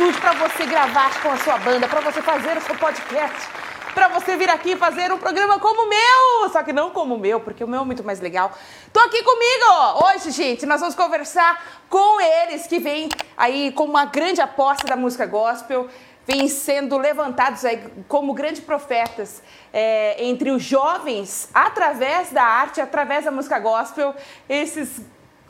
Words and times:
estúdio 0.00 0.20
para 0.22 0.32
você 0.32 0.64
gravar 0.64 1.22
com 1.22 1.30
a 1.30 1.36
sua 1.36 1.58
banda, 1.58 1.86
para 1.86 2.00
você 2.00 2.22
fazer 2.22 2.56
o 2.56 2.60
seu 2.62 2.74
podcast, 2.74 3.48
para 3.92 4.08
você 4.08 4.34
vir 4.34 4.48
aqui 4.48 4.74
fazer 4.74 5.12
um 5.12 5.18
programa 5.18 5.58
como 5.58 5.82
o 5.82 5.88
meu, 5.90 6.48
só 6.50 6.62
que 6.62 6.72
não 6.72 6.88
como 6.90 7.16
o 7.16 7.18
meu, 7.18 7.38
porque 7.38 7.62
o 7.62 7.68
meu 7.68 7.82
é 7.82 7.84
muito 7.84 8.02
mais 8.02 8.18
legal. 8.18 8.50
Tô 8.94 9.00
aqui 9.00 9.22
comigo 9.22 10.06
hoje, 10.06 10.30
gente. 10.30 10.64
Nós 10.64 10.80
vamos 10.80 10.94
conversar 10.94 11.82
com 11.90 12.18
eles 12.18 12.66
que 12.66 12.78
vêm 12.78 13.10
aí 13.36 13.72
com 13.72 13.84
uma 13.84 14.06
grande 14.06 14.40
aposta 14.40 14.86
da 14.86 14.96
música 14.96 15.26
gospel 15.26 15.86
vêm 16.26 16.48
sendo 16.48 16.96
levantados 16.96 17.64
aí 17.64 17.82
como 18.06 18.32
grandes 18.32 18.62
profetas 18.62 19.42
é, 19.72 20.22
entre 20.24 20.50
os 20.50 20.62
jovens, 20.62 21.50
através 21.52 22.30
da 22.30 22.44
arte, 22.44 22.80
através 22.80 23.24
da 23.24 23.30
música 23.30 23.58
gospel, 23.58 24.14
esses 24.48 25.00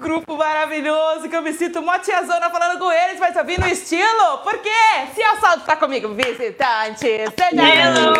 grupo 0.00 0.36
maravilhoso 0.36 1.28
que 1.28 1.36
eu 1.36 1.42
me 1.42 1.52
sinto 1.52 1.82
mó 1.82 1.98
tiazona 1.98 2.48
falando 2.50 2.78
com 2.78 2.90
eles, 2.90 3.20
mas 3.20 3.36
eu 3.36 3.44
vim 3.44 3.58
no 3.58 3.68
estilo. 3.68 4.38
Por 4.42 4.58
quê? 4.58 4.70
Se 5.14 5.22
a 5.22 5.36
Salto 5.36 5.64
tá 5.64 5.76
comigo, 5.76 6.08
visitante, 6.14 7.00
seja 7.00 7.32
Hello! 7.52 8.14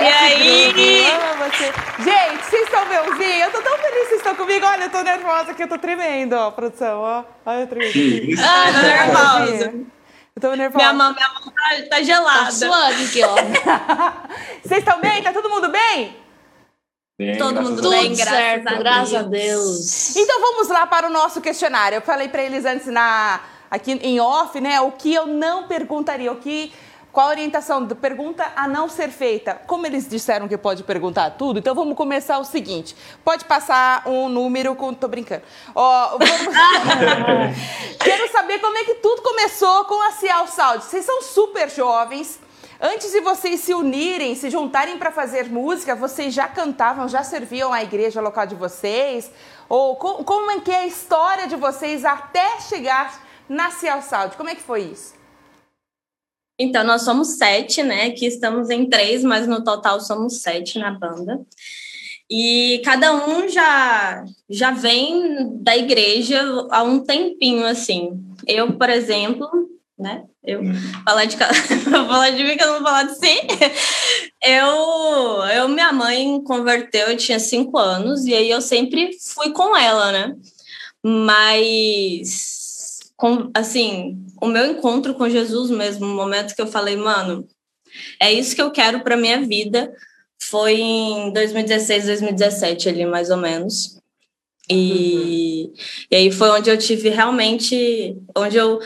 E 0.00 0.06
aí? 0.06 0.74
Gente, 1.98 2.44
vocês 2.44 2.62
estão 2.62 2.86
me 2.86 2.98
ouvindo? 2.98 3.42
Eu 3.42 3.50
tô 3.50 3.60
tão 3.60 3.76
feliz 3.78 4.02
que 4.02 4.08
vocês 4.08 4.20
estão 4.20 4.34
comigo. 4.36 4.64
Olha, 4.64 4.84
eu 4.84 4.90
tô 4.90 5.02
nervosa 5.02 5.54
que 5.54 5.62
eu 5.62 5.68
tô 5.68 5.76
tremendo, 5.76 6.34
ó, 6.34 6.50
produção, 6.50 7.00
ó. 7.00 7.24
Olha, 7.44 7.60
eu 7.60 7.66
tremendo. 7.66 8.40
Ah, 8.40 8.72
tô 8.72 8.80
nervosa. 8.86 9.74
Eu 10.36 10.40
tô 10.40 10.54
nervosa. 10.54 10.84
Minha 10.84 10.92
mão, 10.92 11.12
minha 11.12 11.28
mão 11.28 11.52
tá, 11.52 11.88
tá 11.90 12.02
gelada. 12.02 12.44
Tá 12.44 12.50
suando 12.52 13.02
aqui, 13.02 13.22
ó. 13.24 13.34
Vocês 14.64 14.78
estão 14.78 15.00
bem? 15.00 15.22
Tá 15.22 15.32
todo 15.32 15.50
mundo 15.50 15.68
bem? 15.68 16.27
Bem, 17.18 17.36
Todo 17.36 17.60
mundo 17.60 17.84
a 17.84 17.90
bem, 17.90 18.14
Deus. 18.14 18.18
Tudo 18.18 18.24
graças 18.24 18.38
certo, 18.38 18.68
a 18.68 18.74
graças 18.74 19.14
a 19.14 19.22
Deus. 19.22 19.64
Deus. 19.64 20.16
Então 20.16 20.40
vamos 20.40 20.68
lá 20.68 20.86
para 20.86 21.08
o 21.08 21.10
nosso 21.10 21.40
questionário. 21.40 21.96
Eu 21.96 22.02
falei 22.02 22.28
para 22.28 22.44
eles 22.44 22.64
antes 22.64 22.86
na 22.86 23.40
aqui 23.68 23.92
em 24.02 24.20
off, 24.20 24.58
né, 24.60 24.80
o 24.80 24.92
que 24.92 25.12
eu 25.12 25.26
não 25.26 25.66
perguntaria, 25.66 26.30
o 26.32 26.36
que 26.36 26.72
qual 27.10 27.26
a 27.26 27.30
orientação 27.30 27.84
do 27.84 27.96
pergunta 27.96 28.52
a 28.54 28.68
não 28.68 28.88
ser 28.88 29.08
feita? 29.08 29.60
Como 29.66 29.84
eles 29.84 30.08
disseram 30.08 30.46
que 30.46 30.56
pode 30.56 30.84
perguntar 30.84 31.30
tudo, 31.30 31.58
então 31.58 31.74
vamos 31.74 31.96
começar 31.96 32.38
o 32.38 32.44
seguinte. 32.44 32.94
Pode 33.24 33.44
passar 33.46 34.06
um 34.06 34.28
número 34.28 34.76
com 34.76 34.94
tô 34.94 35.08
brincando. 35.08 35.42
Ó, 35.74 36.10
vamos... 36.10 36.54
Quero 37.98 38.30
saber 38.30 38.60
como 38.60 38.78
é 38.78 38.84
que 38.84 38.94
tudo 38.94 39.22
começou 39.22 39.84
com 39.86 40.00
a 40.06 40.12
Cial 40.12 40.46
Saúde. 40.46 40.84
Vocês 40.84 41.04
são 41.04 41.20
super 41.22 41.68
jovens. 41.68 42.38
Antes 42.80 43.10
de 43.10 43.20
vocês 43.20 43.60
se 43.60 43.74
unirem, 43.74 44.36
se 44.36 44.48
juntarem 44.50 44.98
para 44.98 45.10
fazer 45.10 45.50
música, 45.50 45.96
vocês 45.96 46.32
já 46.32 46.46
cantavam, 46.46 47.08
já 47.08 47.24
serviam 47.24 47.72
a 47.72 47.82
igreja 47.82 48.20
local 48.20 48.46
de 48.46 48.54
vocês? 48.54 49.30
Ou 49.68 49.96
co- 49.96 50.22
como 50.22 50.50
é 50.52 50.60
que 50.60 50.70
é 50.70 50.80
a 50.82 50.86
história 50.86 51.48
de 51.48 51.56
vocês 51.56 52.04
até 52.04 52.60
chegar 52.60 53.26
na 53.48 53.72
Cial 53.72 54.00
Saúde? 54.00 54.36
Como 54.36 54.48
é 54.48 54.54
que 54.54 54.62
foi 54.62 54.82
isso? 54.82 55.14
Então, 56.56 56.84
nós 56.84 57.02
somos 57.02 57.36
sete, 57.36 57.82
né? 57.82 58.06
Aqui 58.06 58.26
estamos 58.26 58.70
em 58.70 58.88
três, 58.88 59.24
mas 59.24 59.48
no 59.48 59.62
total 59.64 60.00
somos 60.00 60.40
sete 60.40 60.78
na 60.78 60.92
banda. 60.92 61.40
E 62.30 62.80
cada 62.84 63.12
um 63.26 63.48
já, 63.48 64.24
já 64.48 64.70
vem 64.70 65.60
da 65.62 65.76
igreja 65.76 66.40
há 66.70 66.82
um 66.84 67.00
tempinho, 67.00 67.66
assim. 67.66 68.24
Eu, 68.46 68.72
por 68.76 68.88
exemplo, 68.88 69.48
né? 69.98 70.24
Eu 70.44 70.62
falar 71.04 71.24
de 71.24 71.36
falar 71.90 72.30
de 72.30 72.44
mim 72.44 72.56
que 72.56 72.62
eu 72.62 72.68
não 72.68 72.74
vou 72.74 72.84
falar 72.84 73.02
de 73.04 73.14
si. 73.16 73.36
Eu, 74.42 75.44
eu, 75.52 75.68
minha 75.68 75.92
mãe 75.92 76.40
converteu, 76.44 77.08
eu 77.08 77.16
tinha 77.16 77.40
cinco 77.40 77.76
anos, 77.76 78.24
e 78.24 78.32
aí 78.32 78.48
eu 78.48 78.60
sempre 78.60 79.10
fui 79.20 79.52
com 79.52 79.76
ela, 79.76 80.12
né? 80.12 80.36
Mas, 81.04 82.98
com, 83.16 83.50
assim, 83.52 84.24
o 84.40 84.46
meu 84.46 84.70
encontro 84.70 85.14
com 85.14 85.28
Jesus 85.28 85.70
mesmo, 85.70 86.06
o 86.06 86.14
momento 86.14 86.54
que 86.54 86.62
eu 86.62 86.66
falei, 86.68 86.96
mano, 86.96 87.48
é 88.20 88.32
isso 88.32 88.54
que 88.54 88.62
eu 88.62 88.70
quero 88.70 89.00
para 89.00 89.16
minha 89.16 89.40
vida, 89.40 89.92
foi 90.40 90.80
em 90.80 91.32
2016, 91.32 92.06
2017 92.06 92.88
ali, 92.88 93.04
mais 93.04 93.30
ou 93.30 93.36
menos. 93.36 93.98
E, 94.70 95.72
e 96.10 96.16
aí 96.16 96.30
foi 96.30 96.50
onde 96.50 96.70
eu 96.70 96.78
tive 96.78 97.08
realmente, 97.08 98.16
onde 98.36 98.56
eu 98.56 98.78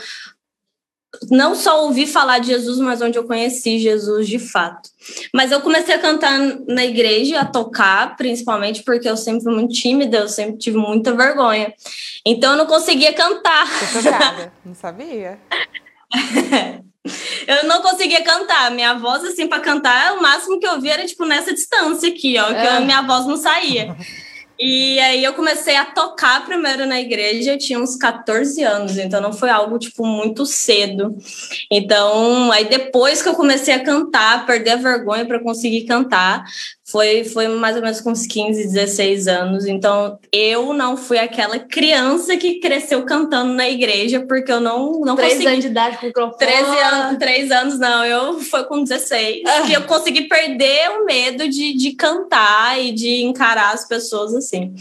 não 1.29 1.55
só 1.55 1.83
ouvi 1.83 2.05
falar 2.07 2.39
de 2.39 2.47
Jesus, 2.47 2.79
mas 2.79 3.01
onde 3.01 3.17
eu 3.17 3.23
conheci 3.25 3.79
Jesus 3.79 4.27
de 4.27 4.39
fato. 4.39 4.89
Mas 5.33 5.51
eu 5.51 5.61
comecei 5.61 5.93
a 5.93 5.99
cantar 5.99 6.39
na 6.67 6.83
igreja, 6.83 7.41
a 7.41 7.45
tocar, 7.45 8.15
principalmente 8.15 8.83
porque 8.83 9.07
eu 9.07 9.17
sempre 9.17 9.43
fui 9.43 9.53
muito 9.53 9.73
tímida, 9.73 10.17
eu 10.17 10.27
sempre 10.27 10.57
tive 10.57 10.77
muita 10.77 11.13
vergonha. 11.13 11.73
Então 12.25 12.51
eu 12.51 12.57
não 12.57 12.65
conseguia 12.65 13.13
cantar. 13.13 13.67
Não 14.65 14.73
sabia? 14.73 15.39
Eu 17.45 17.65
não 17.67 17.81
conseguia 17.81 18.23
cantar. 18.23 18.71
Minha 18.71 18.93
voz, 18.93 19.25
assim, 19.25 19.45
para 19.45 19.59
cantar, 19.59 20.13
o 20.13 20.21
máximo 20.21 20.57
que 20.57 20.65
eu 20.65 20.79
via 20.79 20.93
era, 20.93 21.05
tipo, 21.05 21.25
nessa 21.25 21.53
distância 21.53 22.07
aqui, 22.07 22.39
ó, 22.39 22.45
que 22.45 22.53
É. 22.53 22.77
a 22.77 22.79
minha 22.79 23.01
voz 23.01 23.25
não 23.25 23.35
saía. 23.35 23.93
E 24.59 24.99
aí 24.99 25.23
eu 25.23 25.33
comecei 25.33 25.75
a 25.75 25.85
tocar 25.85 26.45
primeiro 26.45 26.85
na 26.85 26.99
igreja, 26.99 27.53
eu 27.53 27.57
tinha 27.57 27.79
uns 27.79 27.95
14 27.95 28.63
anos, 28.63 28.97
então 28.97 29.19
não 29.19 29.33
foi 29.33 29.49
algo, 29.49 29.79
tipo, 29.79 30.05
muito 30.05 30.45
cedo. 30.45 31.17
Então, 31.71 32.51
aí 32.51 32.65
depois 32.65 33.21
que 33.21 33.29
eu 33.29 33.33
comecei 33.33 33.73
a 33.73 33.83
cantar, 33.83 34.45
perder 34.45 34.71
a 34.71 34.75
vergonha 34.75 35.25
para 35.25 35.41
conseguir 35.41 35.85
cantar, 35.85 36.43
foi, 36.93 37.23
foi 37.23 37.47
mais 37.47 37.75
ou 37.75 37.81
menos 37.81 37.99
com 38.01 38.11
uns 38.11 38.27
15, 38.27 38.65
16 38.65 39.27
anos. 39.27 39.65
Então, 39.65 40.19
eu 40.31 40.73
não 40.73 40.95
fui 40.95 41.17
aquela 41.17 41.57
criança 41.57 42.37
que 42.37 42.59
cresceu 42.59 43.03
cantando 43.03 43.51
na 43.51 43.67
igreja, 43.67 44.23
porque 44.27 44.51
eu 44.51 44.59
não, 44.59 44.99
não 44.99 45.15
Três 45.15 45.33
consegui 45.33 45.47
anos 45.49 45.61
de 45.61 45.71
idade 45.71 45.97
com 45.97 46.03
o 46.03 46.07
microfone. 46.09 46.37
13 46.37 46.77
anos, 46.77 47.17
3 47.17 47.51
anos 47.51 47.79
não, 47.79 48.05
eu 48.05 48.39
foi 48.41 48.63
com 48.65 48.83
16 48.83 49.41
Ah. 49.43 49.61
que 49.63 49.73
eu 49.73 49.81
consegui 49.85 50.27
perder 50.27 50.91
o 50.91 51.03
medo 51.03 51.49
de, 51.49 51.73
de 51.73 51.93
cantar 51.93 52.79
e 52.79 52.91
de 52.91 53.23
encarar 53.23 53.73
as 53.73 53.87
pessoas 53.87 54.35
assim. 54.35 54.75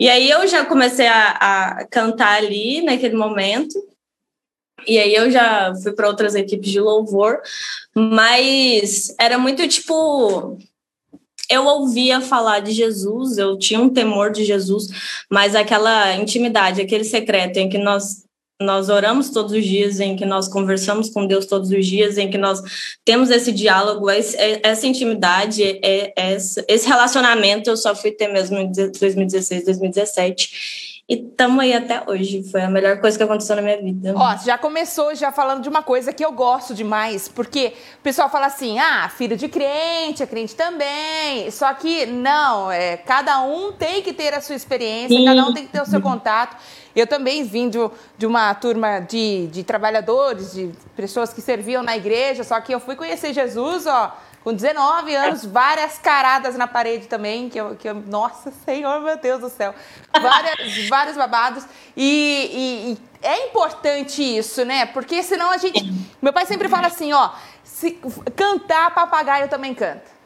E 0.00 0.08
aí 0.08 0.30
eu 0.30 0.46
já 0.46 0.64
comecei 0.64 1.08
a, 1.08 1.28
a 1.32 1.86
cantar 1.90 2.38
ali 2.38 2.80
naquele 2.80 3.16
momento. 3.16 3.74
E 4.86 4.98
aí 4.98 5.14
eu 5.14 5.30
já 5.30 5.74
fui 5.82 5.92
para 5.92 6.08
outras 6.08 6.34
equipes 6.34 6.70
de 6.70 6.80
louvor, 6.80 7.38
mas 7.94 9.14
era 9.20 9.36
muito 9.36 9.68
tipo 9.68 10.58
eu 11.50 11.66
ouvia 11.66 12.20
falar 12.20 12.60
de 12.60 12.72
Jesus, 12.72 13.36
eu 13.36 13.58
tinha 13.58 13.80
um 13.80 13.90
temor 13.90 14.30
de 14.30 14.44
Jesus, 14.44 14.86
mas 15.30 15.54
aquela 15.54 16.14
intimidade, 16.16 16.80
aquele 16.80 17.04
secreto 17.04 17.58
em 17.58 17.68
que 17.68 17.78
nós 17.78 18.24
nós 18.62 18.90
oramos 18.90 19.30
todos 19.30 19.52
os 19.52 19.64
dias, 19.64 20.00
em 20.00 20.14
que 20.14 20.26
nós 20.26 20.46
conversamos 20.46 21.08
com 21.08 21.26
Deus 21.26 21.46
todos 21.46 21.70
os 21.70 21.86
dias, 21.86 22.18
em 22.18 22.30
que 22.30 22.36
nós 22.36 22.60
temos 23.06 23.30
esse 23.30 23.52
diálogo, 23.52 24.10
é- 24.10 24.20
essa 24.62 24.86
intimidade, 24.86 25.62
é- 25.62 26.12
é- 26.14 26.36
esse 26.36 26.86
relacionamento 26.86 27.70
eu 27.70 27.76
só 27.76 27.94
fui 27.94 28.10
ter 28.10 28.28
mesmo 28.28 28.58
em 28.58 28.70
2016, 28.70 29.64
2017. 29.64 30.89
E 31.10 31.14
estamos 31.14 31.58
aí 31.58 31.74
até 31.74 32.04
hoje. 32.06 32.44
Foi 32.52 32.62
a 32.62 32.70
melhor 32.70 33.00
coisa 33.00 33.18
que 33.18 33.24
aconteceu 33.24 33.56
na 33.56 33.62
minha 33.62 33.82
vida. 33.82 34.14
Ó, 34.14 34.36
já 34.36 34.56
começou 34.56 35.12
já 35.12 35.32
falando 35.32 35.60
de 35.60 35.68
uma 35.68 35.82
coisa 35.82 36.12
que 36.12 36.24
eu 36.24 36.30
gosto 36.30 36.72
demais, 36.72 37.26
porque 37.26 37.72
o 37.98 38.02
pessoal 38.02 38.30
fala 38.30 38.46
assim, 38.46 38.78
ah, 38.78 39.08
filho 39.08 39.36
de 39.36 39.48
crente, 39.48 40.22
é 40.22 40.26
crente 40.26 40.54
também. 40.54 41.50
Só 41.50 41.74
que 41.74 42.06
não, 42.06 42.70
é, 42.70 42.96
cada 42.96 43.40
um 43.40 43.72
tem 43.72 44.02
que 44.02 44.12
ter 44.12 44.32
a 44.34 44.40
sua 44.40 44.54
experiência, 44.54 45.16
Sim. 45.16 45.24
cada 45.24 45.48
um 45.48 45.52
tem 45.52 45.66
que 45.66 45.72
ter 45.72 45.82
o 45.82 45.86
seu 45.86 46.00
contato. 46.00 46.56
Eu 46.94 47.08
também 47.08 47.42
vim 47.42 47.68
de, 47.68 47.78
de 48.16 48.24
uma 48.24 48.54
turma 48.54 49.00
de, 49.00 49.48
de 49.48 49.64
trabalhadores, 49.64 50.52
de 50.52 50.70
pessoas 50.94 51.32
que 51.32 51.40
serviam 51.40 51.82
na 51.82 51.96
igreja, 51.96 52.44
só 52.44 52.60
que 52.60 52.72
eu 52.72 52.78
fui 52.78 52.94
conhecer 52.94 53.32
Jesus, 53.32 53.84
ó, 53.86 54.16
com 54.42 54.54
19 54.54 55.14
anos, 55.14 55.44
várias 55.44 55.98
caradas 55.98 56.56
na 56.56 56.66
parede 56.66 57.06
também, 57.06 57.48
que 57.50 57.58
eu, 57.60 57.76
que 57.76 57.88
eu 57.88 57.94
nossa 57.94 58.50
senhor, 58.64 59.00
meu 59.00 59.16
Deus 59.16 59.40
do 59.40 59.48
céu, 59.50 59.74
várias, 60.20 60.88
vários 60.88 61.16
babados. 61.16 61.64
E, 61.96 62.50
e- 62.52 62.92
e 62.92 62.98
é 63.26 63.46
importante 63.48 64.22
isso, 64.22 64.64
né? 64.64 64.86
Porque 64.86 65.22
senão 65.22 65.50
a 65.50 65.58
gente. 65.58 65.92
Meu 66.22 66.32
pai 66.32 66.46
sempre 66.46 66.68
fala 66.68 66.86
assim, 66.86 67.12
ó, 67.12 67.30
se 67.62 67.92
cantar 68.34 68.94
papagaio 68.94 69.48
também 69.48 69.74
canta. 69.74 70.19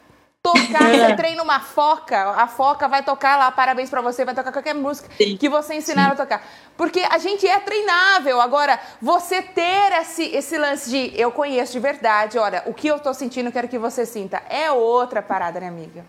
Tocar, 0.45 0.93
você 0.93 1.17
treina 1.17 1.43
uma 1.43 1.59
foca, 1.59 2.33
a 2.33 2.47
foca 2.47 2.87
vai 2.87 3.03
tocar 3.03 3.39
lá, 3.39 3.51
parabéns 3.51 3.89
pra 3.89 4.03
você, 4.03 4.27
vai 4.27 4.35
tocar 4.35 4.53
qualquer 4.53 4.75
música 4.75 5.09
Sim. 5.17 5.39
que 5.39 5.49
você 5.49 5.75
ensinar 5.75 6.13
a 6.13 6.15
tocar. 6.15 6.47
Porque 6.77 7.01
a 7.01 7.17
gente 7.17 7.47
é 7.47 7.59
treinável. 7.61 8.39
Agora, 8.43 8.79
você 9.01 9.41
ter 9.41 9.91
esse, 10.03 10.23
esse 10.25 10.59
lance 10.59 10.91
de 10.91 11.19
eu 11.19 11.33
conheço 11.33 11.73
de 11.73 11.81
verdade, 11.81 12.37
olha, 12.37 12.63
o 12.67 12.75
que 12.75 12.87
eu 12.87 12.99
tô 12.99 13.15
sentindo, 13.15 13.51
quero 13.51 13.69
que 13.69 13.79
você 13.79 14.05
sinta. 14.05 14.43
É 14.51 14.71
outra 14.71 15.23
parada, 15.23 15.59
né, 15.59 15.69
amiga? 15.69 16.05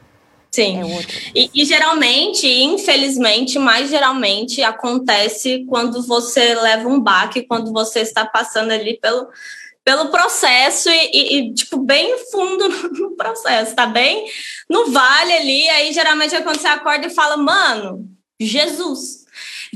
Sim. 0.51 0.81
É. 0.81 1.05
E, 1.33 1.51
e 1.53 1.63
geralmente, 1.63 2.45
infelizmente, 2.45 3.57
mais 3.57 3.89
geralmente 3.89 4.61
acontece 4.61 5.65
quando 5.69 6.05
você 6.05 6.55
leva 6.55 6.89
um 6.89 6.99
baque, 6.99 7.43
quando 7.43 7.71
você 7.71 8.01
está 8.01 8.25
passando 8.25 8.71
ali 8.71 8.99
pelo, 9.01 9.29
pelo 9.85 10.09
processo 10.09 10.89
e, 10.89 11.11
e- 11.13 11.37
e, 11.37 11.53
tipo, 11.53 11.77
bem 11.77 12.17
fundo 12.31 12.67
no 12.99 13.15
processo, 13.15 13.75
tá 13.75 13.85
bem 13.85 14.25
no 14.67 14.87
vale 14.91 15.31
ali. 15.31 15.69
Aí 15.69 15.93
geralmente 15.93 16.35
é 16.35 16.41
quando 16.41 16.59
você 16.59 16.67
acorda 16.67 17.05
e 17.05 17.11
fala, 17.13 17.37
mano, 17.37 18.09
Jesus. 18.39 19.23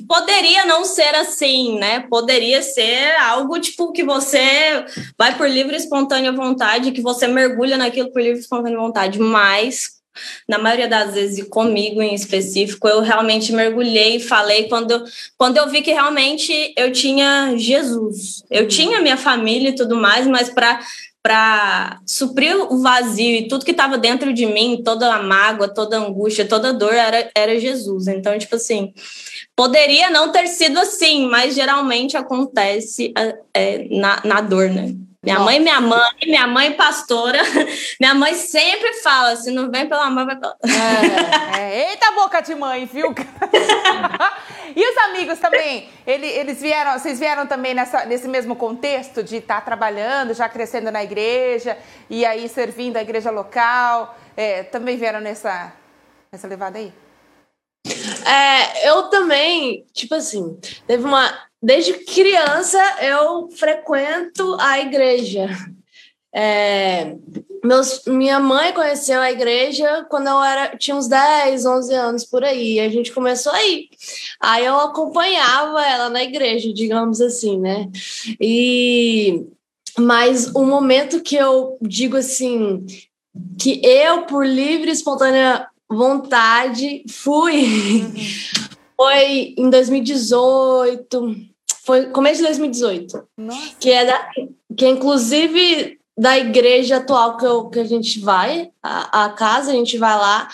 Poderia 0.07 0.65
não 0.65 0.85
ser 0.85 1.13
assim, 1.15 1.77
né? 1.77 1.99
Poderia 2.09 2.61
ser 2.61 3.15
algo 3.17 3.59
tipo 3.59 3.91
que 3.91 4.03
você 4.03 4.85
vai 5.17 5.37
por 5.37 5.47
livre 5.49 5.73
e 5.73 5.77
espontânea 5.77 6.31
vontade, 6.31 6.91
que 6.91 7.01
você 7.01 7.27
mergulha 7.27 7.77
naquilo 7.77 8.11
por 8.11 8.21
livre 8.21 8.37
e 8.39 8.41
espontânea 8.41 8.77
vontade, 8.79 9.19
mas 9.19 9.98
na 10.47 10.57
maioria 10.57 10.87
das 10.87 11.13
vezes, 11.13 11.37
e 11.37 11.49
comigo 11.49 12.01
em 12.01 12.13
específico, 12.13 12.87
eu 12.87 13.01
realmente 13.01 13.51
mergulhei 13.51 14.17
e 14.17 14.19
falei 14.19 14.67
quando 14.67 14.91
eu, 14.91 15.03
quando 15.37 15.57
eu 15.57 15.69
vi 15.69 15.81
que 15.81 15.91
realmente 15.91 16.73
eu 16.77 16.91
tinha 16.91 17.53
Jesus. 17.55 18.43
Eu 18.49 18.67
tinha 18.67 19.01
minha 19.01 19.17
família 19.17 19.69
e 19.69 19.75
tudo 19.75 19.95
mais, 19.95 20.27
mas 20.27 20.49
para 20.49 20.79
para 21.21 21.99
suprir 22.07 22.55
o 22.55 22.81
vazio 22.81 23.35
e 23.35 23.47
tudo 23.47 23.65
que 23.65 23.71
estava 23.71 23.97
dentro 23.97 24.33
de 24.33 24.45
mim, 24.45 24.81
toda 24.83 25.13
a 25.13 25.21
mágoa, 25.21 25.67
toda 25.67 25.97
a 25.97 25.99
angústia, 25.99 26.47
toda 26.47 26.69
a 26.69 26.71
dor, 26.71 26.93
era, 26.93 27.29
era 27.35 27.59
Jesus. 27.59 28.07
Então, 28.07 28.37
tipo 28.39 28.55
assim, 28.55 28.93
poderia 29.53 30.09
não 30.09 30.31
ter 30.31 30.47
sido 30.47 30.79
assim, 30.79 31.27
mas 31.27 31.55
geralmente 31.55 32.15
acontece 32.15 33.13
é, 33.17 33.37
é 33.53 33.87
na, 33.89 34.21
na 34.23 34.41
dor, 34.41 34.69
né? 34.69 34.95
Minha 35.21 35.39
Nossa. 35.39 35.51
mãe, 35.51 35.59
minha 35.59 35.81
mãe, 35.81 36.11
minha 36.23 36.47
mãe 36.47 36.73
pastora, 36.75 37.39
minha 37.99 38.15
mãe 38.15 38.33
sempre 38.35 38.93
fala: 39.01 39.35
se 39.35 39.51
não 39.51 39.69
vem 39.69 39.87
pela 39.87 40.09
mãe, 40.09 40.25
vai 40.25 40.37
pela. 40.37 40.55
É, 40.63 41.59
é. 41.59 41.89
Eita 41.91 42.11
boca 42.13 42.39
de 42.39 42.55
mãe, 42.55 42.85
viu? 42.85 43.13
e 44.73 44.91
os 44.91 44.97
amigos 45.09 45.37
também? 45.37 45.89
Eles, 46.07 46.31
eles 46.37 46.61
vieram, 46.61 46.97
vocês 46.97 47.19
vieram 47.19 47.45
também 47.45 47.73
nessa, 47.73 48.05
nesse 48.05 48.29
mesmo 48.29 48.55
contexto 48.55 49.21
de 49.21 49.37
estar 49.37 49.55
tá 49.55 49.61
trabalhando, 49.61 50.33
já 50.33 50.47
crescendo 50.47 50.89
na 50.89 51.03
igreja 51.03 51.77
e 52.09 52.25
aí 52.25 52.47
servindo 52.47 52.95
a 52.95 53.01
igreja 53.01 53.29
local? 53.29 54.17
É, 54.37 54.63
também 54.63 54.95
vieram 54.95 55.19
nessa, 55.19 55.73
nessa 56.31 56.47
levada 56.47 56.77
aí? 56.77 56.93
É, 58.25 58.89
eu 58.89 59.09
também, 59.09 59.85
tipo 59.91 60.15
assim, 60.15 60.57
teve 60.87 61.03
uma 61.03 61.48
desde 61.61 61.93
criança 62.05 62.79
eu 63.01 63.49
frequento 63.51 64.57
a 64.59 64.79
igreja. 64.79 65.47
É, 66.33 67.15
meus, 67.63 68.03
minha 68.05 68.39
mãe 68.39 68.71
conheceu 68.71 69.19
a 69.19 69.31
igreja 69.31 70.05
quando 70.09 70.27
eu 70.27 70.41
era, 70.41 70.77
tinha 70.77 70.95
uns 70.95 71.07
10, 71.07 71.65
11 71.65 71.93
anos 71.93 72.25
por 72.25 72.43
aí. 72.43 72.79
A 72.79 72.89
gente 72.89 73.11
começou 73.11 73.51
aí. 73.51 73.89
Aí 74.39 74.65
eu 74.65 74.79
acompanhava 74.79 75.85
ela 75.85 76.09
na 76.09 76.23
igreja, 76.23 76.73
digamos 76.73 77.19
assim, 77.19 77.59
né? 77.59 77.89
E 78.39 79.45
mas 79.97 80.47
o 80.55 80.63
momento 80.63 81.21
que 81.21 81.35
eu 81.35 81.77
digo 81.81 82.15
assim 82.15 82.85
que 83.59 83.81
eu 83.83 84.25
por 84.25 84.45
livre 84.45 84.89
e 84.89 84.93
espontânea 84.93 85.67
vontade 85.89 87.03
fui 87.09 87.65
uhum. 87.65 88.13
foi 88.95 89.55
em 89.57 89.69
2018 89.69 91.48
foi 91.89 92.05
começo 92.11 92.37
de 92.37 92.43
2018. 92.43 93.27
Nossa. 93.35 93.75
Que 93.79 93.89
é, 93.89 94.05
da, 94.05 94.29
que 94.77 94.85
é 94.85 94.89
inclusive 94.89 95.97
da 96.15 96.37
igreja 96.37 96.97
atual 96.97 97.35
que, 97.35 97.47
eu, 97.47 97.67
que 97.67 97.79
a 97.79 97.83
gente 97.83 98.19
vai, 98.19 98.69
a, 98.83 99.25
a 99.25 99.29
casa, 99.29 99.71
a 99.71 99.73
gente 99.73 99.97
vai 99.97 100.15
lá. 100.15 100.47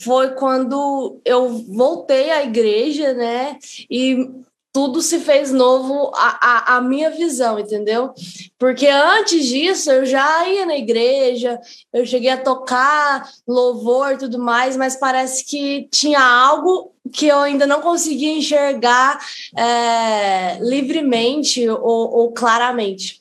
Foi 0.00 0.30
quando 0.30 1.20
eu 1.24 1.48
voltei 1.68 2.32
à 2.32 2.42
igreja, 2.42 3.14
né? 3.14 3.56
E 3.88 4.30
tudo 4.72 5.02
se 5.02 5.18
fez 5.18 5.50
novo 5.50 6.12
a, 6.14 6.74
a, 6.74 6.76
a, 6.76 6.80
minha 6.80 7.10
visão, 7.10 7.58
entendeu? 7.58 8.12
Porque 8.58 8.86
antes 8.86 9.46
disso 9.46 9.90
eu 9.90 10.06
já 10.06 10.48
ia 10.48 10.64
na 10.64 10.76
igreja, 10.76 11.60
eu 11.92 12.06
cheguei 12.06 12.30
a 12.30 12.40
tocar 12.40 13.28
louvor 13.46 14.12
e 14.12 14.18
tudo 14.18 14.38
mais, 14.38 14.76
mas 14.76 14.96
parece 14.96 15.44
que 15.44 15.88
tinha 15.90 16.22
algo 16.22 16.92
que 17.12 17.26
eu 17.26 17.38
ainda 17.40 17.66
não 17.66 17.80
conseguia 17.80 18.32
enxergar 18.32 19.18
é, 19.56 20.58
livremente 20.60 21.68
ou, 21.68 21.80
ou, 21.82 22.32
claramente. 22.32 23.20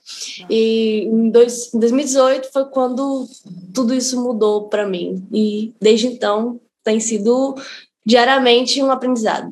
E 0.49 1.05
em, 1.11 1.29
dois, 1.31 1.73
em 1.73 1.79
2018 1.79 2.51
foi 2.51 2.65
quando 2.65 3.27
tudo 3.73 3.95
isso 3.95 4.21
mudou 4.21 4.67
para 4.67 4.87
mim. 4.87 5.25
E 5.33 5.73
desde 5.81 6.07
então 6.07 6.59
tem 6.83 6.99
sido 6.99 7.55
diariamente 8.05 8.81
um 8.83 8.91
aprendizado. 8.91 9.51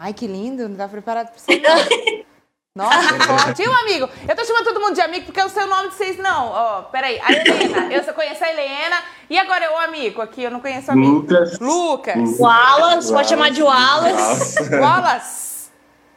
Ai, 0.00 0.14
que 0.14 0.28
lindo, 0.28 0.68
não 0.68 0.76
tá 0.76 0.86
preparado 0.86 1.30
pra 1.30 1.38
você. 1.38 1.60
Nossa, 2.72 3.14
que 3.14 3.26
forte. 3.26 3.62
E 3.62 3.68
o 3.68 3.72
amigo? 3.72 4.08
Eu 4.28 4.36
tô 4.36 4.44
chamando 4.44 4.64
todo 4.64 4.80
mundo 4.80 4.94
de 4.94 5.00
amigo 5.00 5.26
porque 5.26 5.40
é 5.40 5.44
o 5.44 5.48
seu 5.48 5.66
nome 5.66 5.88
de 5.88 5.96
vocês 5.96 6.16
não. 6.16 6.46
Ó, 6.46 6.78
oh, 6.78 6.82
peraí. 6.84 7.18
A 7.20 7.32
Helena. 7.32 7.92
Eu 7.92 8.04
só 8.04 8.12
conheço 8.12 8.44
a 8.44 8.48
Helena. 8.48 9.02
E 9.28 9.36
agora 9.36 9.64
é 9.64 9.70
o 9.70 9.76
amigo 9.78 10.22
aqui, 10.22 10.44
eu 10.44 10.52
não 10.52 10.60
conheço 10.60 10.88
o 10.88 10.92
amigo. 10.92 11.12
Lucas. 11.14 11.58
Lucas. 11.58 12.38
Wallace, 12.38 13.12
pode 13.12 13.28
chamar 13.28 13.50
de 13.50 13.60
Wallace. 13.60 14.70
Wallace. 14.78 15.70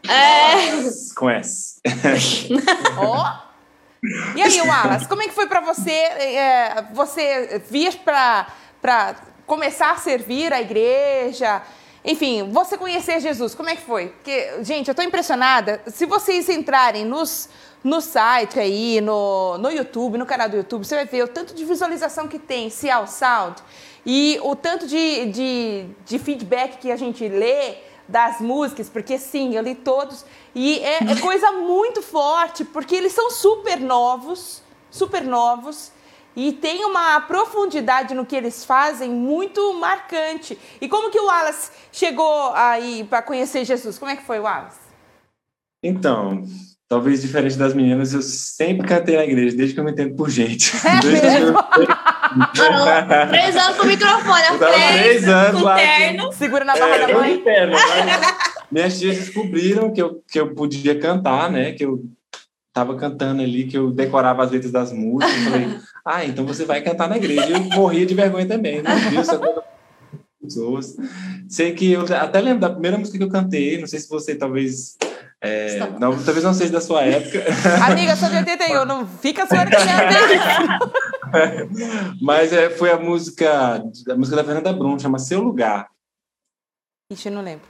É. 0.08 1.14
Conhece. 1.16 1.82
Ó. 3.00 3.26
Oh. 3.26 3.52
E 4.36 4.42
aí, 4.44 4.62
Wallace, 4.62 5.08
como 5.08 5.24
é 5.24 5.28
que 5.28 5.34
foi 5.34 5.48
pra 5.48 5.62
você? 5.62 5.92
É, 5.92 6.86
você 6.94 7.64
vir 7.68 7.98
pra, 8.06 8.46
pra 8.80 9.16
começar 9.48 9.92
a 9.92 9.98
servir 9.98 10.54
a 10.54 10.62
igreja? 10.62 11.64
Enfim, 12.04 12.50
você 12.52 12.78
conhecer 12.78 13.20
Jesus, 13.20 13.54
como 13.54 13.70
é 13.70 13.76
que 13.76 13.84
foi? 13.84 14.08
Porque, 14.08 14.64
gente, 14.64 14.88
eu 14.88 14.92
estou 14.94 15.06
impressionada. 15.06 15.82
Se 15.86 16.06
vocês 16.06 16.50
entrarem 16.50 17.06
nos, 17.06 17.48
no 17.84 18.02
site 18.02 18.60
aí, 18.60 19.00
no, 19.02 19.58
no 19.60 19.70
YouTube, 19.70 20.18
no 20.18 20.26
canal 20.26 20.50
do 20.50 20.58
YouTube, 20.58 20.84
você 20.84 20.96
vai 20.96 21.06
ver 21.06 21.24
o 21.24 21.28
tanto 21.28 21.54
de 21.54 21.64
visualização 21.64 22.28
que 22.28 22.40
tem 22.40 22.72
Cial 22.72 23.06
Sound 23.06 23.62
e 24.04 24.40
o 24.42 24.56
tanto 24.56 24.88
de, 24.88 25.26
de, 25.28 25.86
de 26.04 26.18
feedback 26.18 26.80
que 26.80 26.92
a 26.92 26.96
gente 26.96 27.28
lê 27.28 27.76
das 28.08 28.42
músicas, 28.42 28.90
porque 28.90 29.20
sim, 29.20 29.56
eu 29.56 29.62
li 29.62 29.76
todos. 29.76 30.26
E 30.56 30.80
é, 30.80 31.04
é 31.04 31.16
coisa 31.22 31.52
muito 31.52 32.02
forte, 32.02 32.66
porque 32.66 32.96
eles 32.96 33.14
são 33.14 33.30
super 33.30 33.80
novos, 33.80 34.64
super 34.90 35.24
novos 35.24 35.92
e 36.36 36.54
tem 36.54 36.86
uma 36.86 37.20
profundidade 37.22 38.14
no 38.14 38.26
que 38.26 38.36
eles 38.36 38.64
fazem 38.64 39.10
muito 39.10 39.74
marcante. 39.74 40.58
E 40.80 40.88
como 40.88 41.12
que 41.12 41.20
o 41.20 41.26
Wallace 41.26 41.72
chegou 41.92 42.54
aí 42.54 43.06
para 43.10 43.22
conhecer 43.22 43.66
Jesus? 43.66 43.98
Como 43.98 44.12
é 44.12 44.16
que 44.16 44.24
foi, 44.24 44.40
Wallace? 44.40 44.80
Então, 45.84 46.44
talvez 46.88 47.22
diferente 47.22 47.58
das 47.58 47.74
meninas, 47.74 48.14
eu 48.14 48.22
sempre 48.22 48.88
cantei 48.88 49.18
na 49.18 49.24
igreja, 49.24 49.56
desde 49.56 49.74
que 49.74 49.80
eu 49.80 49.84
me 49.84 49.92
entendo 49.92 50.16
por 50.16 50.30
gente. 50.30 50.72
É 50.86 51.06
mesmo? 51.06 51.58
Eu... 52.38 53.28
três 53.30 53.58
anos 53.58 53.78
com 53.78 53.84
o 53.84 53.88
microfone, 53.88 54.42
eu 54.52 54.60
tava 54.60 54.72
três 54.72 55.28
anos 55.28 55.62
lá. 55.62 55.76
Terno. 55.76 56.32
Segura 56.32 56.64
na 56.64 56.78
barra 56.78 56.96
é, 56.96 57.08
da 57.08 57.14
mãe. 57.14 57.42
Terno, 57.42 57.76
minhas 58.72 58.98
tias 58.98 59.18
descobriram 59.18 59.92
que 59.92 60.02
eu, 60.02 60.24
que 60.32 60.40
eu 60.40 60.54
podia 60.56 60.98
cantar, 60.98 61.52
né? 61.52 61.74
Que 61.74 61.84
eu 61.84 62.06
tava 62.72 62.96
cantando 62.96 63.42
ali, 63.42 63.66
que 63.66 63.78
eu 63.78 63.92
decorava 63.92 64.44
as 64.44 64.52
letras 64.52 64.72
das 64.72 64.94
músicas. 64.94 65.44
Falei, 65.44 65.78
ah, 66.06 66.26
então 66.26 66.46
você 66.46 66.66
vai 66.66 66.82
cantar 66.82 67.08
na 67.08 67.18
igreja. 67.18 67.50
Eu 67.50 67.62
morria 67.76 68.06
de 68.06 68.14
vergonha 68.14 68.48
também, 68.48 68.82
né? 68.82 68.90
pessoas. 70.42 70.98
Sei 71.48 71.74
que 71.74 71.92
eu 71.92 72.06
até 72.16 72.42
lembro 72.42 72.62
da 72.62 72.70
primeira 72.70 72.98
música 72.98 73.18
que 73.18 73.24
eu 73.24 73.30
cantei, 73.30 73.80
não 73.80 73.88
sei 73.88 74.00
se 74.00 74.10
você 74.10 74.36
talvez. 74.36 74.98
É, 75.44 75.80
não, 76.00 76.12
talvez 76.24 76.44
não 76.44 76.54
seja 76.54 76.72
da 76.72 76.82
sua 76.82 77.02
época. 77.02 77.44
Amiga, 77.86 78.12
eu 78.12 78.18
sou 78.18 78.30
de 78.30 78.38
81, 78.38 78.86
não 78.86 79.08
fica 79.08 79.48
sua 79.48 79.66
que 79.66 79.76
Mas 82.22 82.54
é, 82.54 82.70
foi 82.70 82.92
a 82.92 83.00
música, 83.00 83.84
a 84.10 84.16
música 84.16 84.36
da 84.36 84.44
Fernanda 84.44 84.72
Brum, 84.72 85.00
chama 85.00 85.18
Seu 85.18 85.42
Lugar. 85.42 85.88
Ixi, 87.12 87.30
eu 87.30 87.34
não 87.34 87.42
lembro. 87.42 87.66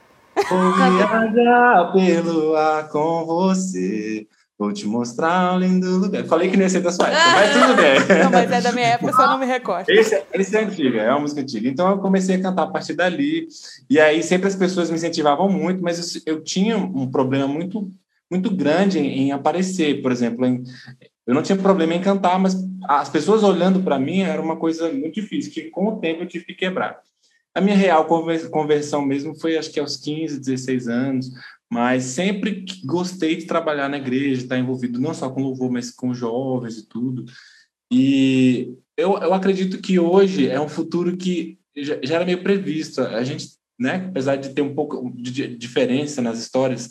Vou 0.50 0.74
viajar 0.76 1.94
pelo 1.94 2.56
ar 2.56 2.90
com 2.90 3.26
você. 3.26 4.28
Vou 4.62 4.72
te 4.72 4.86
mostrar 4.86 5.56
um 5.56 5.60
lindo 5.60 5.90
lugar. 5.98 6.24
Falei 6.26 6.48
que 6.48 6.56
não 6.56 6.62
ia 6.62 6.70
ser 6.70 6.82
da 6.82 6.92
sua 6.92 7.08
época, 7.08 7.32
mas 7.32 7.52
tudo 7.52 7.74
bem. 7.82 8.24
Não, 8.24 8.30
mas 8.30 8.52
é 8.52 8.62
da 8.62 8.72
minha 8.72 8.88
época, 8.90 9.12
só 9.12 9.26
não 9.26 9.40
me 9.40 9.46
recordo. 9.48 9.90
Esse, 9.90 10.22
esse 10.32 10.56
é 10.56 10.64
antigo, 10.64 10.98
é 10.98 11.10
uma 11.10 11.22
música 11.22 11.42
antiga. 11.42 11.68
Então 11.68 11.90
eu 11.90 11.98
comecei 11.98 12.36
a 12.36 12.42
cantar 12.44 12.62
a 12.62 12.68
partir 12.68 12.94
dali. 12.94 13.48
E 13.90 14.00
aí 14.00 14.22
sempre 14.22 14.48
as 14.48 14.56
pessoas 14.56 14.92
me 14.92 14.98
incentivavam 14.98 15.50
muito, 15.50 15.82
mas 15.82 16.16
eu, 16.16 16.36
eu 16.36 16.44
tinha 16.44 16.78
um 16.78 17.10
problema 17.10 17.48
muito, 17.48 17.92
muito 18.30 18.56
grande 18.56 19.00
em, 19.00 19.08
em 19.08 19.32
aparecer, 19.32 20.00
por 20.00 20.12
exemplo. 20.12 20.46
Em, 20.46 20.64
eu 21.26 21.34
não 21.34 21.42
tinha 21.42 21.58
problema 21.58 21.96
em 21.96 22.02
cantar, 22.02 22.38
mas 22.38 22.56
as 22.88 23.10
pessoas 23.10 23.42
olhando 23.42 23.82
para 23.82 23.98
mim 23.98 24.22
era 24.22 24.40
uma 24.40 24.58
coisa 24.58 24.92
muito 24.94 25.16
difícil, 25.16 25.52
que 25.52 25.72
com 25.72 25.88
o 25.88 26.00
tempo 26.00 26.22
eu 26.22 26.28
tive 26.28 26.46
que 26.46 26.54
quebrar. 26.54 27.00
A 27.56 27.60
minha 27.60 27.76
real 27.76 28.06
conversão 28.06 29.02
mesmo 29.02 29.34
foi, 29.34 29.58
acho 29.58 29.72
que 29.72 29.80
aos 29.80 29.98
15, 29.98 30.40
16 30.40 30.88
anos, 30.88 31.32
mas 31.72 32.04
sempre 32.04 32.66
gostei 32.84 33.38
de 33.38 33.46
trabalhar 33.46 33.88
na 33.88 33.96
igreja, 33.96 34.42
estar 34.42 34.60
envolvido 34.60 35.00
não 35.00 35.14
só 35.14 35.30
com 35.30 35.42
louvor, 35.42 35.72
mas 35.72 35.90
com 35.90 36.14
jovens 36.14 36.78
e 36.78 36.86
tudo. 36.86 37.24
E 37.90 38.74
eu, 38.98 39.18
eu 39.18 39.34
acredito 39.34 39.82
que 39.82 39.98
hoje 39.98 40.50
é 40.50 40.60
um 40.60 40.68
futuro 40.68 41.16
que 41.16 41.58
já, 41.74 41.98
já 42.04 42.16
era 42.16 42.26
meio 42.26 42.44
previsto. 42.44 43.00
A 43.00 43.24
gente, 43.24 43.52
né, 43.80 44.06
apesar 44.10 44.36
de 44.36 44.50
ter 44.50 44.62
um 44.62 44.76
pouco 44.76 45.14
de 45.16 45.56
diferença 45.56 46.22
nas 46.22 46.40
histórias, 46.40 46.90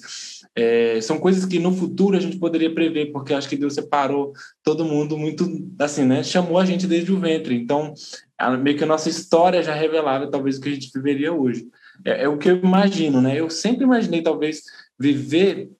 é, 0.56 0.98
são 1.02 1.18
coisas 1.18 1.44
que 1.44 1.58
no 1.58 1.76
futuro 1.76 2.16
a 2.16 2.20
gente 2.20 2.38
poderia 2.38 2.72
prever, 2.74 3.12
porque 3.12 3.34
acho 3.34 3.50
que 3.50 3.58
Deus 3.58 3.74
separou 3.74 4.32
todo 4.64 4.82
mundo 4.82 5.14
muito, 5.18 5.46
assim, 5.78 6.06
né? 6.06 6.22
Chamou 6.22 6.58
a 6.58 6.64
gente 6.64 6.86
desde 6.86 7.12
o 7.12 7.20
ventre. 7.20 7.54
Então, 7.54 7.92
meio 8.62 8.78
que 8.78 8.84
a 8.84 8.86
nossa 8.86 9.10
história 9.10 9.62
já 9.62 9.74
revelava 9.74 10.30
talvez 10.30 10.56
o 10.56 10.60
que 10.62 10.70
a 10.70 10.72
gente 10.72 10.90
viveria 10.94 11.34
hoje. 11.34 11.68
É, 12.04 12.24
é 12.24 12.28
o 12.28 12.38
que 12.38 12.50
eu 12.50 12.56
imagino, 12.56 13.20
né? 13.20 13.38
Eu 13.38 13.50
sempre 13.50 13.84
imaginei, 13.84 14.22
talvez, 14.22 14.62
viver 14.98 15.70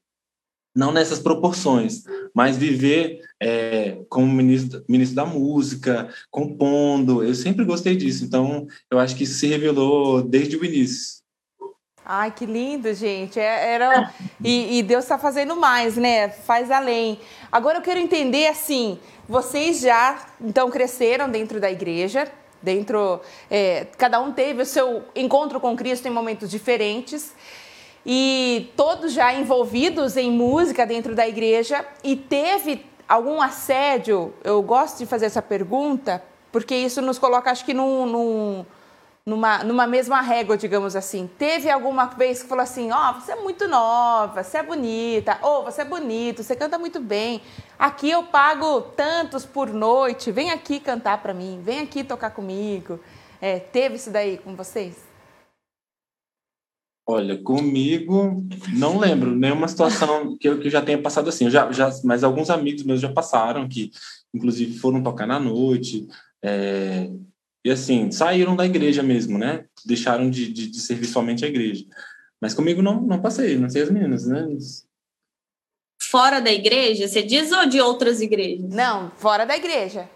não 0.75 0.93
nessas 0.93 1.19
proporções, 1.19 2.05
mas 2.35 2.57
viver 2.57 3.21
é, 3.43 3.99
como 4.09 4.27
ministro, 4.27 4.85
ministro 4.89 5.17
da 5.17 5.27
música, 5.27 6.09
compondo. 6.31 7.25
Eu 7.25 7.35
sempre 7.35 7.65
gostei 7.65 7.97
disso, 7.97 8.25
então 8.25 8.67
eu 8.91 8.99
acho 8.99 9.17
que 9.17 9.25
isso 9.25 9.35
se 9.35 9.47
revelou 9.47 10.23
desde 10.23 10.57
o 10.57 10.65
início. 10.65 11.21
Ai, 12.05 12.33
que 12.33 12.47
lindo, 12.47 12.93
gente. 12.95 13.39
É, 13.39 13.73
era 13.75 14.13
e, 14.43 14.79
e 14.79 14.83
Deus 14.83 15.05
está 15.05 15.19
fazendo 15.19 15.55
mais, 15.55 15.97
né? 15.97 16.29
Faz 16.29 16.71
além. 16.71 17.21
Agora 17.53 17.79
eu 17.79 17.83
quero 17.83 18.01
entender 18.01 18.47
assim. 18.49 18.99
Vocês 19.29 19.81
já 19.81 20.27
então 20.41 20.71
cresceram 20.71 21.31
dentro 21.31 21.61
da 21.61 21.71
igreja, 21.71 22.31
dentro. 22.63 23.21
É, 23.51 23.87
cada 23.97 24.21
um 24.21 24.33
teve 24.33 24.63
o 24.63 24.67
seu 24.67 25.05
encontro 25.15 25.61
com 25.61 25.77
Cristo 25.77 26.07
em 26.07 26.11
momentos 26.11 26.51
diferentes 26.51 27.35
e 28.05 28.71
todos 28.77 29.13
já 29.13 29.33
envolvidos 29.33 30.17
em 30.17 30.31
música 30.31 30.87
dentro 30.87 31.15
da 31.15 31.29
igreja 31.29 31.85
e 32.03 32.17
teve 32.17 32.85
algum 33.09 33.41
assédio? 33.41 34.33
Eu 34.43 34.63
gosto 34.63 34.99
de 34.99 35.07
fazer 35.07 35.27
essa 35.27 35.43
pergunta 35.43 36.23
porque 36.53 36.75
isso 36.75 37.01
nos 37.01 37.19
coloca, 37.19 37.51
acho 37.51 37.65
que, 37.65 37.73
num, 37.73 38.07
num, 38.07 38.67
numa, 39.25 39.63
numa 39.65 39.87
mesma 39.87 40.21
régua, 40.21 40.57
digamos 40.57 40.97
assim. 40.97 41.29
Teve 41.39 41.71
alguma 41.71 42.07
vez 42.07 42.43
que 42.43 42.49
falou 42.49 42.63
assim: 42.63 42.91
Ó, 42.91 43.11
oh, 43.11 43.21
você 43.21 43.33
é 43.33 43.37
muito 43.37 43.69
nova, 43.69 44.43
você 44.43 44.59
é 44.59 44.63
bonita, 44.63 45.39
ou 45.43 45.61
oh, 45.61 45.65
você 45.65 45.83
é 45.83 45.85
bonito, 45.85 46.43
você 46.43 46.57
canta 46.57 46.79
muito 46.79 47.01
bem. 47.01 47.41
Aqui 47.79 48.11
eu 48.11 48.25
pago 48.25 48.81
tantos 48.81 49.45
por 49.45 49.73
noite, 49.73 50.33
vem 50.33 50.51
aqui 50.51 50.81
cantar 50.81 51.23
para 51.23 51.35
mim, 51.35 51.61
vem 51.63 51.81
aqui 51.81 52.05
tocar 52.05 52.31
comigo. 52.31 53.01
É, 53.41 53.59
teve 53.59 53.97
isso 53.97 54.11
daí 54.11 54.39
com 54.39 54.55
vocês? 54.55 55.11
Olha, 57.07 57.37
comigo 57.43 58.45
não 58.73 58.99
lembro 58.99 59.35
nenhuma 59.35 59.67
situação 59.67 60.37
que 60.37 60.49
eu, 60.49 60.61
que 60.61 60.69
eu 60.69 60.71
já 60.71 60.81
tenha 60.81 61.01
passado 61.01 61.29
assim. 61.29 61.47
Eu 61.47 61.51
já, 61.51 61.71
já, 61.73 61.91
mas 62.05 62.23
alguns 62.23 62.51
amigos 62.51 62.85
meus 62.85 63.01
já 63.01 63.11
passaram, 63.13 63.69
que 63.69 63.91
inclusive 64.33 64.79
foram 64.79 65.03
tocar 65.03 65.27
na 65.27 65.41
noite. 65.41 66.07
É, 66.43 67.11
e 67.65 67.71
assim, 67.71 68.11
saíram 68.11 68.57
da 68.57 68.65
igreja 68.65 69.03
mesmo, 69.03 69.39
né? 69.39 69.65
Deixaram 69.85 70.31
de, 70.31 70.51
de, 70.53 70.71
de, 70.71 70.81
servir 70.81 71.07
somente 71.07 71.45
a 71.45 71.49
igreja. 71.49 71.85
Mas 72.41 72.55
comigo 72.55 72.81
não, 72.81 73.01
não 73.03 73.21
passei, 73.21 73.59
não 73.59 73.69
sei 73.69 73.83
as 73.83 73.91
meninas, 73.91 74.27
né? 74.27 74.47
Fora 76.01 76.41
da 76.41 76.51
igreja, 76.51 77.07
você 77.07 77.23
diz 77.23 77.53
ou 77.53 77.67
de 77.67 77.81
outras 77.81 78.23
igrejas? 78.23 78.71
Não, 78.71 79.11
fora 79.17 79.45
da 79.45 79.57
igreja. 79.57 80.09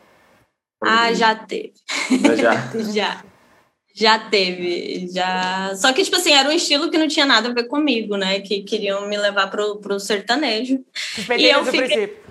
Ah, 0.83 1.13
já 1.13 1.35
teve. 1.35 1.75
Já. 2.37 2.73
já. 2.93 3.25
Já 3.97 4.19
teve, 4.19 5.09
já. 5.13 5.73
Só 5.77 5.93
que, 5.93 6.03
tipo 6.03 6.17
assim, 6.17 6.33
era 6.33 6.49
um 6.49 6.53
estilo 6.53 6.91
que 6.91 6.99
não 6.99 7.07
tinha 7.07 7.25
nada 7.25 7.51
a 7.51 7.53
ver 7.53 7.69
comigo, 7.69 8.17
né? 8.17 8.41
Que 8.41 8.63
queriam 8.63 9.07
me 9.07 9.17
levar 9.17 9.49
pro, 9.49 9.77
pro 9.77 10.01
sertanejo. 10.01 10.85
E 11.39 11.45
eu 11.45 11.65
fiquei... 11.65 12.17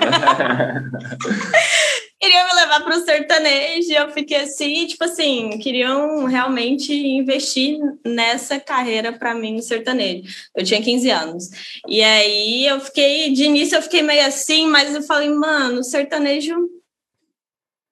queriam 2.20 2.46
me 2.46 2.54
levar 2.54 2.84
pro 2.84 3.02
sertanejo 3.02 3.90
e 3.90 3.94
eu 3.96 4.12
fiquei 4.12 4.36
assim, 4.36 4.86
tipo 4.86 5.02
assim, 5.04 5.58
queriam 5.58 6.26
realmente 6.26 6.92
investir 6.92 7.78
nessa 8.04 8.60
carreira 8.60 9.10
para 9.10 9.34
mim 9.34 9.54
no 9.54 9.62
sertanejo. 9.62 10.24
Eu 10.54 10.62
tinha 10.62 10.82
15 10.82 11.10
anos. 11.10 11.50
E 11.88 12.02
aí 12.02 12.66
eu 12.66 12.78
fiquei, 12.80 13.32
de 13.32 13.44
início 13.44 13.76
eu 13.76 13.82
fiquei 13.82 14.02
meio 14.02 14.26
assim, 14.26 14.66
mas 14.66 14.94
eu 14.94 15.02
falei, 15.02 15.30
mano, 15.30 15.82
sertanejo 15.82 16.68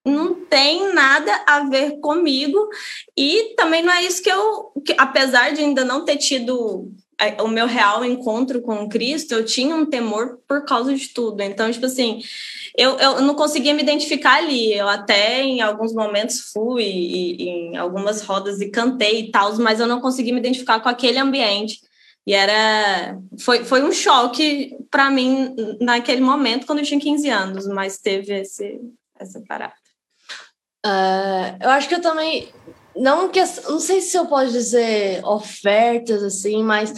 não 0.05 0.35
tem 0.35 0.93
nada 0.93 1.45
a 1.47 1.61
ver 1.65 1.99
comigo 2.01 2.69
e 3.17 3.55
também 3.57 3.83
não 3.83 3.93
é 3.93 4.03
isso 4.03 4.23
que 4.23 4.31
eu, 4.31 4.73
que, 4.85 4.95
apesar 4.99 5.53
de 5.53 5.61
ainda 5.61 5.85
não 5.85 6.05
ter 6.05 6.17
tido 6.17 6.93
o 7.41 7.49
meu 7.49 7.67
real 7.67 8.05
encontro 8.05 8.63
com 8.63 8.89
Cristo, 8.89 9.33
eu 9.33 9.45
tinha 9.45 9.75
um 9.75 9.87
temor 9.87 10.39
por 10.47 10.65
causa 10.65 10.95
de 10.95 11.09
tudo. 11.09 11.43
Então, 11.43 11.71
tipo 11.71 11.87
assim, 11.87 12.21
eu, 12.77 12.97
eu 12.99 13.21
não 13.23 13.35
conseguia 13.35 13.75
me 13.75 13.83
identificar 13.83 14.37
ali. 14.37 14.73
Eu 14.73 14.89
até 14.89 15.43
em 15.43 15.61
alguns 15.61 15.93
momentos 15.93 16.53
fui 16.53 16.85
e, 16.85 17.49
em 17.49 17.77
algumas 17.77 18.23
rodas 18.23 18.61
e 18.61 18.71
cantei 18.71 19.21
e 19.21 19.31
tal, 19.33 19.57
mas 19.57 19.81
eu 19.81 19.87
não 19.87 20.01
conseguia 20.01 20.33
me 20.33 20.39
identificar 20.39 20.81
com 20.81 20.89
aquele 20.89 21.19
ambiente. 21.19 21.81
E 22.25 22.35
era 22.35 23.19
foi, 23.41 23.65
foi 23.65 23.83
um 23.83 23.91
choque 23.91 24.77
para 24.91 25.11
mim 25.11 25.57
naquele 25.81 26.21
momento 26.21 26.67
quando 26.67 26.81
eu 26.81 26.85
tinha 26.85 27.01
15 27.01 27.29
anos, 27.31 27.67
mas 27.67 27.99
teve 27.99 28.33
esse 28.33 28.79
essa 29.19 29.43
parada. 29.49 29.75
Uh, 30.87 31.59
eu 31.61 31.71
acho 31.71 31.89
que 31.89 31.95
eu 31.97 32.01
também 32.01 32.49
não 32.99 33.29
que 33.29 33.41
não 33.69 33.81
sei 33.81 34.01
se 34.01 34.17
eu 34.17 34.27
posso 34.27 34.53
dizer 34.53 35.25
ofertas 35.25 36.23
assim, 36.23 36.63
mas 36.63 36.93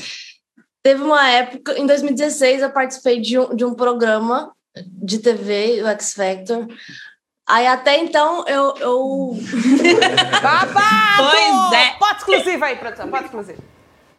teve 0.83 1.03
uma 1.03 1.29
época 1.29 1.79
em 1.79 1.87
2016 1.87 2.63
eu 2.63 2.71
participei 2.71 3.21
de 3.21 3.39
um, 3.39 3.55
de 3.55 3.65
um 3.65 3.75
programa 3.75 4.53
de 4.75 5.19
TV, 5.19 5.83
o 5.83 5.87
X 5.89 6.15
Factor. 6.15 6.67
Aí 7.49 7.67
até 7.67 7.99
então 7.99 8.45
eu. 8.47 8.75
eu... 8.77 9.37
Babado! 10.41 11.31
Pois 11.31 11.81
é. 11.81 11.91
Pode 11.99 12.19
exclusivo 12.19 12.65
aí, 12.65 12.77
produção, 12.77 13.11
pode 13.11 13.25
exclusivo. 13.25 13.63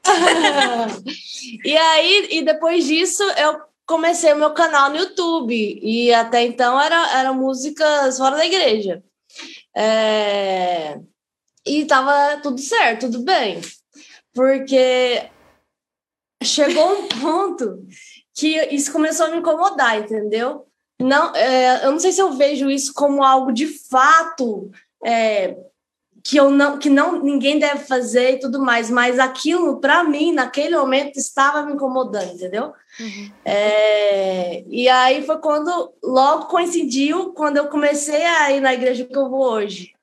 e 1.64 1.78
aí, 1.78 2.28
e 2.32 2.42
depois 2.44 2.86
disso, 2.86 3.24
eu 3.24 3.62
comecei 3.86 4.34
o 4.34 4.38
meu 4.38 4.52
canal 4.52 4.90
no 4.90 4.98
YouTube. 4.98 5.80
E 5.82 6.14
até 6.14 6.44
então 6.44 6.80
era, 6.80 7.20
era 7.20 7.32
músicas 7.32 8.18
fora 8.18 8.36
da 8.36 8.46
igreja. 8.46 9.02
É... 9.76 11.00
E 11.65 11.86
tava 11.86 12.39
tudo 12.41 12.60
certo, 12.60 13.12
tudo 13.12 13.24
bem. 13.24 13.62
Porque 14.34 15.30
chegou 16.44 17.03
um 17.03 17.08
ponto 17.22 17.86
que 18.34 18.58
isso 18.74 18.91
começou 18.91 19.27
a 19.27 19.30
me 19.30 19.38
incomodar, 19.38 20.00
entendeu? 20.00 20.65
Não, 21.00 21.36
é, 21.36 21.86
eu 21.86 21.91
não 21.91 22.00
sei 22.00 22.12
se 22.12 22.22
eu 22.22 22.32
vejo 22.34 22.70
isso 22.70 22.94
como 22.94 23.24
algo 23.24 23.51
de 23.51 23.68
fato 23.68 24.72
é, 25.03 25.58
que 26.24 26.38
eu 26.38 26.51
não 26.51 26.77
que 26.77 26.89
não 26.89 27.22
ninguém 27.22 27.58
deve 27.58 27.86
fazer 27.86 28.34
e 28.34 28.39
tudo 28.39 28.62
mais, 28.62 28.89
mas 28.89 29.18
aquilo 29.18 29.80
para 29.80 30.03
mim 30.03 30.32
naquele 30.32 30.77
momento 30.77 31.18
estava 31.18 31.63
me 31.63 31.74
incomodando, 31.74 32.34
entendeu? 32.34 32.74
Uhum. 33.00 33.32
É, 33.44 34.63
e 34.68 34.88
aí 34.88 35.25
foi 35.25 35.39
quando 35.39 35.91
logo 36.03 36.46
coincidiu 36.46 37.34
quando 37.34 37.58
eu 37.58 37.68
comecei 37.68 38.24
a 38.24 38.51
ir 38.51 38.62
na 38.62 38.74
igreja 38.74 39.06
que 39.06 39.18
eu 39.18 39.30
vou 39.30 39.41
hoje. 39.41 39.94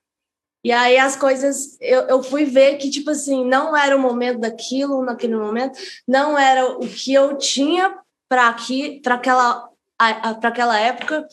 E 0.68 0.72
aí 0.72 0.98
as 0.98 1.16
coisas 1.16 1.78
eu, 1.80 2.02
eu 2.02 2.22
fui 2.22 2.44
ver 2.44 2.76
que 2.76 2.90
tipo 2.90 3.10
assim 3.10 3.42
não 3.42 3.75
era 3.75 3.96
o 3.96 3.98
momento 3.98 4.40
daquilo 4.40 5.02
naquele 5.02 5.34
momento, 5.34 5.78
não 6.06 6.38
era 6.38 6.66
o 6.72 6.80
que 6.80 7.14
eu 7.14 7.38
tinha 7.38 7.98
para 8.28 8.48
aqui 8.48 9.00
para 9.02 9.14
aquela 9.14 9.66
para 9.96 10.48
aquela 10.50 10.78
época 10.78 11.26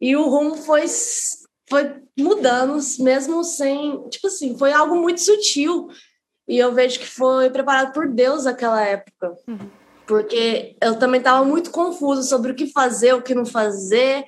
e 0.00 0.16
o 0.16 0.26
rumo 0.30 0.56
foi 0.56 0.86
foi 1.68 2.02
mudando, 2.18 2.78
mesmo 3.00 3.44
sem. 3.44 4.08
Tipo 4.08 4.28
assim, 4.28 4.56
foi 4.56 4.72
algo 4.72 4.96
muito 4.96 5.20
sutil. 5.20 5.88
E 6.48 6.56
eu 6.56 6.72
vejo 6.72 6.98
que 6.98 7.06
foi 7.06 7.50
preparado 7.50 7.92
por 7.92 8.08
Deus 8.08 8.44
naquela 8.44 8.82
época. 8.82 9.36
Uhum. 9.46 9.68
Porque 10.08 10.74
eu 10.80 10.98
também 10.98 11.18
estava 11.18 11.44
muito 11.44 11.70
confuso 11.70 12.22
sobre 12.22 12.52
o 12.52 12.54
que 12.54 12.72
fazer, 12.72 13.12
o 13.12 13.20
que 13.20 13.34
não 13.34 13.44
fazer. 13.44 14.24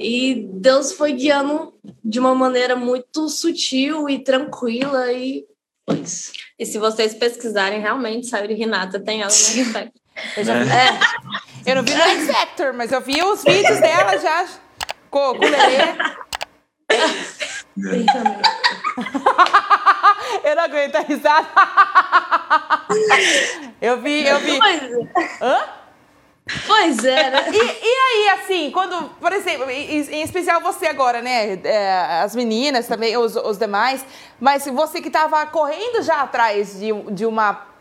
E 0.00 0.48
Deus 0.54 0.92
foi 0.92 1.12
guiando 1.12 1.72
de 2.04 2.18
uma 2.18 2.34
maneira 2.34 2.74
muito 2.74 3.28
sutil 3.28 4.10
e 4.10 4.18
tranquila. 4.18 5.12
E 5.12 5.46
pois. 5.86 6.32
E 6.58 6.66
se 6.66 6.76
vocês 6.76 7.14
pesquisarem, 7.14 7.80
realmente, 7.80 8.26
Sayuri 8.26 8.54
Renata 8.54 8.98
tem 8.98 9.22
ela 9.22 9.30
no 9.30 9.92
Eu, 10.36 10.44
já, 10.44 10.54
é. 10.54 11.00
eu 11.64 11.76
não 11.76 11.82
vi 11.84 11.94
no 11.94 12.02
X 12.02 12.26
Factor, 12.26 12.74
mas 12.74 12.92
eu 12.92 13.00
vi 13.00 13.22
os 13.22 13.44
vídeos 13.44 13.80
dela 13.80 14.18
já. 14.18 14.46
Com, 15.08 15.38
com 15.38 15.46
o 15.46 15.48
Lelê. 15.48 15.78
Também. 17.74 18.06
eu 20.44 20.56
não 20.56 20.64
aguento 20.64 20.96
a 20.96 21.00
risada. 21.00 21.48
eu 23.80 24.00
vi, 24.00 24.26
eu 24.26 24.40
vi. 24.40 24.58
Pois 24.58 24.82
é. 24.82 25.08
Hã? 25.40 25.82
Pois 26.66 27.04
é, 27.04 27.30
né? 27.30 27.44
E, 27.52 27.56
e 27.56 27.58
aí, 27.58 28.28
assim, 28.40 28.70
quando, 28.72 29.10
por 29.20 29.32
exemplo, 29.32 29.70
em, 29.70 30.00
em 30.00 30.22
especial 30.22 30.60
você 30.60 30.86
agora, 30.86 31.22
né? 31.22 31.54
É, 31.62 32.20
as 32.22 32.34
meninas 32.34 32.86
também, 32.86 33.16
os, 33.16 33.36
os 33.36 33.58
demais, 33.58 34.04
mas 34.40 34.66
você 34.66 35.00
que 35.00 35.08
estava 35.08 35.46
correndo 35.46 36.02
já 36.02 36.22
atrás 36.22 36.78
de, 36.78 36.92
de 37.12 37.24
uma 37.24 37.72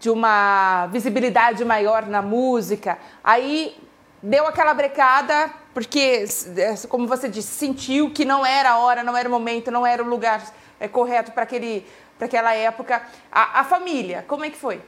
de 0.00 0.10
uma 0.10 0.86
visibilidade 0.92 1.64
maior 1.64 2.06
na 2.06 2.22
música, 2.22 2.96
aí 3.22 3.76
deu 4.22 4.46
aquela 4.46 4.72
brecada, 4.72 5.50
porque, 5.78 6.24
é, 6.56 6.86
como 6.88 7.06
você 7.06 7.28
disse, 7.28 7.54
sentiu 7.54 8.12
que 8.12 8.24
não 8.24 8.44
era 8.44 8.70
a 8.70 8.78
hora, 8.78 9.04
não 9.04 9.16
era 9.16 9.28
o 9.28 9.30
momento, 9.30 9.70
não 9.70 9.86
era 9.86 10.02
o 10.02 10.08
lugar 10.08 10.52
é, 10.80 10.88
correto 10.88 11.30
para 11.30 11.44
aquela 11.44 12.52
época. 12.52 13.08
A, 13.30 13.60
a, 13.60 13.64
família, 13.64 14.24
como 14.26 14.44
é 14.44 14.50
que 14.50 14.56
foi? 14.56 14.82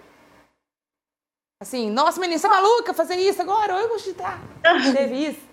Assim, 1.62 1.88
nossa, 1.92 2.18
menina, 2.18 2.40
você 2.40 2.46
é 2.48 2.50
maluca 2.50 2.92
fazer 2.92 3.14
isso 3.14 3.40
agora? 3.40 3.74
Eu 3.74 3.88
vou 3.88 4.00
chutar. 4.00 4.40
Teve 4.92 5.28
isso? 5.28 5.48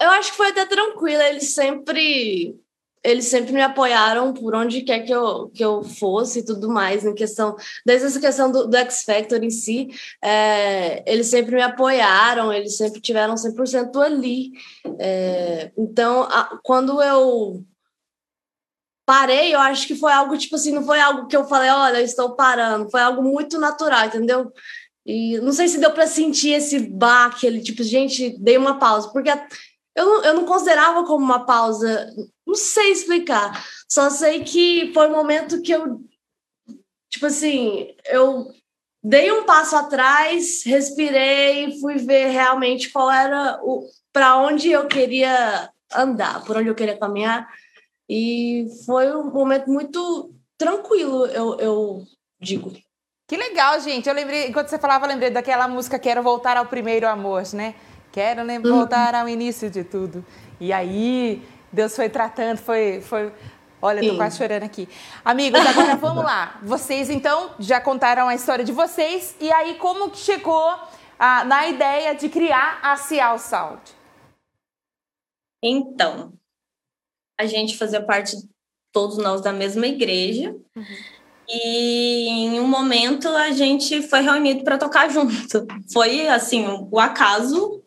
Eu 0.00 0.08
acho 0.12 0.30
que 0.30 0.38
foi 0.38 0.48
até 0.48 0.64
tranquilo. 0.64 1.20
Eles 1.20 1.52
sempre 1.52 2.58
eles 3.04 3.26
sempre 3.26 3.52
me 3.52 3.60
apoiaram 3.60 4.32
por 4.32 4.54
onde 4.54 4.80
quer 4.80 5.00
que 5.00 5.12
eu, 5.12 5.50
que 5.50 5.62
eu 5.62 5.82
fosse 5.82 6.38
e 6.38 6.44
tudo 6.44 6.70
mais, 6.70 7.04
em 7.04 7.14
questão, 7.14 7.54
desde 7.84 8.06
essa 8.06 8.18
questão 8.18 8.50
do, 8.50 8.66
do 8.66 8.76
X 8.78 9.02
Factor 9.04 9.44
em 9.44 9.50
si, 9.50 9.88
é, 10.22 11.04
eles 11.10 11.26
sempre 11.26 11.54
me 11.54 11.62
apoiaram, 11.62 12.50
eles 12.50 12.78
sempre 12.78 13.02
tiveram 13.02 13.34
100% 13.34 14.02
ali. 14.02 14.52
É, 14.98 15.70
então, 15.76 16.22
a, 16.22 16.58
quando 16.62 17.02
eu 17.02 17.62
parei, 19.06 19.54
eu 19.54 19.60
acho 19.60 19.86
que 19.86 19.94
foi 19.94 20.12
algo 20.12 20.38
tipo 20.38 20.56
assim, 20.56 20.72
não 20.72 20.82
foi 20.82 20.98
algo 20.98 21.26
que 21.26 21.36
eu 21.36 21.44
falei, 21.46 21.68
olha, 21.68 21.98
eu 21.98 22.04
estou 22.04 22.34
parando, 22.34 22.90
foi 22.90 23.02
algo 23.02 23.22
muito 23.22 23.58
natural, 23.60 24.06
entendeu? 24.06 24.50
E 25.04 25.38
não 25.40 25.52
sei 25.52 25.68
se 25.68 25.78
deu 25.78 25.90
para 25.92 26.06
sentir 26.06 26.52
esse 26.52 26.78
baque, 26.78 27.46
ele 27.46 27.60
tipo, 27.60 27.82
gente, 27.82 28.38
dei 28.38 28.56
uma 28.56 28.78
pausa, 28.78 29.10
porque 29.12 29.30
eu 29.96 30.04
não, 30.04 30.24
eu 30.24 30.34
não 30.34 30.44
considerava 30.44 31.04
como 31.04 31.24
uma 31.24 31.44
pausa, 31.46 32.12
não 32.46 32.54
sei 32.54 32.90
explicar. 32.90 33.64
Só 33.88 34.10
sei 34.10 34.42
que 34.42 34.92
foi 34.92 35.08
um 35.08 35.12
momento 35.12 35.62
que 35.62 35.72
eu, 35.72 36.00
tipo 37.10 37.26
assim, 37.26 37.94
eu 38.06 38.52
dei 39.02 39.30
um 39.30 39.44
passo 39.44 39.76
atrás, 39.76 40.62
respirei, 40.64 41.78
fui 41.80 41.96
ver 41.96 42.28
realmente 42.28 42.90
qual 42.90 43.10
era 43.10 43.60
o 43.62 43.86
para 44.12 44.36
onde 44.36 44.70
eu 44.70 44.86
queria 44.86 45.68
andar, 45.92 46.44
por 46.44 46.56
onde 46.56 46.68
eu 46.68 46.74
queria 46.74 46.96
caminhar. 46.96 47.48
E 48.08 48.66
foi 48.86 49.12
um 49.14 49.30
momento 49.30 49.68
muito 49.68 50.32
tranquilo, 50.56 51.26
eu, 51.26 51.58
eu 51.58 52.02
digo. 52.40 52.72
Que 53.26 53.36
legal, 53.36 53.80
gente. 53.80 54.08
Eu 54.08 54.14
lembrei, 54.14 54.46
enquanto 54.48 54.68
você 54.68 54.78
falava, 54.78 55.06
eu 55.06 55.08
lembrei 55.08 55.30
daquela 55.30 55.66
música 55.66 55.98
Quero 55.98 56.22
Voltar 56.22 56.56
ao 56.56 56.66
Primeiro 56.66 57.08
Amor, 57.08 57.42
né? 57.54 57.74
Quero 58.14 58.42
uhum. 58.42 58.62
voltar 58.62 59.12
ao 59.12 59.28
início 59.28 59.68
de 59.68 59.82
tudo. 59.82 60.24
E 60.60 60.72
aí, 60.72 61.44
Deus 61.72 61.96
foi 61.96 62.08
tratando, 62.08 62.58
foi. 62.58 63.00
foi... 63.00 63.32
Olha, 63.82 64.00
Sim. 64.00 64.10
tô 64.10 64.16
quase 64.16 64.38
chorando 64.38 64.62
aqui. 64.62 64.88
Amigos, 65.24 65.58
agora 65.58 65.96
vamos 65.98 66.22
lá. 66.22 66.60
Vocês, 66.62 67.10
então, 67.10 67.50
já 67.58 67.80
contaram 67.80 68.28
a 68.28 68.34
história 68.36 68.64
de 68.64 68.70
vocês. 68.70 69.34
E 69.40 69.50
aí, 69.50 69.74
como 69.78 70.12
que 70.12 70.18
chegou 70.18 70.78
ah, 71.18 71.44
na 71.44 71.66
ideia 71.66 72.14
de 72.14 72.28
criar 72.28 72.78
a 72.84 72.96
Cial 72.96 73.36
Sound? 73.36 73.82
Então, 75.60 76.34
a 77.36 77.46
gente 77.46 77.76
fazia 77.76 78.00
parte, 78.00 78.36
todos 78.92 79.18
nós, 79.18 79.40
da 79.40 79.52
mesma 79.52 79.88
igreja. 79.88 80.54
Uhum. 80.76 80.84
E 81.48 82.28
em 82.28 82.60
um 82.60 82.68
momento 82.68 83.26
a 83.28 83.50
gente 83.50 84.02
foi 84.02 84.20
reunido 84.20 84.62
para 84.62 84.78
tocar 84.78 85.10
junto. 85.10 85.34
Foi 85.92 86.28
assim, 86.28 86.64
o 86.92 87.00
acaso 87.00 87.83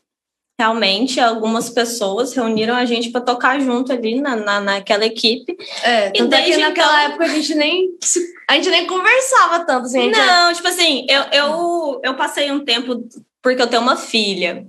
realmente 0.60 1.20
algumas 1.20 1.70
pessoas 1.70 2.34
reuniram 2.34 2.76
a 2.76 2.84
gente 2.84 3.12
para 3.12 3.22
tocar 3.22 3.60
junto 3.62 3.94
ali 3.94 4.20
na, 4.20 4.36
na, 4.36 4.60
naquela 4.60 5.06
equipe. 5.06 5.56
É, 5.84 6.12
e 6.16 6.24
desde 6.24 6.54
que 6.54 6.58
naquela 6.58 7.04
então... 7.04 7.12
época 7.12 7.26
a 7.26 7.28
gente 7.28 7.54
nem 7.54 7.90
a 8.50 8.56
gente 8.56 8.70
nem 8.70 8.88
conversava 8.88 9.66
tanto 9.66 9.86
assim. 9.86 10.10
Não, 10.10 10.54
tipo 10.54 10.68
assim, 10.68 11.06
eu, 11.08 11.24
eu, 11.32 12.02
eu 12.04 12.16
passei 12.16 12.52
um 12.52 12.66
tempo 12.66 13.08
porque 13.42 13.62
eu 13.62 13.68
tenho 13.68 13.82
uma 13.82 13.96
filha. 13.96 14.66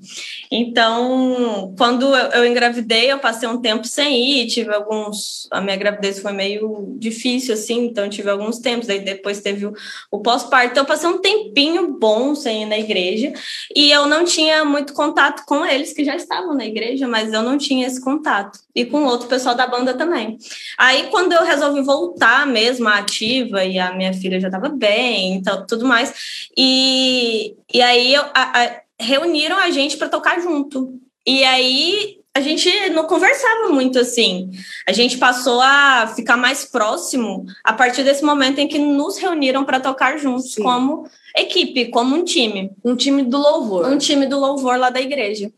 Então, 0.50 1.74
quando 1.76 2.14
eu, 2.16 2.46
engravidei, 2.46 3.10
eu 3.10 3.18
passei 3.18 3.48
um 3.48 3.60
tempo 3.60 3.86
sem 3.86 4.40
ir, 4.40 4.46
tive 4.46 4.74
alguns. 4.74 5.46
A 5.50 5.60
minha 5.60 5.76
gravidez 5.76 6.20
foi 6.20 6.32
meio 6.32 6.96
difícil, 6.98 7.54
assim, 7.54 7.86
então 7.86 8.08
tive 8.08 8.30
alguns 8.30 8.58
tempos. 8.58 8.88
Aí 8.88 9.00
depois 9.00 9.40
teve 9.40 9.66
o, 9.66 9.74
o 10.10 10.20
pós-parto. 10.20 10.70
Então, 10.70 10.82
eu 10.84 10.86
passei 10.86 11.08
um 11.08 11.18
tempinho 11.18 11.98
bom 11.98 12.34
sem 12.34 12.62
ir 12.62 12.66
na 12.66 12.78
igreja. 12.78 13.32
E 13.74 13.90
eu 13.90 14.06
não 14.06 14.24
tinha 14.24 14.64
muito 14.64 14.92
contato 14.94 15.44
com 15.46 15.64
eles, 15.66 15.92
que 15.92 16.04
já 16.04 16.16
estavam 16.16 16.54
na 16.54 16.64
igreja, 16.64 17.06
mas 17.06 17.32
eu 17.32 17.42
não 17.42 17.58
tinha 17.58 17.86
esse 17.86 18.00
contato. 18.00 18.58
E 18.74 18.84
com 18.84 19.04
outro 19.04 19.28
pessoal 19.28 19.54
da 19.54 19.66
banda 19.66 19.94
também. 19.94 20.38
Aí, 20.78 21.08
quando 21.10 21.32
eu 21.32 21.44
resolvi 21.44 21.82
voltar 21.82 22.46
mesmo 22.46 22.88
ativa, 22.88 23.64
e 23.64 23.78
a 23.78 23.92
minha 23.92 24.14
filha 24.14 24.40
já 24.40 24.48
estava 24.48 24.68
bem, 24.68 25.34
então, 25.34 25.66
tudo 25.66 25.84
mais. 25.84 26.48
E, 26.56 27.54
e 27.72 27.82
aí, 27.82 28.14
eu, 28.14 28.22
a, 28.34 28.62
a, 28.62 28.80
reuniram 29.00 29.56
a 29.58 29.70
gente 29.70 29.96
para 29.96 30.08
tocar 30.08 30.40
junto. 30.40 31.00
E 31.26 31.44
aí 31.44 32.17
a 32.38 32.40
gente 32.40 32.90
não 32.90 33.04
conversava 33.04 33.68
muito 33.68 33.98
assim. 33.98 34.50
A 34.86 34.92
gente 34.92 35.18
passou 35.18 35.60
a 35.60 36.12
ficar 36.14 36.36
mais 36.36 36.64
próximo 36.64 37.44
a 37.64 37.72
partir 37.72 38.04
desse 38.04 38.24
momento 38.24 38.58
em 38.60 38.68
que 38.68 38.78
nos 38.78 39.18
reuniram 39.18 39.64
para 39.64 39.80
tocar 39.80 40.16
juntos 40.18 40.54
Sim. 40.54 40.62
como 40.62 41.08
equipe, 41.36 41.86
como 41.86 42.14
um 42.14 42.24
time. 42.24 42.70
Um 42.84 42.96
time 42.96 43.22
do 43.22 43.38
louvor. 43.38 43.86
Um 43.86 43.98
time 43.98 44.26
do 44.26 44.38
louvor 44.38 44.78
lá 44.78 44.90
da 44.90 45.00
igreja. 45.00 45.50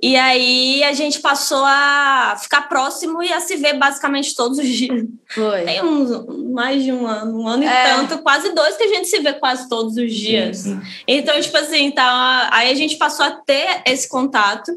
E 0.00 0.16
aí 0.16 0.82
a 0.84 0.92
gente 0.92 1.20
passou 1.20 1.62
a 1.64 2.36
ficar 2.40 2.62
próximo 2.62 3.22
e 3.22 3.32
a 3.32 3.40
se 3.40 3.56
ver 3.56 3.78
basicamente 3.78 4.34
todos 4.34 4.58
os 4.58 4.68
dias. 4.68 5.04
Foi. 5.28 5.64
Tem 5.64 5.82
uns, 5.84 6.26
mais 6.50 6.82
de 6.82 6.92
um 6.92 7.06
ano, 7.06 7.42
um 7.42 7.48
ano 7.48 7.64
é. 7.64 7.66
e 7.66 7.94
tanto, 7.94 8.22
quase 8.22 8.54
dois 8.54 8.76
que 8.76 8.84
a 8.84 8.88
gente 8.88 9.08
se 9.08 9.20
vê 9.20 9.34
quase 9.34 9.68
todos 9.68 9.96
os 9.96 10.12
dias. 10.12 10.58
Sim. 10.58 10.80
Então, 11.06 11.40
tipo 11.40 11.56
assim, 11.56 11.90
tá, 11.90 12.48
aí 12.52 12.70
a 12.70 12.74
gente 12.74 12.96
passou 12.96 13.24
a 13.24 13.30
ter 13.30 13.82
esse 13.86 14.08
contato. 14.08 14.72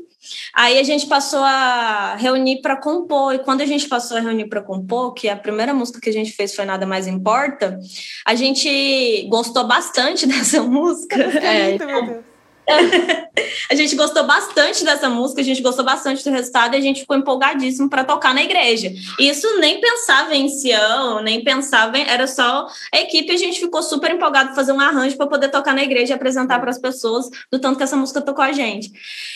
Aí 0.53 0.79
a 0.79 0.83
gente 0.83 1.07
passou 1.07 1.39
a 1.39 2.15
reunir 2.15 2.61
para 2.61 2.75
compor, 2.75 3.33
e 3.33 3.39
quando 3.39 3.61
a 3.61 3.65
gente 3.65 3.87
passou 3.87 4.17
a 4.17 4.19
reunir 4.19 4.47
para 4.47 4.61
compor, 4.61 5.13
que 5.13 5.29
a 5.29 5.35
primeira 5.35 5.73
música 5.73 5.99
que 5.99 6.09
a 6.09 6.13
gente 6.13 6.31
fez 6.31 6.55
foi 6.55 6.65
Nada 6.65 6.85
Mais 6.85 7.07
Importa, 7.07 7.79
a 8.25 8.35
gente 8.35 9.27
gostou 9.29 9.67
bastante 9.67 10.25
dessa 10.27 10.61
música. 10.61 11.15
É, 11.15 11.71
então, 11.71 12.23
a 13.69 13.75
gente 13.75 13.95
gostou 13.95 14.23
bastante 14.23 14.83
dessa 14.83 15.09
música, 15.09 15.41
a 15.41 15.43
gente 15.43 15.61
gostou 15.61 15.85
bastante 15.85 16.23
do 16.23 16.31
resultado 16.31 16.75
e 16.75 16.77
a 16.77 16.81
gente 16.81 17.01
ficou 17.01 17.15
empolgadíssimo 17.15 17.89
para 17.89 18.03
tocar 18.03 18.33
na 18.33 18.43
igreja. 18.43 18.91
Isso 19.19 19.59
nem 19.59 19.79
pensava 19.79 20.35
em 20.35 20.49
Sião, 20.49 21.21
nem 21.21 21.43
pensava 21.43 21.97
em. 21.97 22.07
Era 22.07 22.27
só 22.27 22.67
a 22.93 22.99
equipe, 22.99 23.31
a 23.31 23.37
gente 23.37 23.59
ficou 23.59 23.81
super 23.81 24.11
empolgado 24.11 24.47
para 24.47 24.55
fazer 24.55 24.71
um 24.71 24.79
arranjo 24.79 25.17
para 25.17 25.27
poder 25.27 25.49
tocar 25.49 25.73
na 25.73 25.83
igreja 25.83 26.13
e 26.13 26.15
apresentar 26.15 26.59
para 26.59 26.69
as 26.69 26.79
pessoas 26.79 27.29
do 27.51 27.59
tanto 27.59 27.77
que 27.77 27.83
essa 27.83 27.97
música 27.97 28.21
tocou 28.21 28.43
a 28.43 28.51
gente. 28.51 28.91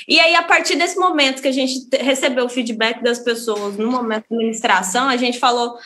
E 0.08 0.20
aí, 0.20 0.36
a 0.36 0.44
partir 0.44 0.76
desse 0.76 0.98
momento 0.98 1.42
que 1.42 1.48
a 1.48 1.54
gente 1.54 1.88
recebeu 2.00 2.46
o 2.46 2.50
feedback 2.50 3.04
das 3.04 3.20
pessoas 3.20 3.78
no 3.78 3.92
momento 3.92 4.26
da 4.30 4.38
ministração, 4.38 5.08
a 5.08 5.18
gente 5.18 5.39
falou: 5.39 5.78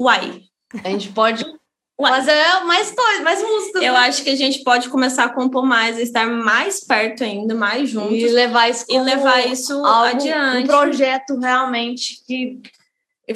uai. 0.00 0.42
A 0.82 0.90
gente 0.90 1.10
pode 1.10 1.44
mas 2.00 2.26
é 2.26 2.60
mais 2.64 2.90
coisa, 2.90 3.22
mais 3.22 3.40
música. 3.40 3.78
Eu 3.78 3.92
né? 3.92 3.98
acho 4.00 4.24
que 4.24 4.30
a 4.30 4.36
gente 4.36 4.64
pode 4.64 4.88
começar 4.88 5.24
a 5.24 5.28
compor 5.28 5.64
mais, 5.64 5.98
estar 5.98 6.26
mais 6.26 6.80
perto 6.80 7.22
ainda, 7.22 7.54
mais 7.54 7.88
juntos. 7.88 8.18
E 8.18 8.28
levar 8.28 8.68
isso, 8.68 8.84
e 8.88 8.98
levar 8.98 9.46
isso 9.46 9.72
algo, 9.84 10.16
adiante. 10.16 10.64
Um 10.64 10.66
projeto 10.66 11.38
realmente 11.38 12.20
que. 12.26 12.60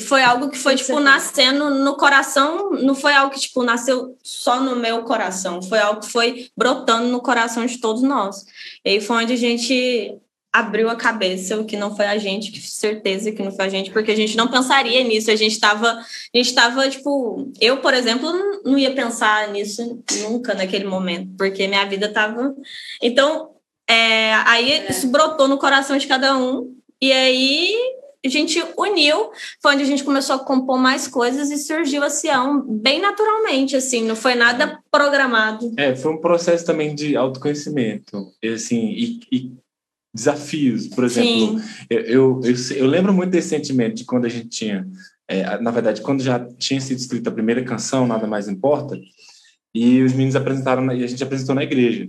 Foi 0.00 0.22
algo 0.22 0.50
que 0.50 0.58
foi, 0.58 0.74
tipo, 0.74 1.00
nascendo 1.00 1.70
no 1.70 1.96
coração, 1.96 2.72
não 2.72 2.94
foi 2.94 3.14
algo 3.14 3.32
que, 3.32 3.40
tipo, 3.40 3.62
nasceu 3.62 4.18
só 4.22 4.60
no 4.60 4.76
meu 4.76 5.02
coração, 5.02 5.62
foi 5.62 5.78
algo 5.78 6.02
que 6.02 6.12
foi 6.12 6.50
brotando 6.54 7.08
no 7.08 7.22
coração 7.22 7.64
de 7.64 7.78
todos 7.80 8.02
nós. 8.02 8.44
E 8.84 8.90
aí 8.90 9.00
foi 9.00 9.24
onde 9.24 9.32
a 9.32 9.36
gente 9.36 10.14
abriu 10.52 10.88
a 10.88 10.96
cabeça, 10.96 11.58
o 11.58 11.64
que 11.64 11.76
não 11.76 11.94
foi 11.94 12.06
a 12.06 12.16
gente, 12.18 12.50
que 12.50 12.60
certeza 12.60 13.32
que 13.32 13.42
não 13.42 13.52
foi 13.52 13.66
a 13.66 13.68
gente, 13.68 13.90
porque 13.90 14.10
a 14.10 14.16
gente 14.16 14.36
não 14.36 14.48
pensaria 14.48 15.04
nisso, 15.04 15.30
a 15.30 15.36
gente 15.36 15.52
estava, 15.52 15.90
a 15.90 16.36
gente 16.36 16.48
estava, 16.48 16.88
tipo, 16.88 17.50
eu, 17.60 17.78
por 17.78 17.94
exemplo, 17.94 18.30
não 18.64 18.78
ia 18.78 18.94
pensar 18.94 19.48
nisso 19.48 20.02
nunca 20.22 20.54
naquele 20.54 20.84
momento, 20.84 21.30
porque 21.36 21.66
minha 21.66 21.84
vida 21.84 22.06
estava... 22.06 22.54
Então, 23.02 23.50
é, 23.88 24.34
aí 24.46 24.72
é. 24.72 24.90
isso 24.90 25.08
brotou 25.08 25.48
no 25.48 25.58
coração 25.58 25.96
de 25.96 26.06
cada 26.06 26.36
um, 26.36 26.74
e 27.00 27.12
aí 27.12 27.76
a 28.24 28.28
gente 28.28 28.62
uniu, 28.76 29.30
foi 29.62 29.74
onde 29.74 29.82
a 29.84 29.86
gente 29.86 30.02
começou 30.02 30.36
a 30.36 30.40
compor 30.40 30.78
mais 30.78 31.06
coisas 31.06 31.50
e 31.50 31.58
surgiu 31.58 32.02
a 32.02 32.10
Sião 32.10 32.60
bem 32.66 33.00
naturalmente, 33.00 33.76
assim, 33.76 34.02
não 34.02 34.16
foi 34.16 34.34
nada 34.34 34.80
programado. 34.90 35.72
É, 35.76 35.94
foi 35.94 36.12
um 36.12 36.20
processo 36.20 36.64
também 36.64 36.94
de 36.94 37.16
autoconhecimento, 37.16 38.32
assim, 38.42 38.88
e, 38.88 39.20
e 39.30 39.52
desafios. 40.18 40.88
Por 40.88 41.04
exemplo, 41.04 41.60
eu, 41.88 42.00
eu, 42.00 42.40
eu, 42.44 42.54
eu, 42.76 42.86
lembro 42.86 43.12
muito 43.12 43.30
desse 43.30 43.48
sentimento 43.48 43.96
de 43.96 44.04
quando 44.04 44.26
a 44.26 44.28
gente 44.28 44.48
tinha, 44.48 44.86
é, 45.26 45.58
na 45.60 45.70
verdade, 45.70 46.00
quando 46.02 46.22
já 46.22 46.38
tinha 46.58 46.80
sido 46.80 46.98
escrita 46.98 47.30
a 47.30 47.32
primeira 47.32 47.64
canção, 47.64 48.06
Nada 48.06 48.26
Mais 48.26 48.48
Importa, 48.48 48.98
e 49.74 50.02
os 50.02 50.12
meninos 50.12 50.36
apresentaram, 50.36 50.84
e 50.92 51.04
a 51.04 51.06
gente 51.06 51.22
apresentou 51.22 51.54
na 51.54 51.62
igreja. 51.62 52.08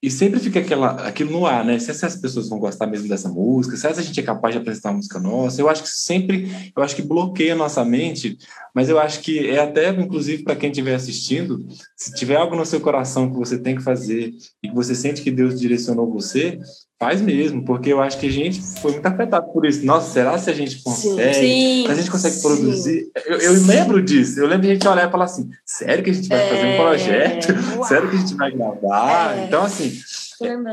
E, 0.00 0.08
sempre 0.08 0.38
fica 0.38 0.60
aquela, 0.60 1.06
aquilo 1.06 1.32
no 1.32 1.46
ar, 1.46 1.64
né? 1.64 1.76
Se 1.78 1.90
essas 1.90 2.14
pessoas 2.14 2.48
vão 2.48 2.60
gostar 2.60 2.86
mesmo 2.86 3.08
dessa 3.08 3.28
música, 3.28 3.76
se 3.76 3.86
a 3.86 3.92
gente 3.92 4.18
é 4.18 4.22
capaz 4.22 4.54
de 4.54 4.60
apresentar 4.60 4.90
uma 4.90 4.98
música 4.98 5.18
nossa, 5.18 5.60
eu 5.60 5.68
acho 5.68 5.82
que 5.82 5.88
sempre, 5.88 6.72
eu 6.76 6.82
acho 6.82 6.94
que 6.94 7.02
bloqueia 7.02 7.54
a 7.54 7.56
nossa 7.56 7.84
mente, 7.84 8.38
mas 8.72 8.88
eu 8.88 9.00
acho 9.00 9.20
que 9.20 9.48
é 9.48 9.58
até, 9.58 9.90
inclusive, 9.90 10.44
para 10.44 10.54
quem 10.54 10.70
estiver 10.70 10.94
assistindo, 10.94 11.66
se 11.96 12.14
tiver 12.14 12.36
algo 12.36 12.54
no 12.54 12.64
seu 12.64 12.80
coração 12.80 13.32
que 13.32 13.38
você 13.38 13.58
tem 13.58 13.74
que 13.74 13.82
fazer 13.82 14.32
e 14.62 14.68
que 14.68 14.74
você 14.74 14.94
sente 14.94 15.22
que 15.22 15.30
Deus 15.30 15.58
direcionou 15.58 16.08
você, 16.10 16.60
Faz 17.02 17.20
mesmo, 17.20 17.64
porque 17.64 17.92
eu 17.92 18.00
acho 18.00 18.16
que 18.16 18.28
a 18.28 18.30
gente 18.30 18.62
foi 18.80 18.92
muito 18.92 19.06
afetado 19.06 19.52
por 19.52 19.66
isso. 19.66 19.84
Nossa, 19.84 20.08
será 20.08 20.38
se 20.38 20.48
a 20.48 20.52
gente 20.52 20.80
consegue? 20.84 21.34
Sim, 21.34 21.86
a 21.88 21.94
gente 21.94 22.08
consegue 22.08 22.36
sim, 22.36 22.42
produzir? 22.42 23.10
Eu, 23.26 23.38
eu 23.38 23.66
lembro 23.66 24.00
disso. 24.00 24.38
Eu 24.38 24.46
lembro 24.46 24.62
de 24.62 24.70
a 24.70 24.74
gente 24.74 24.86
olhar 24.86 25.08
e 25.08 25.10
falar 25.10 25.24
assim: 25.24 25.50
sério 25.66 26.04
que 26.04 26.10
a 26.10 26.12
gente 26.12 26.28
vai 26.28 26.38
é, 26.38 26.48
fazer 26.48 26.62
um 26.62 26.68
é. 26.68 26.76
projeto? 26.76 27.86
Sério 27.88 28.08
que 28.08 28.14
a 28.14 28.18
gente 28.20 28.34
vai 28.34 28.52
gravar? 28.52 29.36
É. 29.36 29.44
Então, 29.46 29.64
assim, 29.64 29.92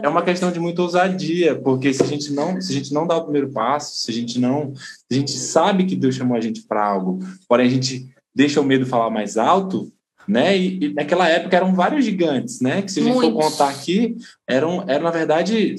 é 0.03 0.07
uma 0.07 0.21
questão 0.21 0.51
de 0.51 0.59
muita 0.59 0.83
ousadia, 0.83 1.55
porque 1.55 1.91
se 1.91 2.03
a 2.03 2.05
gente 2.05 2.31
não, 2.31 2.61
se 2.61 2.73
a 2.73 2.75
gente 2.75 2.93
não 2.93 3.07
dá 3.07 3.17
o 3.17 3.23
primeiro 3.23 3.49
passo, 3.49 3.95
se 3.95 4.11
a 4.11 4.13
gente 4.13 4.39
não, 4.39 4.71
a 5.09 5.13
gente 5.15 5.31
sabe 5.31 5.87
que 5.87 5.95
Deus 5.95 6.13
chamou 6.13 6.37
a 6.37 6.41
gente 6.41 6.61
para 6.61 6.85
algo, 6.85 7.17
porém 7.47 7.65
a 7.65 7.71
gente 7.71 8.07
deixa 8.35 8.61
o 8.61 8.63
medo 8.63 8.85
falar 8.85 9.09
mais 9.09 9.35
alto, 9.35 9.91
né? 10.29 10.55
E, 10.55 10.85
e, 10.85 10.93
naquela 10.93 11.27
época 11.27 11.57
eram 11.57 11.73
vários 11.73 12.05
gigantes, 12.05 12.61
né? 12.61 12.83
Que 12.83 12.91
se 12.91 12.99
a 12.99 13.03
gente 13.03 13.15
Muitos. 13.15 13.33
for 13.33 13.49
contar 13.49 13.69
aqui, 13.69 14.15
eram, 14.47 14.83
eram 14.87 15.03
na 15.03 15.11
verdade 15.11 15.75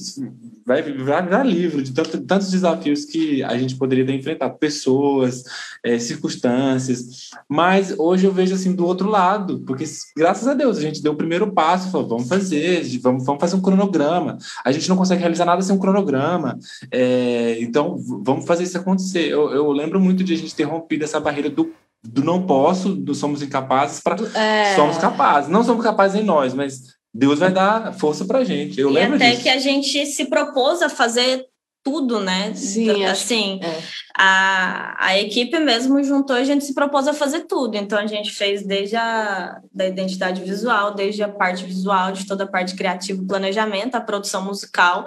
vai 0.67 0.83
virar 0.83 1.45
livro 1.45 1.83
de 1.83 1.93
tanto, 1.93 2.21
tantos 2.21 2.51
desafios 2.51 3.05
que 3.05 3.43
a 3.43 3.57
gente 3.59 3.77
poderia 3.77 4.07
ter 4.07 4.15
enfrentado, 4.15 4.59
pessoas, 4.59 5.45
é, 5.85 5.99
circunstâncias. 5.99 7.31
Mas 7.49 7.95
hoje 7.99 8.27
eu 8.27 8.33
vejo 8.33 8.55
assim 8.55 8.73
do 8.73 8.87
outro 8.87 9.09
lado, 9.09 9.61
porque 9.67 9.85
graças 10.17 10.47
a 10.47 10.55
Deus 10.55 10.79
a 10.79 10.81
gente 10.81 11.03
deu 11.03 11.13
o 11.13 11.17
primeiro 11.17 11.53
passo, 11.53 11.91
falou, 11.91 12.09
vamos 12.09 12.29
fazer, 12.29 12.83
vamos, 12.99 13.25
vamos 13.25 13.41
fazer 13.41 13.57
um 13.57 13.61
cronograma. 13.61 14.39
A 14.65 14.71
gente 14.71 14.89
não 14.89 14.97
consegue 14.97 15.21
realizar 15.21 15.45
nada 15.45 15.63
sem 15.63 15.75
um 15.75 15.79
cronograma. 15.79 16.59
É, 16.91 17.59
então 17.61 17.97
vamos 17.99 18.45
fazer 18.45 18.65
isso 18.65 18.79
acontecer. 18.79 19.29
Eu, 19.29 19.51
eu 19.51 19.73
lembro 19.73 20.01
muito 20.01 20.23
de 20.23 20.35
a 20.35 20.37
gente 20.37 20.55
ter 20.55 20.65
rompido 20.65 21.05
essa 21.05 21.21
barreira 21.21 21.51
do 21.51 21.73
do 22.03 22.25
não 22.25 22.47
posso, 22.47 22.95
do 22.95 23.15
somos 23.15 23.43
incapazes 23.43 24.01
para 24.01 24.17
é... 24.39 24.75
somos 24.75 24.99
capazes. 24.99 25.51
Não 25.51 25.63
somos 25.63 25.85
capazes 25.85 26.21
em 26.21 26.25
nós, 26.25 26.55
mas 26.55 26.81
Deus 27.13 27.39
vai 27.39 27.51
dar 27.51 27.93
força 27.93 28.25
para 28.25 28.45
gente. 28.45 28.81
Eu 28.81 28.91
e 28.91 28.95
lembro 28.95 29.17
até 29.17 29.31
disso. 29.31 29.43
que 29.43 29.49
a 29.49 29.59
gente 29.59 30.07
se 30.07 30.27
propôs 30.27 30.81
a 30.81 30.89
fazer 30.89 31.45
tudo, 31.83 32.21
né? 32.21 32.53
Sim, 32.55 33.05
assim, 33.05 33.59
é. 33.63 33.81
a, 34.17 35.07
a 35.07 35.19
equipe 35.19 35.59
mesmo 35.59 36.03
juntou 36.03 36.37
e 36.37 36.41
a 36.41 36.45
gente 36.45 36.65
se 36.65 36.75
propôs 36.75 37.09
a 37.09 37.15
fazer 37.15 37.41
tudo. 37.41 37.77
Então 37.77 37.99
a 37.99 38.07
gente 38.07 38.31
fez 38.31 38.67
desde 38.67 38.97
a 38.97 39.61
da 39.73 39.87
identidade 39.87 40.43
visual, 40.43 40.95
desde 40.95 41.23
a 41.23 41.29
parte 41.29 41.65
visual, 41.65 42.13
de 42.13 42.27
toda 42.27 42.45
a 42.45 42.49
parte 42.49 42.75
criativa, 42.75 43.25
planejamento, 43.27 43.95
a 43.95 44.01
produção 44.01 44.45
musical 44.45 45.07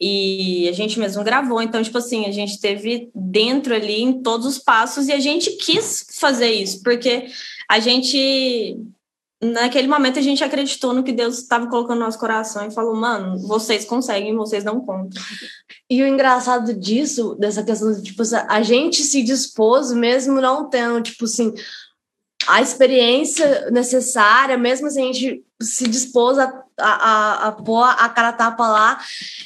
e 0.00 0.68
a 0.68 0.72
gente 0.72 0.98
mesmo 0.98 1.22
gravou. 1.22 1.62
Então, 1.62 1.82
tipo 1.82 1.98
assim, 1.98 2.26
a 2.26 2.32
gente 2.32 2.60
teve 2.60 3.10
dentro 3.14 3.74
ali 3.74 4.02
em 4.02 4.22
todos 4.22 4.46
os 4.46 4.58
passos 4.58 5.08
e 5.08 5.12
a 5.12 5.20
gente 5.20 5.52
quis 5.52 6.06
fazer 6.18 6.50
isso, 6.50 6.82
porque 6.82 7.26
a 7.70 7.78
gente 7.78 8.76
naquele 9.42 9.86
momento 9.86 10.18
a 10.18 10.22
gente 10.22 10.42
acreditou 10.42 10.92
no 10.92 11.02
que 11.02 11.12
Deus 11.12 11.38
estava 11.38 11.68
colocando 11.68 11.98
no 11.98 12.04
nosso 12.04 12.18
coração 12.18 12.66
e 12.66 12.72
falou, 12.72 12.94
mano, 12.96 13.38
vocês 13.46 13.84
conseguem, 13.84 14.34
vocês 14.34 14.64
não 14.64 14.80
contam. 14.80 15.22
E 15.88 16.02
o 16.02 16.06
engraçado 16.06 16.74
disso, 16.74 17.34
dessa 17.36 17.62
questão 17.62 18.02
tipo, 18.02 18.22
a 18.48 18.62
gente 18.62 19.02
se 19.02 19.22
dispôs, 19.22 19.92
mesmo 19.92 20.40
não 20.40 20.68
tendo, 20.68 21.00
tipo 21.02 21.24
assim, 21.24 21.54
a 22.46 22.60
experiência 22.60 23.70
necessária, 23.70 24.58
mesmo 24.58 24.88
assim, 24.88 25.02
a 25.02 25.12
gente 25.12 25.44
se 25.60 25.86
dispôs 25.88 26.38
a, 26.38 26.64
a, 26.78 27.48
a, 27.48 27.52
pôr 27.52 27.82
a 27.82 28.08
cara 28.08 28.32
tapa 28.32 28.68
lá, 28.68 29.00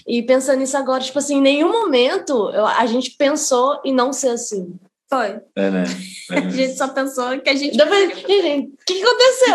e 0.07 0.23
pensando 0.23 0.59
nisso 0.59 0.77
agora, 0.77 1.03
tipo 1.03 1.19
assim, 1.19 1.37
em 1.37 1.43
nenhum 1.43 1.71
momento 1.71 2.49
a 2.49 2.87
gente 2.87 3.11
pensou 3.11 3.81
em 3.85 3.93
não 3.93 4.13
ser 4.13 4.31
assim. 4.31 4.79
Foi. 5.13 5.43
É, 5.57 5.69
né? 5.69 5.85
É, 6.31 6.41
né? 6.41 6.47
a 6.47 6.51
gente 6.51 6.75
só 6.75 6.89
pensou 6.89 7.39
que 7.41 7.51
a 7.51 7.55
gente. 7.55 7.77
Depois, 7.77 8.17
gente, 8.17 8.73
o 8.73 8.85
que, 8.87 8.95
que 8.95 9.03
aconteceu? 9.03 9.55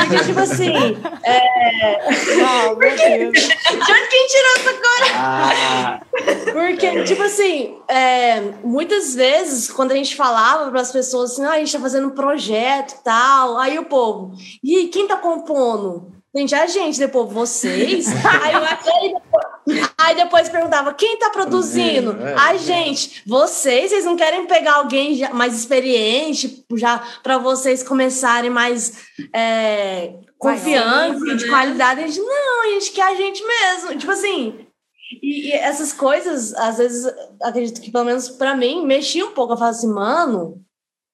Porque, 0.00 0.24
tipo 0.24 0.40
assim. 0.40 0.72
É... 1.22 1.40
Oh, 2.42 2.74
Porque... 2.74 3.30
De 3.30 3.92
onde 3.92 4.08
quem 4.08 4.26
tirou 4.26 4.52
essa 4.56 4.72
cor? 4.72 5.06
Ah. 5.14 6.00
Porque, 6.52 7.04
tipo 7.04 7.22
assim, 7.22 7.78
é, 7.86 8.40
muitas 8.64 9.14
vezes, 9.14 9.70
quando 9.70 9.92
a 9.92 9.94
gente 9.94 10.16
falava 10.16 10.72
para 10.72 10.80
as 10.80 10.90
pessoas 10.90 11.30
assim, 11.30 11.44
ah, 11.44 11.52
a 11.52 11.58
gente 11.58 11.72
tá 11.72 11.78
fazendo 11.78 12.08
um 12.08 12.14
projeto 12.14 12.94
e 12.94 13.04
tal, 13.04 13.58
aí 13.58 13.78
o 13.78 13.84
povo, 13.84 14.32
e 14.60 14.88
quem 14.88 15.06
tá 15.06 15.16
compondo? 15.16 16.10
Gente, 16.34 16.52
a 16.52 16.66
gente, 16.66 16.98
depois 16.98 17.32
vocês. 17.32 18.08
aí, 18.42 18.54
eu, 18.54 18.64
aí, 18.64 19.14
depois, 19.14 19.55
aí 19.98 20.14
depois 20.14 20.48
perguntava: 20.48 20.94
quem 20.94 21.18
tá 21.18 21.30
produzindo? 21.30 22.16
É, 22.22 22.32
é, 22.32 22.34
a 22.34 22.56
gente, 22.56 23.22
vocês, 23.26 23.90
vocês 23.90 24.04
não 24.04 24.16
querem 24.16 24.46
pegar 24.46 24.74
alguém 24.74 25.28
mais 25.32 25.54
experiente 25.54 26.64
já 26.74 27.02
para 27.22 27.38
vocês 27.38 27.82
começarem 27.82 28.50
mais 28.50 29.04
é, 29.34 30.14
confiantes, 30.38 31.38
de 31.38 31.44
né? 31.44 31.50
qualidade? 31.50 32.02
A 32.02 32.06
gente, 32.06 32.20
não, 32.20 32.62
a 32.62 32.70
gente 32.72 32.92
quer 32.92 33.02
a 33.04 33.14
gente 33.14 33.42
mesmo. 33.44 33.98
Tipo 33.98 34.12
assim. 34.12 34.66
E, 35.22 35.48
e 35.48 35.52
essas 35.52 35.92
coisas, 35.92 36.52
às 36.54 36.78
vezes, 36.78 37.12
acredito 37.42 37.80
que 37.80 37.90
pelo 37.90 38.04
menos 38.04 38.28
para 38.28 38.56
mim, 38.56 38.84
mexia 38.86 39.26
um 39.26 39.32
pouco. 39.32 39.52
Eu 39.52 39.56
falo 39.56 39.70
assim, 39.70 39.92
mano, 39.92 40.60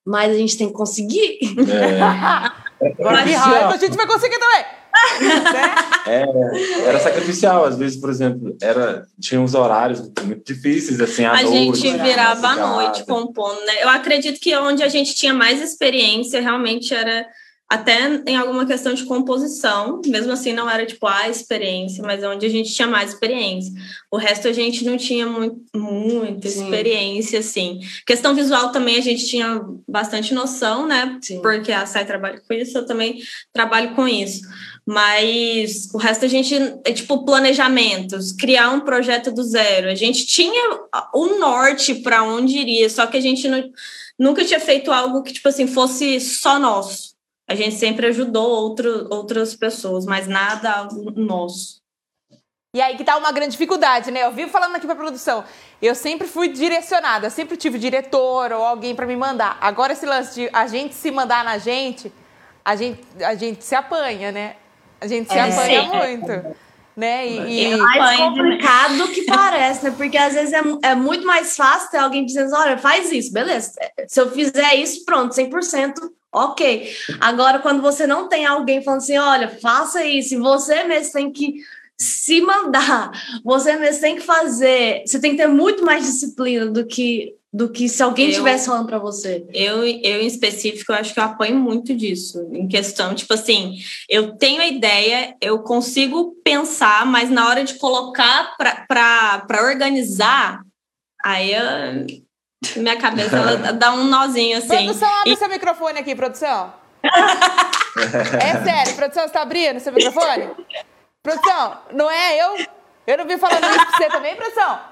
mas 0.07 0.31
a 0.31 0.37
gente 0.37 0.59
tem 0.59 0.69
que 0.69 0.75
conseguir. 0.75 1.39
É. 1.71 2.03
Agora 2.99 3.23
que 3.23 3.33
raiva, 3.33 3.75
a 3.75 3.77
gente 3.77 3.97
vai 3.97 4.07
conseguir 4.07 4.39
também. 4.39 4.82
É, 6.07 6.25
era 6.85 6.99
sacrificial, 6.99 7.65
às 7.65 7.77
vezes, 7.77 7.97
por 7.97 8.11
exemplo, 8.11 8.57
era, 8.61 9.07
tinha 9.21 9.41
uns 9.41 9.55
horários 9.55 10.01
muito 10.25 10.45
difíceis, 10.45 11.01
assim, 11.01 11.25
à 11.25 11.33
a 11.33 11.43
noite. 11.43 11.79
gente 11.79 12.03
virava 12.03 12.49
à 12.49 12.57
noite 12.57 13.05
compondo, 13.05 13.61
né? 13.65 13.83
Eu 13.83 13.89
acredito 13.89 14.41
que 14.41 14.55
onde 14.57 14.83
a 14.83 14.89
gente 14.89 15.15
tinha 15.15 15.33
mais 15.33 15.63
experiência 15.63 16.41
realmente 16.41 16.93
era 16.93 17.25
até 17.73 18.23
em 18.27 18.37
alguma 18.37 18.67
questão 18.67 18.93
de 18.93 19.03
composição, 19.07 20.03
mesmo 20.05 20.31
assim 20.31 20.53
não 20.53 20.69
era 20.69 20.85
tipo 20.85 21.07
a 21.07 21.31
experiência, 21.31 22.05
mas 22.05 22.23
é 22.23 22.29
onde 22.29 22.45
a 22.45 22.49
gente 22.51 22.71
tinha 22.71 22.87
mais 22.87 23.15
experiência. 23.15 23.73
O 24.11 24.19
resto 24.19 24.47
a 24.47 24.53
gente 24.53 24.85
não 24.85 24.99
tinha 24.99 25.27
muito, 25.27 25.59
muita 25.75 26.51
Sim. 26.51 26.65
experiência, 26.65 27.39
assim. 27.39 27.81
Questão 28.07 28.35
visual 28.35 28.73
também 28.73 28.99
a 28.99 29.01
gente 29.01 29.27
tinha 29.27 29.63
bastante 29.89 30.35
noção, 30.35 30.87
né? 30.87 31.19
Sim. 31.23 31.41
Porque 31.41 31.73
a 31.73 31.87
SAI 31.87 32.05
trabalha 32.05 32.43
com 32.47 32.53
isso, 32.53 32.77
eu 32.77 32.85
também 32.85 33.23
trabalho 33.55 33.95
com 33.95 34.07
isso. 34.07 34.43
Mas 34.85 35.89
o 35.95 35.99
resto 35.99 36.25
a 36.25 36.29
gente 36.29 36.55
é 36.85 36.93
tipo 36.93 37.25
planejamentos, 37.25 38.33
criar 38.33 38.71
um 38.71 38.81
projeto 38.81 39.31
do 39.31 39.43
zero. 39.45 39.89
A 39.89 39.95
gente 39.95 40.27
tinha 40.27 40.81
o 41.15 41.39
norte 41.39 41.95
para 41.95 42.25
onde 42.25 42.59
iria, 42.59 42.91
só 42.91 43.07
que 43.07 43.17
a 43.17 43.21
gente 43.21 43.49
não, 43.49 43.71
nunca 44.19 44.45
tinha 44.45 44.59
feito 44.59 44.91
algo 44.91 45.23
que 45.23 45.33
tipo 45.33 45.49
assim 45.49 45.67
fosse 45.69 46.21
só 46.21 46.59
nosso 46.59 47.13
a 47.53 47.55
gente 47.55 47.75
sempre 47.75 48.07
ajudou 48.07 48.49
outro, 48.49 49.09
outras 49.11 49.55
pessoas, 49.55 50.07
mas 50.07 50.27
nada 50.27 50.89
nosso. 51.15 51.83
E 52.75 52.81
aí 52.81 52.97
que 52.97 53.05
tá 53.05 53.19
uma 53.19 53.31
grande 53.31 53.53
dificuldade, 53.53 54.11
né? 54.11 54.25
Eu 54.25 54.33
vivo 54.33 54.51
falando 54.51 54.77
aqui 54.77 54.87
pra 54.87 54.97
produção. 54.97 55.45
Eu 55.81 55.95
sempre 55.95 56.27
fui 56.27 56.49
direcionada, 56.49 57.29
sempre 57.29 57.59
tive 57.59 57.79
diretor 57.79 58.53
ou 58.53 58.65
alguém 58.65 58.95
para 58.95 59.07
me 59.07 59.15
mandar. 59.15 59.59
Agora 59.61 59.93
esse 59.93 60.07
lance 60.07 60.35
de 60.35 60.51
a 60.51 60.67
gente 60.67 60.95
se 60.95 61.11
mandar 61.11 61.45
na 61.45 61.59
gente, 61.59 62.11
a 62.65 62.75
gente, 62.75 63.03
a 63.23 63.35
gente 63.35 63.63
se 63.63 63.75
apanha, 63.75 64.33
né? 64.33 64.57
A 65.03 65.07
gente 65.09 65.33
se 65.33 65.37
é, 65.37 65.41
apanha 65.41 65.83
sim. 65.83 65.89
muito. 65.89 66.57
Né? 66.97 67.27
E, 67.27 67.53
e... 67.53 67.73
É 67.73 67.77
mais 67.77 68.21
complicado 68.21 68.99
do 68.99 69.09
que 69.09 69.25
parece, 69.27 69.85
né? 69.85 69.95
Porque 69.97 70.17
às 70.17 70.35
vezes 70.35 70.53
é, 70.53 70.63
é 70.83 70.95
muito 70.95 71.27
mais 71.27 71.57
fácil 71.57 71.91
ter 71.91 71.99
alguém 71.99 72.25
dizendo, 72.25 72.55
olha, 72.55 72.79
faz 72.79 73.11
isso, 73.11 73.33
beleza. 73.33 73.73
Se 74.07 74.21
eu 74.21 74.31
fizer 74.31 74.77
isso, 74.77 75.05
pronto, 75.05 75.35
100% 75.35 75.95
Ok. 76.35 76.91
Agora, 77.21 77.59
quando 77.59 77.83
você 77.83 78.07
não 78.07 78.27
tem 78.27 78.47
alguém 78.47 78.83
falando 78.83 79.01
assim, 79.01 79.19
olha, 79.19 79.49
faça 79.61 80.03
isso, 80.03 80.35
e 80.35 80.39
você 80.39 80.83
mesmo 80.85 81.13
tem 81.13 81.31
que 81.31 81.57
se 81.99 82.41
mandar, 82.41 83.11
você 83.45 83.77
mesmo 83.77 84.01
tem 84.01 84.17
que 84.17 84.23
fazer, 84.23 85.03
você 85.07 85.21
tem 85.21 85.33
que 85.33 85.37
ter 85.37 85.47
muito 85.47 85.85
mais 85.85 86.07
disciplina 86.07 86.67
do 86.67 86.87
que 86.87 87.35
do 87.53 87.69
que 87.69 87.87
se 87.87 88.03
alguém 88.03 88.31
estivesse 88.31 88.67
falando 88.67 88.87
para 88.87 88.99
você. 88.99 89.47
Eu, 89.53 89.85
eu, 89.85 90.23
em 90.23 90.27
específico, 90.27 90.91
eu 90.91 90.97
acho 90.97 91.13
que 91.13 91.21
eu 91.21 91.25
apoio 91.25 91.55
muito 91.55 91.95
disso, 91.95 92.49
em 92.51 92.67
questão, 92.67 93.15
tipo 93.15 93.35
assim, 93.35 93.77
eu 94.09 94.39
tenho 94.39 94.63
a 94.63 94.67
ideia, 94.67 95.37
eu 95.39 95.59
consigo 95.63 96.35
pensar, 96.43 97.05
mas 97.05 97.29
na 97.29 97.47
hora 97.47 97.63
de 97.63 97.75
colocar 97.75 98.57
para 98.89 99.63
organizar, 99.63 100.63
aí 101.23 101.53
eu, 101.53 102.07
minha 102.77 102.97
cabeça 102.97 103.37
ela 103.37 103.57
dá 103.75 103.93
um 103.93 104.05
nozinho 104.05 104.57
assim. 104.57 104.69
Produção, 104.69 105.09
abre 105.21 105.33
e... 105.33 105.37
seu 105.37 105.49
microfone 105.49 105.99
aqui, 105.99 106.15
produção. 106.15 106.73
é 107.05 108.65
sério, 108.65 108.97
produção, 108.97 109.25
você 109.25 109.33
tá 109.33 109.43
abrindo 109.43 109.79
seu 109.79 109.93
microfone? 109.93 110.51
Produção, 111.23 111.79
não 111.93 112.11
é 112.11 112.43
eu? 112.43 112.67
Eu 113.07 113.19
não 113.19 113.27
vim 113.27 113.37
falando 113.37 113.65
isso 113.65 113.87
pra 113.87 113.97
você 113.99 114.09
também, 114.09 114.37
produção? 114.37 114.92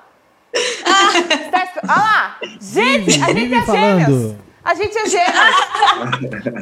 Ah, 0.84 1.12
tá... 1.50 1.72
Olha 1.82 1.94
lá! 1.94 2.38
Gente, 2.60 3.22
a 3.22 3.32
gente 3.32 3.54
é 3.54 3.64
gêmeos! 3.66 4.34
A 4.62 4.74
gente 4.74 4.98
é 4.98 5.06
gêmeos! 5.06 5.56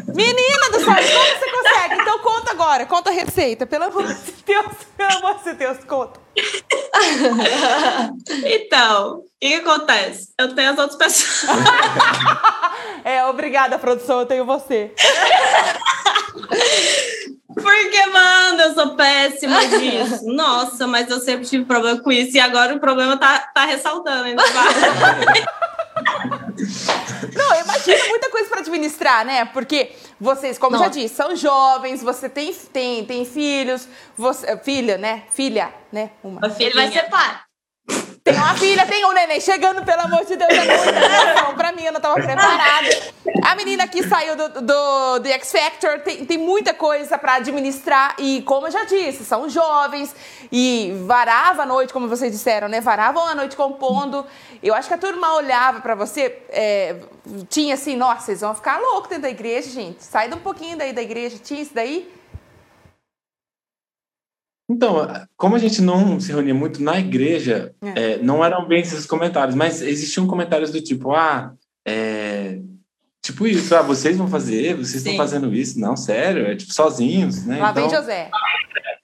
Menina 0.15 0.71
do 0.71 0.79
céu, 0.79 0.95
como 0.95 0.95
você 0.95 1.51
consegue? 1.51 2.01
Então 2.01 2.21
conta 2.21 2.53
agora, 2.53 2.87
conta 2.87 3.11
a 3.11 3.13
receita, 3.13 3.67
pelo 3.67 3.83
amor 3.85 4.07
de 4.07 4.15
Deus, 4.47 4.73
pelo 4.97 5.19
amor 5.19 5.43
de 5.43 5.53
Deus, 5.55 5.79
conta. 5.85 6.21
então, 8.45 9.19
o 9.19 9.25
que, 9.41 9.49
que, 9.49 9.55
acontece? 9.55 10.29
Eu 10.39 10.55
tenho 10.55 10.71
as 10.71 10.79
outras 10.79 10.97
pessoas. 10.97 11.49
é, 13.05 13.25
obrigada, 13.27 13.77
produção, 13.79 14.21
eu 14.21 14.27
tenho 14.27 14.45
você. 14.45 14.93
Porque, 17.61 18.07
mano, 18.07 18.61
eu 18.61 18.75
sou 18.75 18.95
péssima 18.95 19.67
disso. 19.67 20.27
Nossa, 20.27 20.87
mas 20.87 21.11
eu 21.11 21.21
sempre 21.21 21.47
tive 21.47 21.65
problema 21.65 22.01
com 22.01 22.13
isso. 22.13 22.37
E 22.37 22.41
agora 22.41 22.75
o 22.75 22.81
problema 22.81 23.17
tá, 23.17 23.39
tá 23.55 23.65
ressaltando 23.65 24.25
ainda. 24.25 24.43
Não, 27.35 27.61
imagina 27.61 28.09
muita 28.09 28.31
coisa 28.31 28.49
para 28.49 28.61
administrar, 28.61 29.25
né? 29.25 29.45
Porque 29.47 29.93
vocês, 30.21 30.59
como 30.59 30.73
Nossa. 30.73 30.85
já 30.85 30.91
disse, 30.91 31.15
são 31.15 31.37
jovens, 31.37 32.03
você 32.03 32.29
tem, 32.29 32.53
tem, 32.53 33.05
tem 33.05 33.25
filhos, 33.25 33.89
você, 34.17 34.57
filha, 34.59 34.99
né? 34.99 35.25
Filha, 35.31 35.73
né? 35.93 36.11
Uma. 36.23 36.47
Uma 36.47 36.57
Ele 36.59 36.75
vai 36.75 36.91
ser 36.91 37.09
pai. 37.09 37.48
Tem 38.29 38.37
uma 38.37 38.55
filha, 38.55 38.87
tem 38.87 39.07
um 39.07 39.13
neném 39.13 39.41
chegando, 39.41 39.83
pelo 39.83 40.03
amor 40.03 40.23
de 40.27 40.37
Deus, 40.37 40.51
é 40.51 40.65
muita 40.67 41.31
emoção 41.31 41.55
pra 41.55 41.73
mim, 41.73 41.85
eu 41.85 41.93
não 41.93 42.01
tava 42.01 42.15
preparada. 42.17 42.89
A 43.43 43.55
menina 43.55 43.89
que 43.89 44.07
saiu 44.07 44.37
do, 44.37 44.49
do, 44.61 45.19
do 45.21 45.29
X 45.29 45.51
Factor 45.51 46.01
tem, 46.01 46.27
tem 46.27 46.37
muita 46.37 46.75
coisa 46.75 47.17
pra 47.17 47.37
administrar 47.37 48.15
e, 48.19 48.43
como 48.43 48.67
eu 48.67 48.71
já 48.71 48.85
disse, 48.85 49.25
são 49.25 49.49
jovens 49.49 50.15
e 50.53 50.93
varava 51.07 51.63
a 51.63 51.67
noite, 51.67 51.91
como 51.91 52.07
vocês 52.07 52.31
disseram, 52.31 52.69
né? 52.69 52.83
Varavam 52.83 53.27
a 53.27 53.35
noite 53.35 53.57
compondo. 53.57 54.27
Eu 54.63 54.75
acho 54.75 54.89
que 54.89 54.95
a 54.95 54.99
turma 54.99 55.35
olhava 55.35 55.81
pra 55.81 55.95
você, 55.95 56.43
é, 56.51 56.97
tinha 57.49 57.75
assim, 57.75 57.97
nossa, 57.97 58.27
vocês 58.27 58.43
vão 58.43 58.55
ficar 58.55 58.79
loucos 58.79 59.09
dentro 59.09 59.23
da 59.23 59.31
igreja, 59.31 59.71
gente. 59.71 60.05
Sai 60.05 60.31
um 60.31 60.39
pouquinho 60.39 60.77
daí 60.77 60.93
da 60.93 61.01
igreja, 61.01 61.39
tinha 61.43 61.63
isso 61.63 61.73
daí? 61.73 62.18
Então, 64.71 65.09
como 65.37 65.55
a 65.57 65.59
gente 65.59 65.81
não 65.81 66.21
se 66.21 66.31
reunia 66.31 66.55
muito 66.55 66.83
na 66.83 66.99
igreja, 66.99 67.73
É. 67.83 68.13
é, 68.15 68.19
não 68.23 68.45
eram 68.45 68.67
bem 68.69 68.81
esses 68.83 69.07
comentários, 69.07 69.55
mas 69.57 69.81
existiam 69.81 70.27
comentários 70.27 70.71
do 70.71 70.81
tipo, 70.81 71.13
ah, 71.15 71.53
é, 71.87 72.59
tipo 73.23 73.47
isso, 73.47 73.75
ah, 73.75 73.81
vocês 73.83 74.17
vão 74.19 74.29
fazer, 74.29 74.75
vocês 74.75 74.97
estão 74.97 75.17
fazendo 75.17 75.55
isso, 75.55 75.81
não, 75.81 75.97
sério, 75.97 76.47
é 76.47 76.55
tipo 76.55 76.73
sozinhos, 76.73 77.47
né? 77.47 77.59
Lá 77.61 77.73
vem 77.73 77.87
Então, 77.87 77.99
José. 78.01 78.31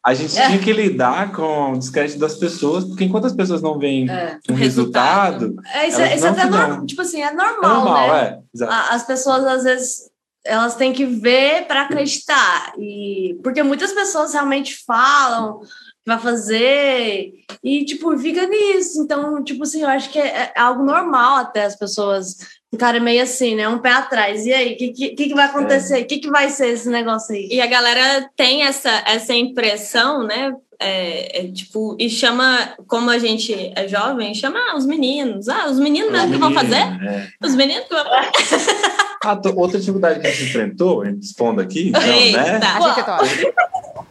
a 0.06 0.12
gente 0.12 0.38
É. 0.38 0.46
tinha 0.48 0.58
que 0.58 0.70
lidar 0.70 1.32
com 1.32 1.72
o 1.72 1.78
descrédito 1.78 2.18
das 2.18 2.36
pessoas, 2.36 2.84
porque 2.84 3.04
enquanto 3.04 3.24
as 3.26 3.32
pessoas 3.34 3.62
não 3.62 3.78
veem 3.78 4.08
É. 4.10 4.38
um 4.50 4.54
resultado, 4.54 5.56
É, 5.72 5.88
isso, 5.88 5.98
isso 6.02 6.26
é 6.26 6.30
não 6.30 6.38
até 6.38 6.46
dão. 6.46 6.50
normal. 6.68 6.86
Tipo 6.86 7.00
assim, 7.00 7.22
é 7.22 7.26
é 7.28 7.32
normal, 7.32 7.74
normal, 7.84 8.08
né? 8.08 8.38
é. 8.60 8.64
As 8.66 9.02
pessoas, 9.06 9.44
às 9.44 9.64
vezes, 9.64 10.10
elas 10.44 10.76
têm 10.76 10.92
que 10.92 11.04
ver 11.04 11.66
para 11.66 11.82
acreditar. 11.82 12.72
E, 12.78 13.38
porque 13.42 13.62
muitas 13.62 13.92
pessoas 13.92 14.32
realmente 14.32 14.84
falam 14.84 15.60
que 15.60 15.68
vai 16.06 16.18
fazer 16.18 17.32
e, 17.62 17.84
tipo, 17.84 18.16
fica 18.18 18.46
nisso. 18.46 19.02
Então, 19.02 19.42
tipo 19.42 19.62
assim, 19.62 19.82
eu 19.82 19.88
acho 19.88 20.10
que 20.10 20.18
é, 20.18 20.52
é 20.54 20.60
algo 20.60 20.84
normal 20.84 21.36
até 21.36 21.64
as 21.64 21.76
pessoas 21.76 22.36
ficarem 22.70 23.00
meio 23.00 23.22
assim, 23.22 23.54
né? 23.54 23.68
Um 23.68 23.78
pé 23.78 23.92
atrás. 23.92 24.44
E 24.44 24.52
aí, 24.52 24.74
o 24.74 24.76
que, 24.76 24.92
que, 24.92 25.28
que 25.28 25.34
vai 25.34 25.46
acontecer? 25.46 26.02
O 26.02 26.06
que, 26.06 26.18
que 26.18 26.30
vai 26.30 26.50
ser 26.50 26.68
esse 26.68 26.88
negócio 26.88 27.34
aí? 27.34 27.48
E 27.50 27.60
a 27.60 27.66
galera 27.66 28.28
tem 28.36 28.64
essa, 28.64 28.90
essa 29.06 29.32
impressão, 29.32 30.24
né? 30.24 30.52
É, 30.80 31.40
é, 31.40 31.52
tipo, 31.52 31.96
e 31.98 32.08
chama, 32.10 32.74
como 32.86 33.10
a 33.10 33.18
gente 33.18 33.72
é 33.76 33.86
jovem, 33.88 34.34
chama 34.34 34.58
ah, 34.70 34.76
os 34.76 34.86
meninos. 34.86 35.48
Ah, 35.48 35.66
os 35.70 35.78
meninos 35.78 36.10
mesmo 36.10 36.32
que 36.32 36.38
vão 36.38 36.52
fazer? 36.52 36.76
É. 36.76 37.28
Os 37.42 37.54
meninos 37.54 37.84
que 37.86 37.94
vão 37.94 38.04
fazer. 38.04 39.04
Ah, 39.26 39.36
to- 39.36 39.58
outra 39.58 39.78
dificuldade 39.78 40.20
que 40.20 40.26
a 40.26 40.30
gente 40.30 40.44
enfrentou, 40.50 41.02
expondo 41.06 41.58
aqui, 41.62 41.88
então, 41.88 42.02
né? 42.02 42.26
Eita. 42.26 42.40
A 42.40 42.80
gente 42.80 43.00
é 43.00 43.02
top. 43.02 43.26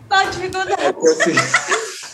Qual 0.08 0.20
a 0.20 0.24
dificuldade? 0.24 0.72
É 0.72 0.92
que, 0.92 1.08
assim, 1.08 1.34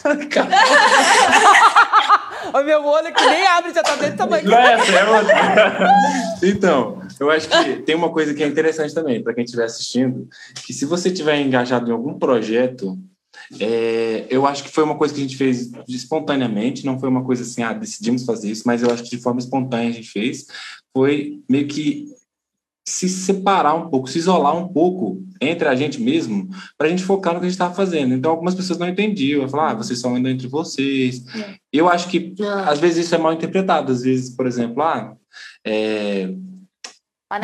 O 2.53 2.63
meu 2.63 2.83
olho 2.85 3.13
que 3.13 3.25
nem 3.25 3.45
abre, 3.47 3.73
já 3.73 3.83
tá 3.83 3.95
desse 3.95 4.15
tamanho. 4.17 4.47
Não 4.49 4.57
é 4.57 4.73
essa, 4.73 4.91
é 4.91 5.17
outra. 5.17 5.93
Então, 6.43 7.01
eu 7.19 7.29
acho 7.29 7.47
que 7.49 7.75
tem 7.83 7.95
uma 7.95 8.11
coisa 8.11 8.33
que 8.33 8.43
é 8.43 8.47
interessante 8.47 8.93
também, 8.93 9.21
para 9.21 9.33
quem 9.33 9.43
estiver 9.43 9.65
assistindo, 9.65 10.27
que 10.65 10.73
se 10.73 10.85
você 10.85 11.09
estiver 11.09 11.39
engajado 11.39 11.89
em 11.89 11.93
algum 11.93 12.17
projeto, 12.17 12.97
é, 13.59 14.27
eu 14.29 14.45
acho 14.45 14.63
que 14.63 14.71
foi 14.71 14.83
uma 14.83 14.97
coisa 14.97 15.13
que 15.13 15.19
a 15.19 15.23
gente 15.23 15.37
fez 15.37 15.71
espontaneamente, 15.87 16.85
não 16.85 16.99
foi 16.99 17.09
uma 17.09 17.23
coisa 17.23 17.43
assim, 17.43 17.63
ah, 17.63 17.73
decidimos 17.73 18.25
fazer 18.25 18.51
isso, 18.51 18.63
mas 18.65 18.83
eu 18.83 18.91
acho 18.91 19.03
que 19.03 19.15
de 19.15 19.21
forma 19.21 19.39
espontânea 19.39 19.89
a 19.89 19.93
gente 19.93 20.09
fez, 20.09 20.45
foi 20.95 21.39
meio 21.49 21.67
que 21.67 22.07
se 22.89 23.07
separar 23.07 23.75
um 23.75 23.89
pouco, 23.89 24.09
se 24.09 24.17
isolar 24.17 24.57
um 24.57 24.67
pouco 24.67 25.23
entre 25.39 25.67
a 25.67 25.75
gente 25.75 26.01
mesmo, 26.01 26.49
para 26.77 26.87
a 26.87 26.89
gente 26.89 27.03
focar 27.03 27.33
no 27.33 27.39
que 27.39 27.45
a 27.45 27.49
gente 27.49 27.55
estava 27.55 27.73
fazendo. 27.73 28.15
Então, 28.15 28.31
algumas 28.31 28.55
pessoas 28.55 28.79
não 28.79 28.89
entendiam, 28.89 29.43
eu 29.43 29.49
falava, 29.49 29.73
ah, 29.73 29.75
vocês 29.75 29.99
só 29.99 30.13
andam 30.13 30.31
entre 30.31 30.47
vocês. 30.47 31.23
Eu 31.71 31.87
acho 31.87 32.09
que 32.09 32.33
Ah, 32.41 32.71
às 32.71 32.79
vezes 32.79 33.05
isso 33.05 33.15
é 33.15 33.17
mal 33.17 33.31
interpretado. 33.31 33.91
Às 33.91 34.01
vezes, 34.01 34.35
por 34.35 34.47
exemplo, 34.47 34.81
ah, 34.81 35.15
é, 35.63 36.33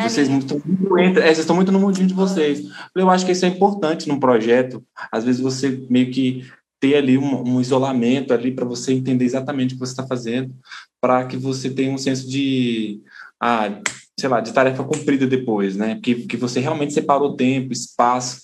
Vocês 0.00 0.28
estão 0.28 0.60
muito, 0.64 1.20
é, 1.20 1.22
vocês 1.22 1.38
estão 1.38 1.54
muito 1.54 1.70
no 1.70 1.78
mundinho 1.78 2.08
de 2.08 2.14
vocês. 2.14 2.66
Eu 2.94 3.08
acho 3.08 3.24
que 3.24 3.30
isso 3.30 3.44
é 3.44 3.48
importante 3.48 4.08
num 4.08 4.18
projeto. 4.18 4.84
Às 5.12 5.22
vezes 5.22 5.40
você 5.40 5.86
meio 5.88 6.10
que 6.10 6.44
ter 6.80 6.96
ali 6.96 7.16
um, 7.16 7.54
um 7.54 7.60
isolamento 7.60 8.34
ali 8.34 8.50
para 8.50 8.64
você 8.64 8.92
entender 8.92 9.24
exatamente 9.24 9.74
o 9.74 9.78
que 9.78 9.86
você 9.86 9.92
está 9.92 10.04
fazendo, 10.04 10.52
para 11.00 11.24
que 11.26 11.36
você 11.36 11.70
tenha 11.70 11.92
um 11.92 11.98
senso 11.98 12.28
de, 12.28 13.00
ah, 13.40 13.80
sei 14.18 14.28
lá, 14.28 14.40
de 14.40 14.52
tarefa 14.52 14.82
cumprida 14.82 15.24
depois, 15.24 15.76
né? 15.76 16.00
Que, 16.02 16.26
que 16.26 16.36
você 16.36 16.58
realmente 16.58 16.92
separou 16.92 17.36
tempo, 17.36 17.72
espaço. 17.72 18.42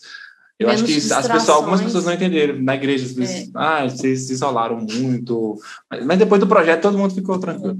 Eu 0.60 0.70
acho 0.70 0.84
que 0.84 0.92
Menos 0.92 1.10
as 1.10 1.26
pessoas, 1.26 1.48
algumas 1.48 1.80
pessoas 1.80 2.04
não 2.04 2.12
entenderam. 2.12 2.62
Na 2.62 2.76
igreja, 2.76 3.04
vezes, 3.12 3.50
ah, 3.56 3.82
vocês 3.82 4.28
se 4.28 4.32
isolaram 4.32 4.78
muito. 4.80 5.58
Mas, 5.90 6.06
mas 6.06 6.18
depois 6.20 6.40
do 6.40 6.46
projeto, 6.46 6.82
todo 6.82 6.96
mundo 6.96 7.12
ficou 7.12 7.36
tranquilo. 7.40 7.78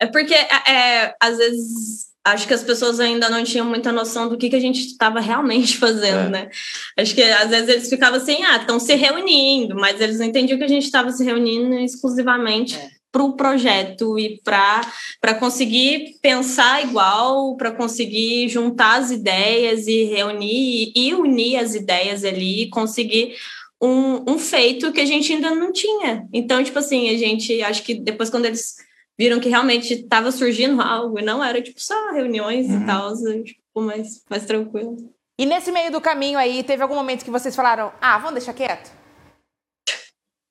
É 0.00 0.06
porque, 0.06 0.34
é, 0.34 1.14
às 1.20 1.38
vezes, 1.38 2.07
acho 2.24 2.46
que 2.46 2.54
as 2.54 2.62
pessoas 2.62 3.00
ainda 3.00 3.28
não 3.30 3.42
tinham 3.42 3.64
muita 3.66 3.90
noção 3.90 4.28
do 4.28 4.36
que, 4.36 4.50
que 4.50 4.56
a 4.56 4.60
gente 4.60 4.80
estava 4.80 5.20
realmente 5.20 5.76
fazendo, 5.78 6.26
É. 6.26 6.28
né? 6.28 6.50
Acho 6.96 7.14
que, 7.14 7.22
às 7.22 7.48
vezes, 7.50 7.68
eles 7.68 7.88
ficavam 7.88 8.18
assim, 8.20 8.42
ah, 8.44 8.56
estão 8.56 8.78
se 8.78 8.94
reunindo, 8.94 9.74
mas 9.74 10.00
eles 10.00 10.18
não 10.18 10.26
entendiam 10.26 10.58
que 10.58 10.64
a 10.64 10.68
gente 10.68 10.84
estava 10.84 11.10
se 11.10 11.24
reunindo 11.24 11.74
exclusivamente 11.76 12.76
É. 12.76 12.90
para 13.10 13.22
o 13.22 13.32
projeto 13.34 14.18
e 14.18 14.40
para 14.44 15.34
conseguir 15.38 16.18
pensar 16.20 16.84
igual, 16.84 17.56
para 17.56 17.72
conseguir 17.72 18.48
juntar 18.48 18.98
as 18.98 19.10
ideias 19.10 19.86
e 19.86 20.04
reunir 20.04 20.92
e 20.94 21.14
unir 21.14 21.56
as 21.56 21.74
ideias 21.74 22.24
ali 22.24 22.64
e 22.64 22.68
conseguir 22.68 23.34
um, 23.80 24.32
um 24.32 24.38
feito 24.38 24.92
que 24.92 25.00
a 25.00 25.06
gente 25.06 25.32
ainda 25.32 25.54
não 25.54 25.72
tinha. 25.72 26.26
Então, 26.32 26.62
tipo 26.62 26.78
assim, 26.78 27.08
a 27.08 27.16
gente, 27.16 27.62
acho 27.62 27.82
que 27.84 27.94
depois 27.94 28.28
quando 28.28 28.44
eles 28.44 28.74
viram 29.18 29.40
que 29.40 29.48
realmente 29.48 29.94
estava 29.94 30.30
surgindo 30.30 30.80
algo 30.80 31.18
e 31.18 31.22
não 31.22 31.42
era, 31.42 31.60
tipo, 31.60 31.80
só 31.80 32.12
reuniões 32.12 32.66
Uhum. 32.68 32.82
e 32.82 32.86
tal, 32.86 33.14
tipo, 33.44 33.80
mais, 33.80 34.22
mais 34.30 34.46
tranquilo. 34.46 34.96
E 35.38 35.44
nesse 35.46 35.72
meio 35.72 35.90
do 35.90 36.00
caminho 36.00 36.38
aí, 36.38 36.62
teve 36.62 36.82
algum 36.82 36.94
momento 36.94 37.24
que 37.24 37.30
vocês 37.30 37.54
falaram, 37.54 37.92
ah, 38.00 38.18
vamos 38.18 38.34
deixar 38.34 38.52
quieto? 38.52 38.90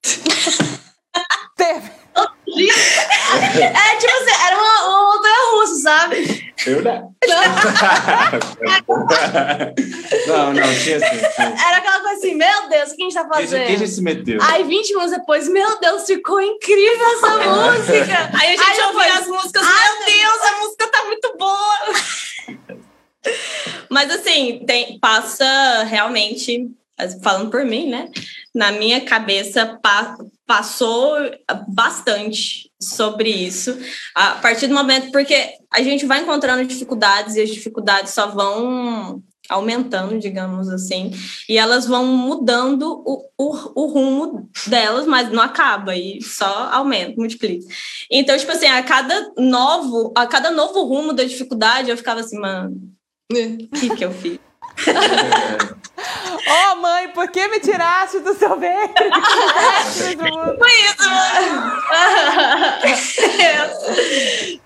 teve. 1.56 1.91
É, 2.17 3.97
tipo 3.97 4.13
assim, 4.13 4.43
era 4.45 4.56
uma, 4.58 4.88
uma 4.88 5.13
montanha 5.15 5.51
russa, 5.51 5.75
sabe? 5.82 6.46
Eu 6.65 6.82
não. 6.82 7.15
não, 10.28 10.54
não, 10.54 10.76
tinha 10.84 10.98
assim. 10.98 11.17
Era 11.38 11.78
aquela 11.78 12.00
coisa 12.02 12.17
assim, 12.17 12.36
meu 12.36 12.67
Deus, 12.70 12.91
o 12.91 12.96
que 12.96 13.04
a 13.04 13.06
gente 13.06 13.13
tá 13.13 13.24
já, 13.24 13.30
quem 13.38 13.48
já 13.48 13.58
fazendo? 13.74 13.88
se 13.88 14.02
meteu? 14.02 14.39
Aí, 14.41 14.63
20 14.63 14.89
minutos 14.89 15.12
depois, 15.12 15.48
meu 15.48 15.80
Deus, 15.80 16.06
ficou 16.06 16.41
incrível 16.41 17.08
essa 17.15 17.38
música. 17.50 18.30
Aí 18.34 18.48
a 18.48 18.52
gente 18.58 18.63
Aí 18.63 18.78
depois, 18.88 19.15
as 19.20 19.28
músicas, 19.28 19.63
"Ah, 19.65 19.96
meu 20.00 20.06
Deus, 20.06 20.41
a 20.43 20.58
música 20.60 20.88
tá 20.88 21.06
muito 21.06 21.38
boa! 21.38 21.78
Mas 23.89 24.10
assim, 24.12 24.63
tem, 24.65 25.00
passa 25.00 25.84
realmente, 25.84 26.70
falando 27.24 27.50
por 27.52 27.63
mim, 27.65 27.89
né? 27.89 28.10
Na 28.56 28.72
minha 28.72 29.02
cabeça 29.02 29.78
pa- 29.82 30.15
passou 30.47 31.17
bastante 31.67 32.71
sobre 32.81 33.29
isso. 33.29 33.77
A 34.15 34.36
partir 34.36 34.67
do 34.67 34.73
momento, 34.73 35.12
porque 35.12 35.53
a 35.71 35.83
gente 35.83 36.05
vai 36.05 36.21
encontrando 36.21 36.65
dificuldades 36.65 37.36
e 37.36 37.41
as 37.41 37.49
dificuldades 37.49 38.13
só 38.13 38.27
vão 38.27 39.21
aumentando, 39.49 40.19
digamos 40.19 40.67
assim, 40.69 41.12
e 41.47 41.57
elas 41.57 41.86
vão 41.86 42.05
mudando 42.05 43.01
o, 43.05 43.23
o, 43.38 43.83
o 43.83 43.86
rumo 43.88 44.49
delas, 44.67 45.05
mas 45.05 45.31
não 45.31 45.41
acaba 45.41 45.95
e 45.95 46.21
só 46.21 46.69
aumenta, 46.71 47.13
multiplica. 47.17 47.65
Então, 48.12 48.38
tipo 48.38 48.51
assim, 48.51 48.67
a 48.67 48.83
cada 48.83 49.31
novo, 49.38 50.12
a 50.15 50.27
cada 50.27 50.51
novo 50.51 50.83
rumo 50.83 51.13
da 51.13 51.23
dificuldade, 51.23 51.89
eu 51.89 51.97
ficava 51.97 52.19
assim, 52.19 52.39
mano, 52.39 52.75
o 53.31 53.79
que 53.79 53.95
que 53.95 54.03
eu 54.03 54.12
fiz? 54.12 54.46
Ó, 56.49 56.75
mãe, 56.77 57.09
por 57.09 57.29
que 57.29 57.47
me 57.47 57.59
tiraste 57.59 58.19
do 58.19 58.33
seu 58.35 58.57
ventre? 58.57 59.09
Foi 60.57 60.71
isso, 60.85 61.09
mano. 61.09 61.73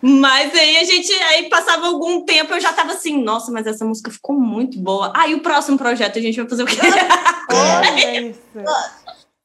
mas 0.02 0.54
aí 0.54 0.78
a 0.78 0.84
gente, 0.84 1.12
aí 1.14 1.50
passava 1.50 1.88
algum 1.88 2.24
tempo, 2.24 2.54
eu 2.54 2.60
já 2.60 2.74
tava 2.74 2.94
assim, 2.94 3.24
nossa, 3.24 3.52
mas 3.52 3.66
essa 3.66 3.86
música 3.86 4.12
ficou 4.12 4.40
muito 4.40 4.78
boa. 4.80 5.12
Aí 5.16 5.34
o 5.34 5.42
próximo 5.42 5.78
projeto 5.78 6.20
a 6.20 6.22
gente 6.22 6.40
vai 6.40 6.50
fazer 6.50 6.64
o 6.64 6.68
quê? 6.68 6.78
Olha 7.52 8.22
isso. 8.22 8.40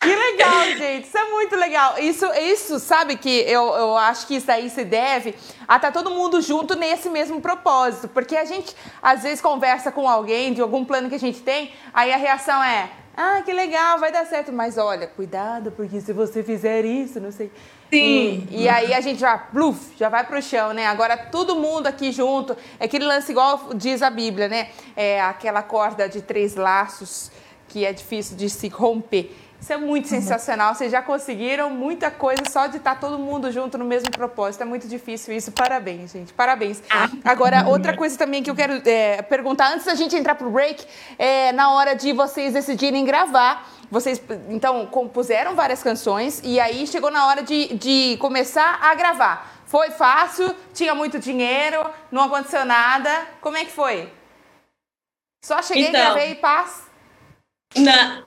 Que 0.07 0.14
legal, 0.14 0.64
gente. 0.77 1.07
Isso 1.07 1.19
é 1.19 1.31
muito 1.31 1.57
legal. 1.57 1.99
Isso, 1.99 2.27
isso 2.35 2.79
sabe 2.79 3.16
que 3.16 3.29
eu, 3.29 3.75
eu 3.75 3.97
acho 3.97 4.27
que 4.27 4.37
isso 4.37 4.51
aí 4.51 4.71
se 4.71 4.85
deve 4.85 5.35
a 5.66 5.77
estar 5.77 5.90
tá 5.90 5.92
todo 5.92 6.11
mundo 6.11 6.40
junto 6.40 6.77
nesse 6.77 7.11
mesmo 7.11 7.40
propósito. 7.40 8.09
Porque 8.09 8.37
a 8.37 8.45
gente, 8.45 8.75
às 9.03 9.23
vezes, 9.23 9.40
conversa 9.40 9.90
com 9.90 10.09
alguém 10.09 10.53
de 10.53 10.61
algum 10.61 10.85
plano 10.85 11.09
que 11.09 11.16
a 11.16 11.21
gente 11.21 11.42
tem, 11.42 11.73
aí 11.92 12.12
a 12.12 12.16
reação 12.16 12.62
é: 12.62 12.90
ah, 13.16 13.42
que 13.45 13.53
legal, 13.53 13.99
vai 13.99 14.12
dar 14.12 14.27
certo. 14.27 14.53
Mas 14.53 14.79
olha, 14.79 15.07
cuidado, 15.07 15.73
porque 15.73 16.01
se 16.01 16.12
você 16.12 16.42
fizer 16.42 16.85
isso, 16.85 17.19
não 17.19 17.33
sei. 17.33 17.51
Sim. 17.90 18.47
E, 18.51 18.62
e 18.62 18.69
aí 18.69 18.92
a 18.92 19.01
gente 19.01 19.21
já, 19.21 19.38
pluf, 19.38 19.97
já 19.97 20.09
vai 20.09 20.25
pro 20.25 20.42
chão, 20.42 20.73
né? 20.73 20.87
Agora 20.87 21.16
todo 21.16 21.57
mundo 21.57 21.87
aqui 21.87 22.12
junto, 22.12 22.57
é 22.79 22.85
aquele 22.85 23.05
lance 23.05 23.31
igual 23.31 23.71
diz 23.75 24.03
a 24.03 24.11
Bíblia, 24.11 24.49
né? 24.49 24.69
É 24.97 25.21
aquela 25.21 25.62
corda 25.62 26.09
de 26.09 26.21
três 26.21 26.57
laços 26.57 27.31
que 27.69 27.85
é 27.85 27.92
difícil 27.92 28.37
de 28.37 28.49
se 28.49 28.69
romper. 28.69 29.35
Isso 29.66 29.72
é 29.72 29.76
muito 29.79 30.07
sensacional. 30.07 30.76
Vocês 30.76 30.92
já 30.92 31.02
conseguiram 31.02 31.68
muita 31.70 32.09
coisa 32.09 32.44
só 32.48 32.68
de 32.68 32.76
estar 32.76 33.00
todo 33.00 33.18
mundo 33.18 33.50
junto 33.50 33.76
no 33.76 33.85
mesmo 33.85 34.09
propósito. 34.12 34.62
É 34.62 34.64
muito 34.64 34.87
difícil 34.87 35.35
isso. 35.35 35.50
Parabéns, 35.50 36.12
gente. 36.12 36.33
Parabéns. 36.33 36.81
Ah. 36.88 37.09
Agora, 37.24 37.66
outra 37.66 37.96
coisa 37.96 38.16
também 38.16 38.44
que 38.44 38.48
eu 38.48 38.55
quero 38.55 38.81
é, 38.88 39.22
perguntar, 39.22 39.72
antes 39.72 39.85
da 39.85 39.96
gente 39.96 40.14
entrar 40.14 40.37
pro 40.37 40.48
break, 40.50 40.87
é 41.18 41.50
na 41.50 41.72
hora 41.72 41.96
de 41.96 42.12
vocês 42.12 42.52
decidirem 42.52 43.05
gravar. 43.05 43.68
Vocês, 43.90 44.22
então, 44.48 44.87
compuseram 44.87 45.57
várias 45.57 45.83
canções 45.83 46.40
e 46.44 46.61
aí 46.61 46.87
chegou 46.87 47.11
na 47.11 47.26
hora 47.26 47.42
de, 47.42 47.74
de 47.74 48.16
começar 48.20 48.79
a 48.81 48.94
gravar. 48.94 49.52
Foi 49.64 49.90
fácil? 49.90 50.55
Tinha 50.74 50.94
muito 50.94 51.18
dinheiro? 51.18 51.90
Não 52.12 52.22
aconteceu 52.22 52.64
nada? 52.64 53.11
Como 53.40 53.57
é 53.57 53.64
que 53.64 53.72
foi? 53.72 54.12
Só 55.44 55.61
cheguei, 55.61 55.88
então, 55.88 56.00
gravei 56.00 56.31
e 56.31 56.35
paz? 56.37 56.87
Na, 57.76 58.26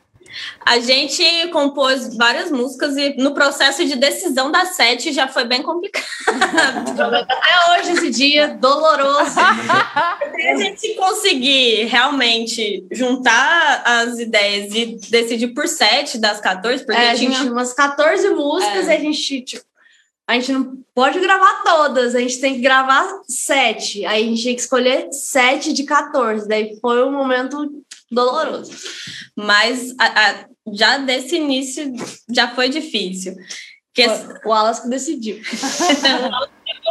a 0.65 0.79
gente 0.79 1.23
compôs 1.51 2.15
várias 2.15 2.51
músicas 2.51 2.95
e 2.97 3.15
no 3.17 3.33
processo 3.33 3.85
de 3.85 3.95
decisão 3.95 4.51
das 4.51 4.75
sete 4.75 5.11
já 5.11 5.27
foi 5.27 5.45
bem 5.45 5.63
complicado. 5.63 6.05
Até 6.27 7.79
hoje 7.79 7.91
esse 7.93 8.09
dia 8.09 8.47
doloroso. 8.49 9.39
Até 9.39 10.51
a 10.51 10.57
gente 10.57 10.95
conseguir 10.95 11.85
realmente 11.85 12.85
juntar 12.91 13.83
as 13.85 14.19
ideias 14.19 14.73
e 14.73 14.99
decidir 15.09 15.49
por 15.49 15.67
sete 15.67 16.17
das 16.17 16.39
14, 16.39 16.85
porque 16.85 16.99
é, 16.99 17.13
tinha 17.15 17.43
umas 17.43 17.73
14 17.73 18.29
músicas 18.29 18.87
é. 18.87 18.93
e 18.93 18.97
a 18.97 18.99
gente, 18.99 19.41
tipo, 19.41 19.68
a 20.29 20.35
gente 20.35 20.51
não 20.51 20.77
pode 20.93 21.19
gravar 21.19 21.63
todas, 21.63 22.13
a 22.13 22.19
gente 22.19 22.39
tem 22.39 22.53
que 22.53 22.61
gravar 22.61 23.03
sete. 23.27 24.05
Aí 24.05 24.23
a 24.23 24.27
gente 24.27 24.41
tinha 24.43 24.53
que 24.53 24.61
escolher 24.61 25.11
sete 25.11 25.73
de 25.73 25.83
14. 25.83 26.47
Daí 26.47 26.77
foi 26.79 27.03
um 27.03 27.11
momento 27.11 27.83
doloroso. 28.11 28.71
Mas 29.35 29.95
a, 29.99 30.05
a, 30.05 30.45
já 30.71 30.99
desse 30.99 31.35
início 31.35 31.91
já 32.31 32.47
foi 32.49 32.69
difícil. 32.69 33.35
Que 33.91 34.05
o 34.45 34.53
Alas 34.53 34.81
que 34.81 34.87
decidiu. 34.87 35.41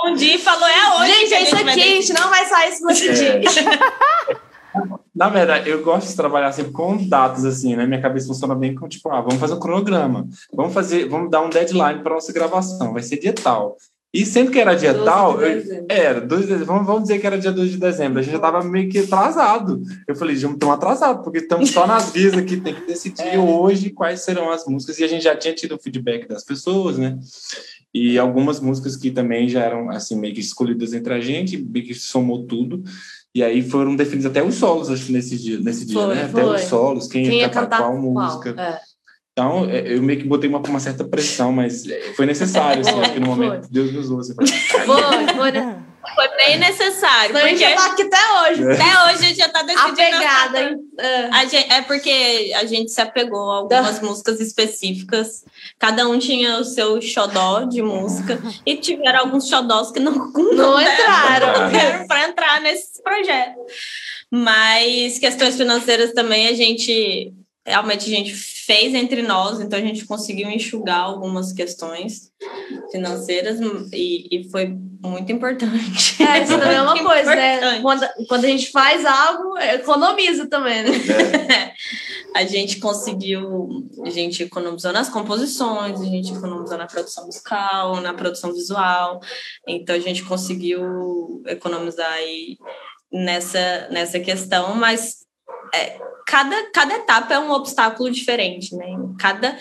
um 0.04 0.14
dia 0.14 0.34
e 0.34 0.38
falou: 0.38 0.66
é 0.66 0.96
hoje. 0.96 1.12
Gente, 1.12 1.34
é 1.34 1.42
isso 1.44 1.54
aqui, 1.54 1.68
a 1.80 1.94
gente 1.94 2.12
não 2.14 2.28
vai 2.28 2.44
sair 2.44 2.72
se 2.72 2.82
você 2.82 3.08
é. 3.08 3.40
Na 5.18 5.28
verdade, 5.28 5.68
eu 5.68 5.82
gosto 5.82 6.06
de 6.06 6.14
trabalhar 6.14 6.52
sempre 6.52 6.70
com 6.70 6.96
datas, 7.08 7.44
assim, 7.44 7.74
né? 7.74 7.84
Minha 7.84 8.00
cabeça 8.00 8.28
funciona 8.28 8.54
bem 8.54 8.72
com, 8.72 8.88
tipo, 8.88 9.10
ah, 9.10 9.20
vamos 9.20 9.40
fazer 9.40 9.54
um 9.54 9.58
cronograma, 9.58 10.28
vamos 10.54 10.72
fazer, 10.72 11.08
vamos 11.08 11.28
dar 11.28 11.40
um 11.40 11.50
deadline 11.50 12.04
para 12.04 12.14
nossa 12.14 12.32
gravação, 12.32 12.92
vai 12.92 13.02
ser 13.02 13.18
dia 13.18 13.32
tal. 13.32 13.76
E 14.14 14.24
sempre 14.24 14.52
que 14.52 14.60
era 14.60 14.76
dia 14.76 14.94
tal, 14.94 15.42
eu, 15.42 15.84
era, 15.88 16.20
2 16.20 16.46
de 16.46 16.54
vamos, 16.58 16.86
vamos 16.86 17.02
dizer 17.02 17.18
que 17.18 17.26
era 17.26 17.36
dia 17.36 17.50
2 17.50 17.72
de 17.72 17.78
dezembro, 17.78 18.20
a 18.20 18.22
gente 18.22 18.30
já 18.30 18.38
estava 18.38 18.62
meio 18.62 18.88
que 18.88 19.00
atrasado. 19.00 19.82
Eu 20.06 20.14
falei, 20.14 20.36
já 20.36 20.48
estamos 20.48 20.74
atrasados, 20.76 21.24
porque 21.24 21.38
estamos 21.38 21.70
só 21.70 21.84
nas 21.84 22.12
vias 22.12 22.34
aqui, 22.34 22.56
tem 22.56 22.76
que 22.76 22.86
decidir 22.86 23.26
é. 23.34 23.38
hoje 23.38 23.90
quais 23.90 24.20
serão 24.20 24.52
as 24.52 24.64
músicas, 24.66 25.00
e 25.00 25.04
a 25.04 25.08
gente 25.08 25.24
já 25.24 25.34
tinha 25.34 25.52
tido 25.52 25.74
o 25.74 25.78
feedback 25.80 26.28
das 26.28 26.44
pessoas, 26.44 26.96
né? 26.96 27.18
E 27.92 28.16
algumas 28.18 28.60
músicas 28.60 28.96
que 28.96 29.10
também 29.10 29.48
já 29.48 29.62
eram, 29.62 29.90
assim, 29.90 30.14
meio 30.14 30.32
que 30.32 30.40
escolhidas 30.40 30.94
entre 30.94 31.12
a 31.12 31.20
gente, 31.20 31.58
meio 31.58 31.84
que 31.84 31.94
somou 31.94 32.44
tudo. 32.46 32.84
E 33.34 33.42
aí 33.42 33.62
foram 33.62 33.94
definidos 33.94 34.26
até 34.26 34.42
os 34.42 34.54
solos, 34.54 34.90
acho 34.90 35.06
que 35.06 35.12
nesse 35.12 35.36
dia, 35.36 35.60
nesse 35.60 35.84
dia 35.84 35.94
foi, 35.94 36.14
né? 36.14 36.28
Foi. 36.28 36.42
Até 36.42 36.50
os 36.50 36.60
solos, 36.62 37.06
quem, 37.06 37.24
quem 37.24 37.38
ia 37.40 37.48
cantar, 37.48 37.78
qual 37.78 37.96
música. 37.96 38.54
É. 38.58 38.78
Então, 39.32 39.70
é, 39.70 39.94
eu 39.94 40.02
meio 40.02 40.18
que 40.18 40.26
botei 40.26 40.50
uma, 40.50 40.58
uma 40.58 40.80
certa 40.80 41.04
pressão, 41.04 41.52
mas 41.52 41.88
é, 41.88 42.12
foi 42.14 42.26
necessário, 42.26 42.80
assim, 42.80 42.98
acho 42.98 43.12
que 43.12 43.20
no 43.20 43.26
momento 43.28 43.68
Deus 43.70 43.92
me 43.92 43.98
usou. 43.98 44.18
Assim, 44.18 44.34
foi, 44.84 45.34
foi, 45.36 45.52
né? 45.52 45.84
Foi 46.18 46.28
bem 46.36 46.58
necessário. 46.58 47.30
Então, 47.30 47.48
porque... 47.48 47.64
a 47.64 47.68
gente 47.68 47.80
já 47.80 47.86
aqui 47.86 48.02
até 48.02 48.50
hoje. 48.50 48.62
É. 48.64 48.72
Até 48.72 49.04
hoje 49.04 49.24
a 49.24 49.28
gente 49.28 49.36
já 49.36 49.48
tá 49.48 49.62
decidindo. 49.62 49.92
Apegada, 49.92 50.60
hein? 50.62 50.76
É. 50.98 51.48
Gente, 51.48 51.72
é 51.72 51.82
porque 51.82 52.52
a 52.56 52.64
gente 52.64 52.90
se 52.90 53.00
apegou 53.00 53.52
a 53.52 53.56
algumas 53.58 54.00
músicas 54.00 54.40
específicas. 54.40 55.44
Cada 55.78 56.08
um 56.08 56.18
tinha 56.18 56.58
o 56.58 56.64
seu 56.64 57.00
xodó 57.00 57.60
de 57.60 57.82
música. 57.82 58.36
E 58.66 58.76
tiveram 58.78 59.20
alguns 59.20 59.48
xodós 59.48 59.92
que 59.92 60.00
não, 60.00 60.12
não, 60.34 60.52
não 60.54 60.80
entraram 60.80 61.52
para 62.08 62.28
entrar 62.28 62.60
nesse 62.62 63.00
projeto. 63.00 63.60
Mas 64.28 65.20
questões 65.20 65.56
financeiras 65.56 66.12
também 66.12 66.48
a 66.48 66.52
gente 66.52 67.32
realmente 67.64 68.12
a 68.12 68.16
gente 68.16 68.57
fez 68.68 68.94
entre 68.94 69.22
nós, 69.22 69.60
então 69.60 69.78
a 69.78 69.82
gente 69.82 70.04
conseguiu 70.04 70.50
enxugar 70.50 71.00
algumas 71.00 71.54
questões 71.54 72.30
financeiras 72.92 73.58
e, 73.94 74.28
e 74.30 74.50
foi 74.50 74.76
muito 75.02 75.32
importante. 75.32 76.22
É, 76.22 76.42
isso 76.42 76.58
também 76.58 76.76
é 76.76 76.82
uma 76.82 76.92
coisa, 77.02 77.34
né? 77.34 77.80
Quando, 77.80 78.06
quando 78.28 78.44
a 78.44 78.48
gente 78.48 78.70
faz 78.70 79.06
algo, 79.06 79.56
economiza 79.56 80.50
também, 80.50 80.82
né? 80.82 80.90
É. 81.48 81.72
a 82.38 82.44
gente 82.44 82.78
conseguiu, 82.78 83.88
a 84.04 84.10
gente 84.10 84.42
economizou 84.42 84.92
nas 84.92 85.08
composições, 85.08 85.98
a 85.98 86.04
gente 86.04 86.34
economizou 86.34 86.76
na 86.76 86.86
produção 86.86 87.24
musical, 87.24 88.02
na 88.02 88.12
produção 88.12 88.52
visual, 88.52 89.18
então 89.66 89.96
a 89.96 90.00
gente 90.00 90.22
conseguiu 90.24 91.42
economizar 91.46 92.12
aí 92.12 92.58
nessa, 93.10 93.88
nessa 93.90 94.20
questão, 94.20 94.74
mas 94.74 95.26
é, 95.74 95.98
cada, 96.26 96.70
cada 96.70 96.94
etapa 96.94 97.34
é 97.34 97.38
um 97.38 97.50
obstáculo 97.50 98.10
diferente, 98.10 98.74
né? 98.76 98.86
Cada, 99.18 99.58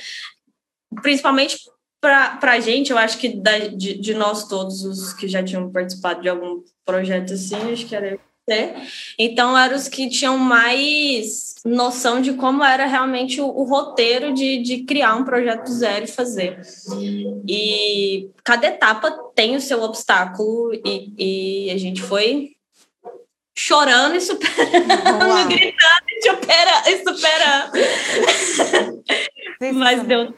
principalmente 1.02 1.58
para 2.00 2.52
a 2.52 2.60
gente, 2.60 2.92
eu 2.92 2.98
acho 2.98 3.18
que 3.18 3.30
da, 3.30 3.58
de, 3.68 3.98
de, 3.98 4.14
nós 4.14 4.48
todos 4.48 4.84
os 4.84 5.14
que 5.14 5.28
já 5.28 5.44
tinham 5.44 5.72
participado 5.72 6.22
de 6.22 6.30
algum 6.30 6.62
projeto 6.86 7.34
assim, 7.34 7.74
acho 7.74 7.86
que 7.86 7.96
era 7.96 8.20
você. 8.48 8.76
Então, 9.20 9.58
eram 9.58 9.76
os 9.76 9.88
que 9.88 10.10
tinham 10.10 10.38
mais 10.38 11.56
noção 11.66 12.22
de 12.22 12.34
como 12.34 12.64
era 12.64 12.86
realmente 12.86 13.42
o, 13.42 13.48
o 13.48 13.64
roteiro 13.64 14.34
de, 14.34 14.62
de 14.62 14.84
criar 14.84 15.16
um 15.16 15.26
projeto 15.26 15.68
zero 15.68 16.06
e 16.06 16.08
fazer. 16.08 16.62
E 17.48 18.30
cada 18.44 18.68
etapa 18.68 19.12
tem 19.36 19.56
o 19.56 19.62
seu 19.62 19.82
obstáculo, 19.82 20.74
e, 20.74 21.68
e 21.68 21.72
a 21.72 21.78
gente 21.78 22.02
foi 22.02 22.57
chorando 23.58 24.16
e 24.16 24.22
superando, 24.22 25.48
gritando 25.50 26.06
e, 26.10 26.22
supera, 26.22 26.84
e 26.86 27.04
superando. 27.04 27.72
Mas 29.74 30.04
deu. 30.04 30.32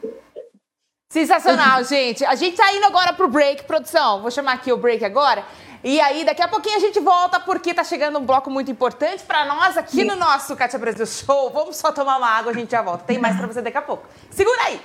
Sensacional, 1.12 1.84
gente. 1.84 2.24
A 2.24 2.34
gente 2.34 2.56
tá 2.56 2.72
indo 2.72 2.86
agora 2.86 3.12
pro 3.12 3.28
break, 3.28 3.64
produção. 3.64 4.22
Vou 4.22 4.30
chamar 4.30 4.54
aqui 4.54 4.72
o 4.72 4.78
break 4.78 5.04
agora. 5.04 5.44
E 5.84 6.00
aí, 6.00 6.24
daqui 6.24 6.40
a 6.40 6.48
pouquinho 6.48 6.76
a 6.76 6.80
gente 6.80 6.98
volta, 7.00 7.38
porque 7.40 7.74
tá 7.74 7.84
chegando 7.84 8.18
um 8.18 8.24
bloco 8.24 8.50
muito 8.50 8.70
importante 8.70 9.22
para 9.24 9.44
nós 9.44 9.76
aqui 9.76 10.02
no 10.04 10.16
nosso 10.16 10.56
Cátia 10.56 10.78
Brasil 10.78 11.06
Show. 11.06 11.50
Vamos 11.50 11.76
só 11.76 11.92
tomar 11.92 12.16
uma 12.16 12.28
água, 12.28 12.52
a 12.52 12.54
gente 12.54 12.70
já 12.70 12.80
volta. 12.80 13.04
Tem 13.04 13.18
mais 13.18 13.36
para 13.36 13.46
você 13.46 13.60
daqui 13.60 13.76
a 13.76 13.82
pouco. 13.82 14.06
Segura 14.30 14.62
aí! 14.64 14.80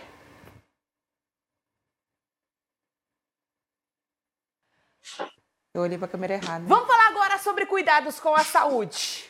Eu 5.75 5.81
olhei 5.81 5.97
para 5.97 6.05
a 6.05 6.09
câmera 6.09 6.35
errada. 6.35 6.63
Vamos 6.69 6.87
falar 6.87 7.07
agora 7.09 7.37
sobre 7.37 7.65
cuidados 7.65 8.17
com 8.17 8.33
a 8.33 8.45
saúde. 8.45 9.29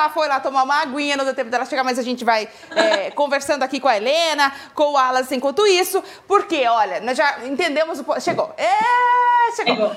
Sá 0.00 0.08
foi 0.08 0.28
lá 0.28 0.40
tomar 0.40 0.62
uma 0.62 0.76
aguinha, 0.76 1.14
não 1.14 1.26
deu 1.26 1.34
tempo 1.34 1.50
dela 1.50 1.66
chegar, 1.66 1.84
mas 1.84 1.98
a 1.98 2.02
gente 2.02 2.24
vai 2.24 2.48
é, 2.70 3.10
conversando 3.12 3.62
aqui 3.62 3.78
com 3.78 3.86
a 3.86 3.98
Helena, 3.98 4.50
com 4.74 4.92
o 4.92 4.96
Alas 4.96 5.30
enquanto 5.30 5.66
isso, 5.66 6.02
porque, 6.26 6.66
olha, 6.66 7.00
nós 7.00 7.18
já 7.18 7.44
entendemos 7.44 8.00
o. 8.00 8.20
Chegou! 8.20 8.50
É, 8.56 9.52
chegou! 9.54 9.90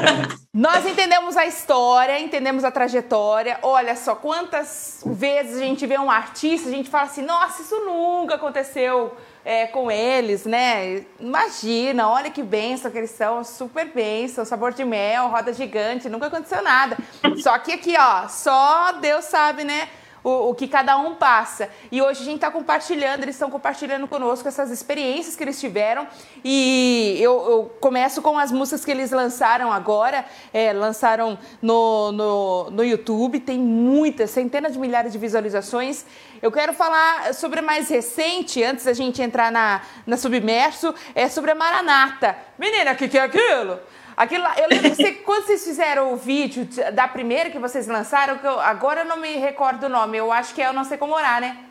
nós 0.52 0.84
entendemos 0.84 1.38
a 1.38 1.46
história, 1.46 2.20
entendemos 2.20 2.64
a 2.64 2.70
trajetória. 2.70 3.58
Olha 3.62 3.96
só, 3.96 4.14
quantas 4.14 5.00
vezes 5.06 5.56
a 5.56 5.64
gente 5.64 5.86
vê 5.86 5.98
um 5.98 6.10
artista, 6.10 6.68
a 6.68 6.72
gente 6.72 6.90
fala 6.90 7.04
assim, 7.04 7.22
nossa, 7.22 7.62
isso 7.62 7.80
nunca 7.80 8.34
aconteceu 8.34 9.16
é, 9.46 9.64
com 9.64 9.88
eles, 9.88 10.44
né? 10.44 11.04
Imagina, 11.20 12.08
olha 12.08 12.32
que 12.32 12.42
benção 12.42 12.90
que 12.90 12.98
eles 12.98 13.12
são, 13.12 13.44
super 13.44 13.86
benção, 13.86 14.44
sabor 14.44 14.72
de 14.72 14.84
mel, 14.84 15.28
roda 15.28 15.52
gigante, 15.52 16.08
nunca 16.08 16.26
aconteceu 16.26 16.60
nada. 16.62 16.98
Só 17.40 17.56
que 17.60 17.70
aqui, 17.70 17.94
ó, 17.96 18.26
só 18.26 18.90
Deus 19.00 19.26
sabe, 19.26 19.62
né? 19.62 19.88
O, 20.26 20.50
o 20.50 20.54
que 20.56 20.66
cada 20.66 20.98
um 20.98 21.14
passa. 21.14 21.70
E 21.92 22.02
hoje 22.02 22.22
a 22.22 22.24
gente 22.24 22.36
está 22.36 22.50
compartilhando, 22.50 23.22
eles 23.22 23.36
estão 23.36 23.48
compartilhando 23.48 24.08
conosco 24.08 24.48
essas 24.48 24.72
experiências 24.72 25.36
que 25.36 25.44
eles 25.44 25.60
tiveram. 25.60 26.04
E 26.44 27.16
eu, 27.20 27.32
eu 27.48 27.76
começo 27.80 28.20
com 28.20 28.36
as 28.36 28.50
músicas 28.50 28.84
que 28.84 28.90
eles 28.90 29.12
lançaram 29.12 29.72
agora, 29.72 30.24
é, 30.52 30.72
lançaram 30.72 31.38
no, 31.62 32.10
no, 32.10 32.70
no 32.72 32.84
YouTube, 32.84 33.38
tem 33.38 33.56
muitas, 33.56 34.30
centenas 34.30 34.72
de 34.72 34.80
milhares 34.80 35.12
de 35.12 35.18
visualizações. 35.18 36.04
Eu 36.42 36.50
quero 36.50 36.72
falar 36.72 37.32
sobre 37.32 37.60
a 37.60 37.62
mais 37.62 37.88
recente, 37.88 38.64
antes 38.64 38.84
da 38.84 38.92
gente 38.92 39.22
entrar 39.22 39.52
na, 39.52 39.80
na 40.04 40.16
Submerso, 40.16 40.92
é 41.14 41.28
sobre 41.28 41.52
a 41.52 41.54
Maranata. 41.54 42.36
Menina, 42.58 42.92
o 42.92 42.96
que, 42.96 43.06
que 43.06 43.16
é 43.16 43.22
aquilo? 43.22 43.78
Aquilo 44.16 44.44
lá, 44.44 44.58
eu 44.58 44.68
lembro 44.68 44.90
que 44.90 44.96
você, 44.96 45.12
quando 45.12 45.44
vocês 45.44 45.62
fizeram 45.62 46.12
o 46.12 46.16
vídeo 46.16 46.66
da 46.94 47.06
primeira 47.06 47.50
que 47.50 47.58
vocês 47.58 47.86
lançaram, 47.86 48.38
que 48.38 48.46
eu, 48.46 48.58
agora 48.58 49.02
eu 49.02 49.04
não 49.04 49.18
me 49.18 49.36
recordo 49.36 49.84
o 49.84 49.88
nome, 49.90 50.16
eu 50.16 50.32
acho 50.32 50.54
que 50.54 50.62
é 50.62 50.68
Eu 50.68 50.72
Não 50.72 50.84
Sei 50.84 50.96
Como 50.96 51.14
Orar, 51.14 51.38
né? 51.38 51.66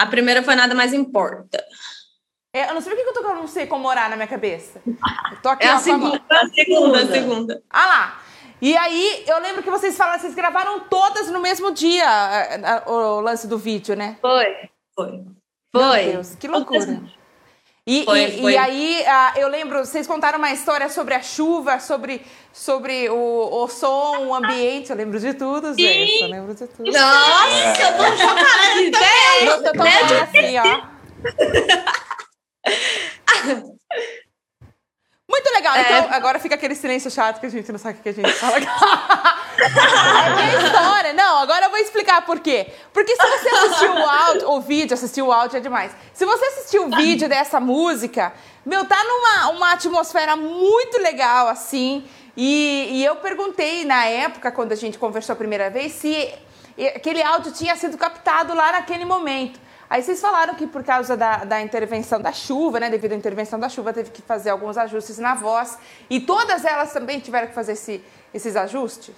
A 0.00 0.06
primeira 0.06 0.42
foi 0.42 0.56
Nada 0.56 0.74
Mais 0.74 0.92
Importa. 0.92 1.64
É, 2.54 2.68
eu 2.68 2.74
não 2.74 2.80
sei 2.80 2.92
por 2.92 3.02
que 3.02 3.08
eu 3.08 3.14
tô 3.14 3.22
com 3.22 3.28
Eu 3.28 3.36
Não 3.36 3.46
Sei 3.46 3.66
Como 3.66 3.86
Orar 3.86 4.10
na 4.10 4.16
minha 4.16 4.26
cabeça. 4.26 4.82
Eu 4.84 5.40
tô 5.40 5.48
aqui 5.48 5.64
é 5.64 5.70
a 5.70 5.78
segunda, 5.78 6.20
a 6.28 6.48
segunda, 6.48 7.02
a 7.02 7.06
segunda. 7.06 7.62
Ah 7.70 7.86
lá. 7.86 8.22
E 8.60 8.76
aí, 8.76 9.24
eu 9.26 9.40
lembro 9.40 9.62
que 9.62 9.70
vocês 9.70 9.96
falaram, 9.96 10.20
vocês 10.20 10.34
gravaram 10.34 10.80
todas 10.80 11.28
no 11.30 11.40
mesmo 11.40 11.72
dia 11.72 12.06
o 12.86 13.20
lance 13.20 13.46
do 13.46 13.58
vídeo, 13.58 13.94
né? 13.94 14.18
Foi. 14.20 14.68
Foi. 14.94 15.24
Foi. 15.72 16.02
Meu 16.02 16.12
Deus, 16.14 16.34
que 16.34 16.48
loucura. 16.48 17.00
E, 17.84 18.04
foi, 18.04 18.24
e, 18.24 18.40
foi. 18.40 18.52
e, 18.52 18.56
aí, 18.56 19.02
uh, 19.02 19.38
eu 19.40 19.48
lembro, 19.48 19.84
vocês 19.84 20.06
contaram 20.06 20.38
uma 20.38 20.52
história 20.52 20.88
sobre 20.88 21.14
a 21.14 21.22
chuva, 21.22 21.80
sobre, 21.80 22.22
sobre 22.52 23.08
o, 23.08 23.64
o 23.64 23.68
som, 23.68 24.26
o 24.26 24.34
ambiente. 24.34 24.90
Eu 24.90 24.96
lembro 24.96 25.18
de 25.18 25.34
tudo, 25.34 25.74
gente. 25.74 26.22
Eu 26.22 26.28
lembro 26.28 26.54
de 26.54 26.66
tudo. 26.68 26.92
Nossa, 26.92 27.82
eu 27.82 27.96
tô 27.96 28.04
chocada 28.16 28.74
de 28.74 28.84
ideia. 28.86 29.44
Eu 29.44 29.72
tô 29.72 29.82
assim, 30.22 30.58
ó. 30.58 30.92
Muito 35.32 35.50
legal. 35.54 35.74
É. 35.74 35.80
Então, 35.80 36.08
agora 36.12 36.38
fica 36.38 36.56
aquele 36.56 36.74
silêncio 36.74 37.10
chato 37.10 37.40
que 37.40 37.46
a 37.46 37.48
gente 37.48 37.72
não 37.72 37.78
sabe 37.78 37.98
o 37.98 38.02
que 38.02 38.08
a 38.10 38.12
gente 38.12 38.30
fala. 38.34 38.58
é 40.38 40.66
história. 40.66 41.14
Não, 41.14 41.38
agora 41.38 41.64
eu 41.66 41.70
vou 41.70 41.78
explicar 41.78 42.20
por 42.26 42.38
quê. 42.38 42.70
Porque 42.92 43.16
se 43.16 43.26
você 43.26 43.48
assistiu 43.48 43.94
o 43.94 44.06
áudio, 44.06 44.50
o 44.50 44.60
vídeo, 44.60 44.92
assistiu 44.92 45.26
o 45.28 45.32
áudio 45.32 45.56
é 45.56 45.60
demais. 45.60 45.90
Se 46.12 46.26
você 46.26 46.44
assistiu 46.44 46.86
o 46.86 46.90
vídeo 46.94 47.30
dessa 47.30 47.58
música, 47.58 48.30
meu, 48.66 48.84
tá 48.84 49.02
numa 49.02 49.56
uma 49.56 49.72
atmosfera 49.72 50.36
muito 50.36 51.00
legal, 51.00 51.48
assim. 51.48 52.04
E, 52.36 52.88
e 52.92 53.04
eu 53.04 53.16
perguntei 53.16 53.86
na 53.86 54.04
época, 54.04 54.52
quando 54.52 54.72
a 54.72 54.76
gente 54.76 54.98
conversou 54.98 55.32
a 55.32 55.36
primeira 55.36 55.70
vez, 55.70 55.92
se 55.92 56.30
aquele 56.94 57.22
áudio 57.22 57.52
tinha 57.52 57.74
sido 57.76 57.96
captado 57.96 58.54
lá 58.54 58.72
naquele 58.72 59.06
momento. 59.06 59.58
Aí 59.92 60.02
vocês 60.02 60.22
falaram 60.22 60.54
que 60.54 60.66
por 60.66 60.82
causa 60.82 61.14
da, 61.18 61.44
da 61.44 61.60
intervenção 61.60 62.18
da 62.18 62.32
chuva, 62.32 62.80
né? 62.80 62.88
Devido 62.88 63.12
à 63.12 63.14
intervenção 63.14 63.60
da 63.60 63.68
chuva, 63.68 63.92
teve 63.92 64.10
que 64.10 64.22
fazer 64.22 64.48
alguns 64.48 64.78
ajustes 64.78 65.18
na 65.18 65.34
voz. 65.34 65.76
E 66.08 66.18
todas 66.18 66.64
elas 66.64 66.94
também 66.94 67.20
tiveram 67.20 67.48
que 67.48 67.52
fazer 67.52 67.72
esse, 67.72 68.02
esses 68.32 68.56
ajustes? 68.56 69.14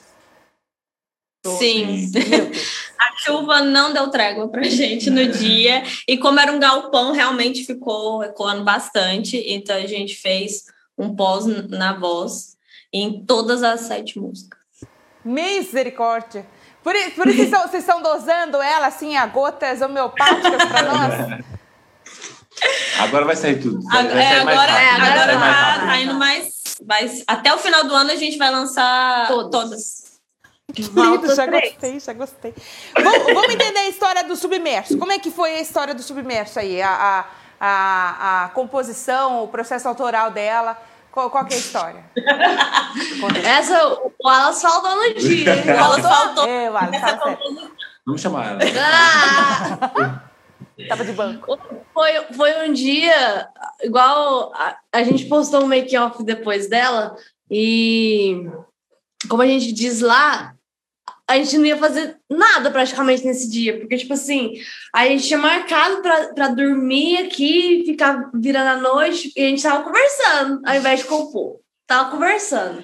Sim. 1.46 2.10
A 2.98 3.16
chuva 3.18 3.60
não 3.60 3.92
deu 3.92 4.10
trégua 4.10 4.48
pra 4.48 4.64
gente 4.64 5.10
no 5.10 5.24
dia. 5.30 5.84
E 6.08 6.18
como 6.18 6.40
era 6.40 6.50
um 6.50 6.58
galpão, 6.58 7.12
realmente 7.12 7.64
ficou 7.64 8.24
ecoando 8.24 8.64
bastante. 8.64 9.36
Então 9.46 9.76
a 9.76 9.86
gente 9.86 10.16
fez 10.16 10.64
um 10.98 11.14
pós 11.14 11.46
na 11.68 11.92
voz 11.96 12.56
em 12.92 13.24
todas 13.24 13.62
as 13.62 13.82
sete 13.82 14.18
músicas. 14.18 14.58
Misericórdia! 15.24 16.44
Por, 16.84 16.94
por 17.16 17.28
isso 17.28 17.50
vocês 17.50 17.82
estão 17.82 18.02
dosando 18.02 18.60
ela 18.60 18.88
assim 18.88 19.16
a 19.16 19.26
gotas 19.26 19.80
homeopáticas 19.80 20.64
para 20.66 20.82
nós? 20.92 21.44
Agora 23.00 23.24
vai 23.24 23.36
sair 23.36 23.58
tudo. 23.60 23.82
Vai, 23.84 24.06
vai 24.06 24.22
sair 24.22 24.40
agora 24.40 24.70
é, 24.70 24.90
agora 24.90 25.38
tá, 25.38 25.86
tá, 25.86 25.98
indo 25.98 26.14
mais, 26.14 26.76
mais. 26.86 27.24
Até 27.26 27.54
o 27.54 27.58
final 27.58 27.84
do 27.84 27.94
ano 27.94 28.10
a 28.10 28.16
gente 28.16 28.36
vai 28.36 28.50
lançar 28.50 29.28
todas. 29.28 29.50
todas. 29.50 30.04
Querido, 30.74 31.34
já 31.34 31.46
gostei, 31.46 32.00
já 32.00 32.12
gostei. 32.12 32.54
Vamos, 32.94 33.24
vamos, 33.32 33.54
entender 33.54 33.78
a 33.78 33.88
história 33.88 34.24
do 34.24 34.36
submerso. 34.36 34.98
Como 34.98 35.12
é 35.12 35.18
que 35.18 35.30
foi 35.30 35.56
a 35.56 35.60
história 35.60 35.94
do 35.94 36.02
submerso 36.02 36.58
aí? 36.58 36.82
A, 36.82 36.90
a, 36.90 37.24
a, 37.60 38.44
a 38.44 38.48
composição, 38.50 39.42
o 39.42 39.48
processo 39.48 39.88
autoral 39.88 40.30
dela. 40.30 40.76
Qual, 41.14 41.30
qual 41.30 41.46
é 41.48 41.54
a 41.54 41.56
história? 41.56 42.04
Essa, 43.46 43.86
o 43.86 44.12
Wallace 44.20 44.62
faltou 44.62 44.96
no 44.96 45.14
dia. 45.14 45.54
O 45.54 45.70
Wallace 45.80 46.02
faltou. 46.02 46.44
É, 46.44 46.68
Wallace, 46.68 47.00
fala 47.00 47.22
sério. 47.22 47.72
Vamos 48.04 48.20
chamar 48.20 48.60
ela. 48.60 48.60
Ah! 48.76 50.22
Tava 50.88 51.04
de 51.04 51.12
banco. 51.12 51.56
Foi, 51.94 52.12
foi 52.36 52.68
um 52.68 52.72
dia, 52.72 53.48
igual 53.84 54.52
a, 54.56 54.76
a 54.92 55.04
gente 55.04 55.26
postou 55.26 55.62
um 55.62 55.68
make-off 55.68 56.20
depois 56.24 56.68
dela, 56.68 57.16
e 57.48 58.50
como 59.28 59.42
a 59.42 59.46
gente 59.46 59.70
diz 59.70 60.00
lá, 60.00 60.53
a 61.28 61.36
gente 61.36 61.56
não 61.56 61.64
ia 61.64 61.76
fazer 61.76 62.16
nada 62.30 62.70
praticamente 62.70 63.24
nesse 63.24 63.50
dia, 63.50 63.78
porque, 63.78 63.96
tipo 63.96 64.12
assim, 64.12 64.52
a 64.94 65.06
gente 65.06 65.26
tinha 65.26 65.38
marcado 65.38 66.02
para 66.34 66.48
dormir 66.48 67.18
aqui, 67.18 67.82
ficar 67.86 68.30
virando 68.34 68.68
a 68.68 68.76
noite, 68.76 69.32
e 69.34 69.42
a 69.42 69.48
gente 69.48 69.62
tava 69.62 69.82
conversando, 69.82 70.60
ao 70.64 70.76
invés 70.76 71.00
de 71.00 71.06
compor. 71.06 71.60
Tava 71.86 72.10
conversando. 72.10 72.82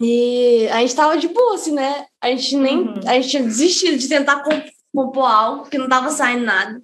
E 0.00 0.68
a 0.70 0.80
gente 0.80 0.94
tava 0.94 1.16
de 1.16 1.28
boa, 1.28 1.54
assim, 1.54 1.72
né? 1.72 2.06
A 2.20 2.28
gente 2.28 2.56
nem. 2.56 2.78
Uhum. 2.78 2.94
A 3.06 3.14
gente 3.14 3.28
tinha 3.28 3.42
desistido 3.42 3.96
de 3.96 4.08
tentar 4.08 4.42
compor 4.92 5.26
algo, 5.26 5.62
porque 5.62 5.78
não 5.78 5.88
tava 5.88 6.10
saindo 6.10 6.44
nada. 6.44 6.82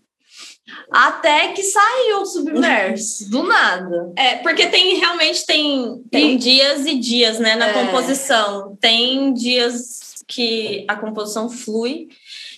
Até 0.90 1.48
que 1.48 1.62
saiu 1.62 2.22
o 2.22 2.26
submerso, 2.26 3.28
do 3.30 3.42
nada. 3.42 4.12
É, 4.16 4.36
porque 4.36 4.66
tem 4.68 4.96
realmente 4.96 5.44
tem, 5.44 6.02
tem 6.10 6.34
e, 6.34 6.38
dias 6.38 6.86
e 6.86 6.98
dias, 6.98 7.38
né, 7.38 7.56
na 7.56 7.68
é. 7.68 7.72
composição. 7.72 8.76
Tem 8.80 9.32
dias 9.34 9.99
que 10.30 10.84
a 10.86 10.94
composição 10.94 11.50
flui. 11.50 12.08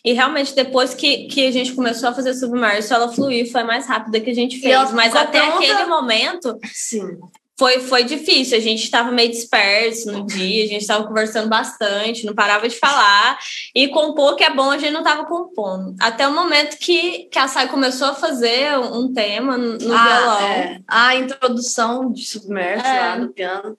E 0.04 0.12
realmente, 0.12 0.54
depois 0.54 0.94
que, 0.94 1.26
que 1.26 1.46
a 1.46 1.50
gente 1.50 1.72
começou 1.72 2.08
a 2.08 2.14
fazer 2.14 2.34
Submerso, 2.34 2.92
ela 2.92 3.12
fluiu, 3.12 3.46
foi 3.46 3.62
mais 3.62 3.86
rápida 3.86 4.20
que 4.20 4.30
a 4.30 4.34
gente 4.34 4.60
fez. 4.60 4.92
Mas 4.92 5.16
até 5.16 5.40
pronta... 5.40 5.56
aquele 5.56 5.84
momento, 5.86 6.58
Sim. 6.72 7.18
Foi, 7.58 7.78
foi 7.78 8.02
difícil. 8.02 8.56
A 8.58 8.60
gente 8.60 8.82
estava 8.82 9.12
meio 9.12 9.30
disperso 9.30 10.10
no 10.10 10.26
dia, 10.26 10.64
a 10.64 10.66
gente 10.66 10.80
estava 10.80 11.06
conversando 11.06 11.48
bastante, 11.48 12.26
não 12.26 12.34
parava 12.34 12.68
de 12.68 12.74
falar. 12.74 13.38
E 13.72 13.86
compor, 13.88 14.34
que 14.34 14.42
é 14.42 14.52
bom, 14.52 14.70
a 14.70 14.78
gente 14.78 14.92
não 14.92 15.02
estava 15.02 15.24
compondo. 15.24 15.94
Até 16.00 16.26
o 16.26 16.34
momento 16.34 16.76
que, 16.78 17.28
que 17.30 17.38
a 17.38 17.46
Sai 17.46 17.68
começou 17.68 18.08
a 18.08 18.14
fazer 18.14 18.76
um 18.78 19.12
tema 19.12 19.56
no 19.56 19.94
ah, 19.94 20.04
violão. 20.04 20.40
É. 20.40 20.80
A 20.88 21.14
introdução 21.14 22.10
de 22.10 22.26
Submerso 22.26 22.84
é. 22.84 23.00
lá 23.00 23.16
no 23.16 23.28
piano. 23.28 23.78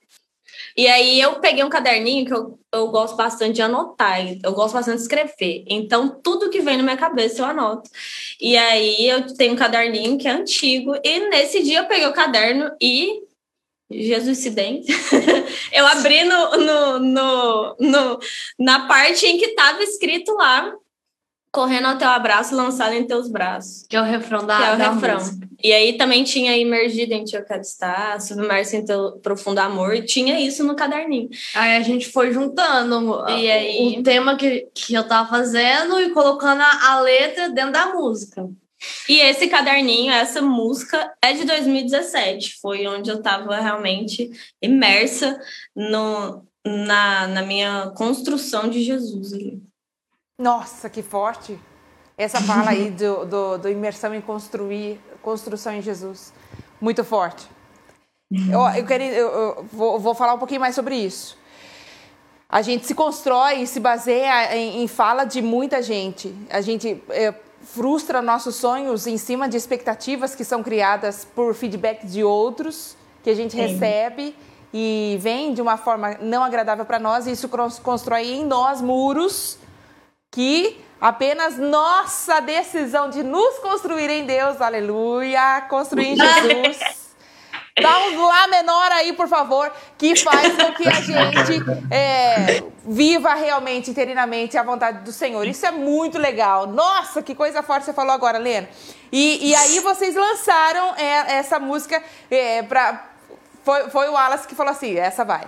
E 0.76 0.88
aí 0.88 1.22
eu 1.22 1.40
peguei 1.40 1.64
um 1.64 1.70
caderninho 1.70 2.26
que 2.26 2.34
eu, 2.34 2.60
eu 2.74 2.88
gosto 2.88 3.16
bastante 3.16 3.56
de 3.56 3.62
anotar, 3.62 4.20
eu 4.44 4.54
gosto 4.54 4.74
bastante 4.74 4.98
de 4.98 5.04
escrever. 5.04 5.64
Então, 5.68 6.10
tudo 6.22 6.50
que 6.50 6.62
vem 6.62 6.78
na 6.78 6.84
minha 6.84 6.98
cabeça 6.98 7.42
eu 7.42 7.46
anoto. 7.46 7.90
E 8.42 8.58
aí 8.58 9.08
eu 9.08 9.36
tenho 9.36 9.54
um 9.54 9.58
caderninho 9.58 10.18
que 10.18 10.28
é 10.28 10.32
antigo, 10.32 10.96
e 11.04 11.30
nesse 11.30 11.62
dia 11.64 11.80
eu 11.80 11.88
peguei 11.88 12.08
o 12.08 12.14
caderno 12.14 12.72
e. 12.82 13.22
Jesus 13.92 14.40
se 14.40 14.50
eu 15.72 15.86
abri 15.86 16.24
no, 16.24 16.58
no, 16.58 17.00
no, 17.00 17.76
no, 17.80 18.20
na 18.58 18.88
parte 18.88 19.28
em 19.28 19.38
que 19.38 19.48
estava 19.48 19.84
escrito 19.84 20.34
lá 20.34 20.74
Correndo 21.54 21.86
até 21.86 22.04
o 22.04 22.10
abraço, 22.10 22.56
lançado 22.56 22.96
em 22.96 23.06
teus 23.06 23.30
braços. 23.30 23.86
Que 23.88 23.96
é 23.96 24.02
o 24.02 24.04
refrão 24.04 24.44
da 24.44 24.58
Que 24.58 24.64
é 24.64 24.74
o 24.74 24.78
da 24.78 24.92
refrão. 24.92 25.20
Música. 25.20 25.48
E 25.64 25.72
aí 25.72 25.94
também 25.94 26.24
tinha 26.24 26.58
Imergido 26.58 27.14
em 27.14 27.24
Ti 27.24 27.36
Eu 27.36 27.46
Quero 27.46 27.62
Estar, 27.62 28.20
Submerso 28.20 28.76
em 28.76 28.84
Teu 28.84 29.12
Profundo 29.20 29.60
Amor. 29.60 30.04
Tinha 30.04 30.40
isso 30.40 30.64
no 30.64 30.76
caderninho. 30.76 31.30
Aí 31.54 31.78
a 31.78 31.82
gente 31.84 32.10
foi 32.10 32.34
juntando 32.34 33.24
e 33.30 33.52
aí... 33.52 34.00
o 34.00 34.02
tema 34.02 34.36
que, 34.36 34.68
que 34.74 34.96
eu 34.96 35.08
tava 35.08 35.30
fazendo 35.30 36.02
e 36.02 36.10
colocando 36.10 36.62
a, 36.62 36.92
a 36.92 37.02
letra 37.02 37.50
dentro 37.50 37.72
da 37.72 37.94
música. 37.94 38.50
E 39.08 39.22
esse 39.22 39.48
caderninho, 39.48 40.12
essa 40.12 40.42
música 40.42 41.14
é 41.24 41.34
de 41.34 41.46
2017. 41.46 42.58
Foi 42.60 42.88
onde 42.88 43.12
eu 43.12 43.18
estava 43.18 43.60
realmente 43.60 44.32
imersa 44.60 45.40
no, 45.76 46.44
na, 46.66 47.28
na 47.28 47.44
minha 47.44 47.94
construção 47.96 48.68
de 48.68 48.82
Jesus 48.84 49.34
ali. 49.34 49.62
Nossa, 50.44 50.90
que 50.90 51.02
forte! 51.02 51.58
Essa 52.18 52.42
fala 52.42 52.72
aí 52.72 52.92
do, 52.92 53.26
do, 53.26 53.58
do 53.60 53.70
imersão 53.70 54.14
em 54.14 54.20
construir, 54.20 55.00
construção 55.22 55.72
em 55.72 55.82
Jesus. 55.82 56.34
Muito 56.82 57.02
forte. 57.06 57.48
Eu, 58.52 58.60
eu, 58.76 58.86
queria, 58.86 59.14
eu, 59.14 59.30
eu 59.30 59.66
vou, 59.72 60.00
vou, 60.02 60.14
falar 60.14 60.34
um 60.34 60.38
pouquinho 60.38 60.60
mais 60.60 60.76
sobre 60.76 60.98
isso. 60.98 61.38
A 62.50 62.62
gente 62.62 62.86
se 62.86 62.94
constrói 62.94 63.62
e 63.62 63.68
se 63.68 63.80
baseia 63.80 64.54
em, 64.54 64.84
em 64.84 64.88
fala 64.88 65.24
de 65.24 65.42
muita 65.42 65.82
gente. 65.82 66.36
A 66.50 66.60
gente 66.60 67.02
é, 67.10 67.34
frustra 67.62 68.22
nossos 68.22 68.56
sonhos 68.58 69.08
em 69.08 69.18
cima 69.18 69.48
de 69.48 69.56
expectativas 69.56 70.36
que 70.36 70.44
são 70.44 70.62
criadas 70.62 71.24
por 71.24 71.56
feedback 71.56 72.06
de 72.06 72.22
outros 72.22 72.98
que 73.24 73.30
a 73.30 73.36
gente 73.36 73.52
Sim. 73.52 73.62
recebe 73.62 74.36
e 74.74 75.18
vem 75.22 75.54
de 75.54 75.62
uma 75.62 75.78
forma 75.78 76.18
não 76.20 76.44
agradável 76.44 76.84
para 76.84 77.00
nós, 77.00 77.28
e 77.28 77.32
isso 77.32 77.48
constrói 77.82 78.30
em 78.30 78.46
nós 78.46 78.82
muros 78.82 79.58
que 80.34 80.84
apenas 81.00 81.58
nossa 81.58 82.40
decisão 82.42 83.08
de 83.08 83.22
nos 83.22 83.60
construir 83.60 84.10
em 84.10 84.26
Deus, 84.26 84.60
aleluia, 84.60 85.62
construir 85.70 86.08
em 86.08 86.16
Jesus. 86.16 87.04
Dá 87.80 88.00
um 88.00 88.26
Lá 88.26 88.48
menor 88.48 88.92
aí, 88.92 89.14
por 89.14 89.28
favor, 89.28 89.72
que 89.98 90.16
faz 90.16 90.56
com 90.56 90.74
que 90.74 90.88
a 90.88 91.02
gente 91.02 91.64
é, 91.92 92.64
viva 92.86 93.34
realmente, 93.36 93.92
interinamente, 93.92 94.58
a 94.58 94.64
vontade 94.64 95.04
do 95.04 95.12
Senhor. 95.12 95.48
Isso 95.48 95.66
é 95.66 95.72
muito 95.72 96.18
legal. 96.18 96.68
Nossa, 96.68 97.22
que 97.22 97.36
coisa 97.36 97.62
forte 97.62 97.86
você 97.86 97.94
falou 97.94 98.12
agora, 98.12 98.38
Lena. 98.40 98.68
E, 99.12 99.50
e 99.50 99.56
aí 99.56 99.80
vocês 99.82 100.16
lançaram 100.16 100.96
é, 100.96 101.38
essa 101.38 101.60
música 101.60 102.02
é, 102.30 102.64
foi, 103.64 103.90
foi 103.90 104.10
o 104.10 104.14
Wallace 104.14 104.48
que 104.48 104.56
falou 104.56 104.72
assim: 104.72 104.96
essa 104.98 105.24
vai. 105.24 105.48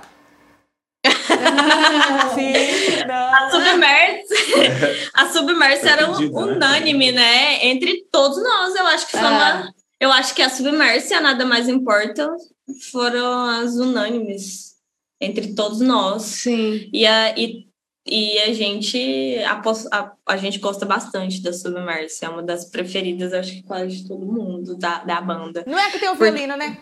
Sim, 2.36 3.06
não. 3.08 3.34
A 3.34 3.50
Submerse, 3.50 5.10
a 5.14 5.26
Submerse 5.28 5.88
era 5.88 6.12
um, 6.12 6.20
né? 6.20 6.28
unânime, 6.28 7.12
né? 7.12 7.66
Entre 7.66 8.06
todos 8.12 8.42
nós, 8.42 8.76
eu 8.76 8.88
acho 8.88 9.06
que 9.08 9.12
foi 9.12 9.28
uma. 9.28 9.74
Eu 10.00 10.12
acho 10.12 10.36
que 10.36 10.42
a 10.42 10.50
Submerse, 10.50 11.14
a 11.14 11.22
Nada 11.22 11.46
Mais 11.46 11.70
Importa, 11.70 12.30
foram 12.92 13.46
as 13.50 13.76
unânimes 13.76 14.76
entre 15.22 15.54
todos 15.54 15.80
nós. 15.80 16.24
Sim. 16.24 16.90
E 16.92 17.06
a, 17.06 17.38
e, 17.38 17.68
e 18.06 18.40
a 18.40 18.54
gente 18.54 19.38
a, 19.46 19.62
a, 19.92 20.12
a 20.28 20.38
gente 20.38 20.60
gosta 20.60 20.86
bastante 20.86 21.42
da 21.42 21.54
Submerse, 21.54 22.26
é 22.26 22.30
uma 22.30 22.44
das 22.44 22.66
preferidas, 22.66 23.34
acho 23.34 23.52
que 23.54 23.64
quase 23.64 23.98
de 23.98 24.08
todo 24.08 24.26
mundo 24.26 24.78
da, 24.78 25.04
da 25.04 25.22
banda. 25.22 25.64
Não 25.66 25.80
é 25.80 25.90
que 25.90 26.00
tem 26.00 26.10
o 26.10 26.16
violino, 26.16 26.56
né? 26.58 26.78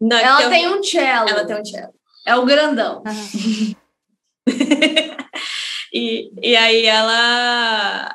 Não, 0.00 0.16
ela 0.16 0.48
tem 0.48 0.68
um 0.68 0.82
cello. 0.82 1.28
Ela 1.28 1.44
tem 1.44 1.60
um 1.60 1.64
cello. 1.64 1.97
É 2.28 2.36
o 2.36 2.44
grandão. 2.44 3.02
Uhum. 3.06 3.74
e, 5.90 6.30
e 6.42 6.54
aí 6.54 6.84
ela. 6.84 8.14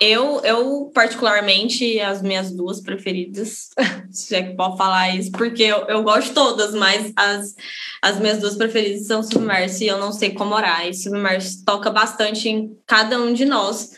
Eu, 0.00 0.40
eu, 0.40 0.90
particularmente, 0.94 2.00
as 2.00 2.22
minhas 2.22 2.50
duas 2.50 2.80
preferidas, 2.80 3.68
se 4.10 4.34
é 4.34 4.42
que 4.44 4.56
pode 4.56 4.78
falar 4.78 5.14
isso, 5.14 5.30
porque 5.32 5.62
eu, 5.62 5.84
eu 5.88 6.02
gosto 6.02 6.28
de 6.28 6.34
todas, 6.34 6.74
mas 6.74 7.12
as, 7.14 7.54
as 8.00 8.18
minhas 8.18 8.38
duas 8.38 8.56
preferidas 8.56 9.06
são 9.06 9.22
Submerse 9.22 9.84
e 9.84 9.88
Eu 9.88 9.98
Não 9.98 10.10
Sei 10.10 10.30
Como 10.32 10.54
Orar. 10.54 10.88
E 10.88 10.94
Submerse 10.94 11.62
toca 11.62 11.90
bastante 11.90 12.48
em 12.48 12.74
cada 12.86 13.20
um 13.20 13.34
de 13.34 13.44
nós 13.44 13.90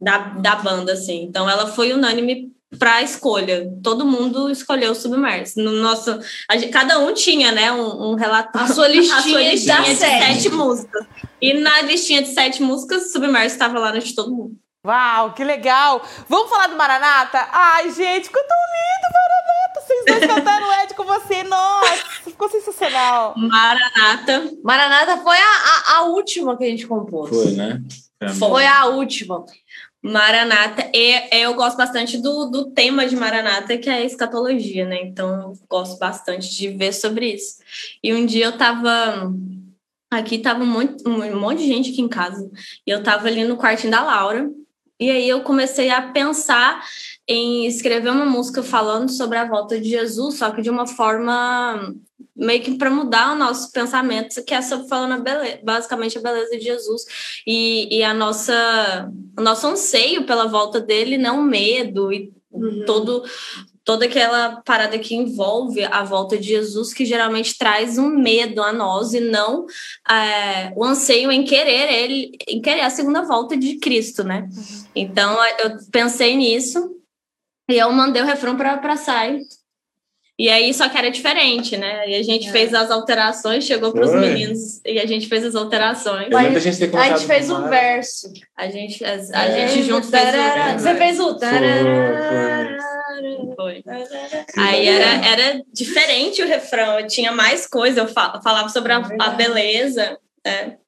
da, 0.00 0.16
da 0.16 0.56
banda, 0.56 0.94
assim. 0.94 1.24
Então, 1.24 1.50
ela 1.50 1.66
foi 1.66 1.92
unânime 1.92 2.54
para 2.78 2.96
a 2.96 3.02
escolha. 3.02 3.68
Todo 3.82 4.06
mundo 4.06 4.50
escolheu 4.50 4.92
o 4.92 4.94
Submerso. 4.94 5.60
No 5.60 5.72
nosso, 5.72 6.18
gente, 6.52 6.68
cada 6.68 6.98
um 6.98 7.12
tinha, 7.12 7.52
né, 7.52 7.72
um, 7.72 8.12
um 8.12 8.14
relatório. 8.14 8.70
A 8.70 8.74
sua 8.74 8.88
listinha, 8.88 9.18
a 9.18 9.22
sua 9.22 9.42
listinha 9.42 9.82
de 9.82 9.96
sete 9.96 10.48
músicas. 10.50 11.06
E 11.40 11.54
na 11.54 11.82
listinha 11.82 12.22
de 12.22 12.28
sete 12.28 12.62
músicas, 12.62 13.12
Submerso 13.12 13.54
estava 13.54 13.78
lá 13.78 13.90
de 13.92 14.14
todo 14.14 14.34
mundo. 14.34 14.56
Uau, 14.86 15.34
que 15.34 15.44
legal! 15.44 16.02
Vamos 16.26 16.48
falar 16.48 16.68
do 16.68 16.76
Maranata? 16.76 17.48
Ai, 17.52 17.90
gente, 17.90 18.24
ficou 18.24 18.42
tão 18.42 18.56
lindo, 18.56 19.12
Maranata! 19.12 19.80
Vocês 19.80 20.04
dois 20.06 20.26
cantando 20.26 20.72
Ed 20.82 20.94
com 20.94 21.04
você, 21.04 21.42
nossa, 21.42 22.22
ficou 22.24 22.48
sensacional. 22.48 23.34
Maranata. 23.36 24.50
Maranata 24.64 25.18
foi 25.18 25.36
a, 25.36 25.40
a, 25.40 25.96
a 25.96 26.02
última 26.04 26.56
que 26.56 26.64
a 26.64 26.66
gente 26.66 26.86
compôs. 26.86 27.28
Foi, 27.28 27.50
né? 27.52 27.82
Foi 28.38 28.66
a 28.66 28.86
última. 28.86 29.44
Maranata, 30.02 30.90
e 30.94 31.42
eu 31.42 31.54
gosto 31.54 31.76
bastante 31.76 32.16
do, 32.16 32.46
do 32.46 32.70
tema 32.70 33.06
de 33.06 33.14
Maranata, 33.14 33.76
que 33.76 33.90
é 33.90 33.94
a 33.94 34.04
escatologia, 34.04 34.86
né? 34.86 34.98
Então, 35.02 35.52
gosto 35.68 35.98
bastante 35.98 36.54
de 36.54 36.68
ver 36.68 36.92
sobre 36.92 37.34
isso. 37.34 37.58
E 38.02 38.14
um 38.14 38.24
dia 38.24 38.46
eu 38.46 38.56
tava. 38.56 39.30
Aqui 40.10 40.38
tava 40.38 40.64
monte, 40.64 41.06
um 41.06 41.38
monte 41.38 41.58
de 41.58 41.66
gente 41.66 41.90
aqui 41.90 42.00
em 42.00 42.08
casa, 42.08 42.50
e 42.84 42.90
eu 42.90 43.02
tava 43.02 43.28
ali 43.28 43.44
no 43.44 43.56
quartinho 43.56 43.92
da 43.92 44.02
Laura, 44.02 44.50
e 45.00 45.10
aí 45.10 45.28
eu 45.28 45.40
comecei 45.40 45.88
a 45.88 46.02
pensar 46.02 46.84
em 47.26 47.66
escrever 47.66 48.10
uma 48.10 48.26
música 48.26 48.62
falando 48.62 49.10
sobre 49.10 49.38
a 49.38 49.48
volta 49.48 49.80
de 49.80 49.88
Jesus, 49.88 50.36
só 50.36 50.50
que 50.50 50.60
de 50.60 50.68
uma 50.68 50.86
forma 50.86 51.94
meio 52.36 52.62
que 52.62 52.76
para 52.76 52.90
mudar 52.90 53.32
o 53.32 53.38
nosso 53.38 53.72
pensamento, 53.72 54.42
que 54.44 54.54
é 54.54 54.60
sobre 54.60 54.88
falando 54.88 55.12
a 55.12 55.18
beleza, 55.18 55.60
basicamente 55.62 56.18
a 56.18 56.22
beleza 56.22 56.50
de 56.56 56.64
Jesus 56.64 57.04
e, 57.46 57.98
e 57.98 58.02
a 58.02 58.12
nossa 58.12 59.10
o 59.38 59.42
nosso 59.42 59.66
anseio 59.66 60.24
pela 60.24 60.46
volta 60.46 60.80
dele, 60.80 61.16
não 61.16 61.42
medo 61.42 62.12
e 62.12 62.32
uhum. 62.50 62.84
todo 62.84 63.22
toda 63.90 64.04
aquela 64.04 64.62
parada 64.64 64.96
que 65.00 65.16
envolve 65.16 65.82
a 65.82 66.04
volta 66.04 66.38
de 66.38 66.46
Jesus, 66.46 66.94
que 66.94 67.04
geralmente 67.04 67.58
traz 67.58 67.98
um 67.98 68.08
medo 68.08 68.62
a 68.62 68.72
nós 68.72 69.12
e 69.14 69.18
não 69.18 69.66
é, 70.08 70.72
o 70.76 70.84
anseio 70.84 71.32
em 71.32 71.42
querer 71.42 71.92
ele, 71.92 72.30
em 72.46 72.62
querer 72.62 72.82
a 72.82 72.90
segunda 72.90 73.22
volta 73.22 73.56
de 73.56 73.80
Cristo, 73.80 74.22
né? 74.22 74.48
Uhum. 74.48 74.84
Então 74.94 75.36
eu 75.58 75.76
pensei 75.90 76.36
nisso 76.36 76.88
e 77.68 77.78
eu 77.78 77.90
mandei 77.90 78.22
o 78.22 78.26
refrão 78.26 78.56
para 78.56 78.96
Sai 78.96 79.40
e 80.40 80.48
aí, 80.48 80.72
só 80.72 80.88
que 80.88 80.96
era 80.96 81.10
diferente, 81.10 81.76
né? 81.76 82.08
E 82.08 82.14
a 82.14 82.22
gente 82.22 82.48
é. 82.48 82.50
fez 82.50 82.72
as 82.72 82.90
alterações, 82.90 83.62
chegou 83.62 83.92
para 83.92 84.06
os 84.06 84.14
meninos 84.14 84.80
e 84.86 84.98
a 84.98 85.04
gente 85.04 85.26
fez 85.28 85.44
as 85.44 85.54
alterações. 85.54 86.32
a 86.32 86.58
gente, 86.58 86.96
a 86.96 87.08
gente 87.08 87.26
fez 87.26 87.50
um 87.50 87.68
verso. 87.68 88.32
A 88.56 88.70
gente, 88.70 89.04
a, 89.04 89.10
a 89.34 89.44
é. 89.44 89.68
gente 89.68 89.82
junto 89.82 90.06
fez 90.06 90.24
o 90.30 90.78
Você 90.78 90.94
fez 90.94 91.20
o... 91.20 91.38
Foi. 93.54 93.84
Aí 94.56 94.88
era, 94.88 95.26
era 95.26 95.62
diferente 95.70 96.42
o 96.42 96.46
refrão, 96.46 97.00
eu 97.00 97.06
tinha 97.06 97.32
mais 97.32 97.66
coisa, 97.66 98.00
eu 98.00 98.08
falava 98.08 98.70
sobre 98.70 98.94
a, 98.94 99.02
a 99.20 99.30
beleza. 99.32 100.18
É. 100.42 100.78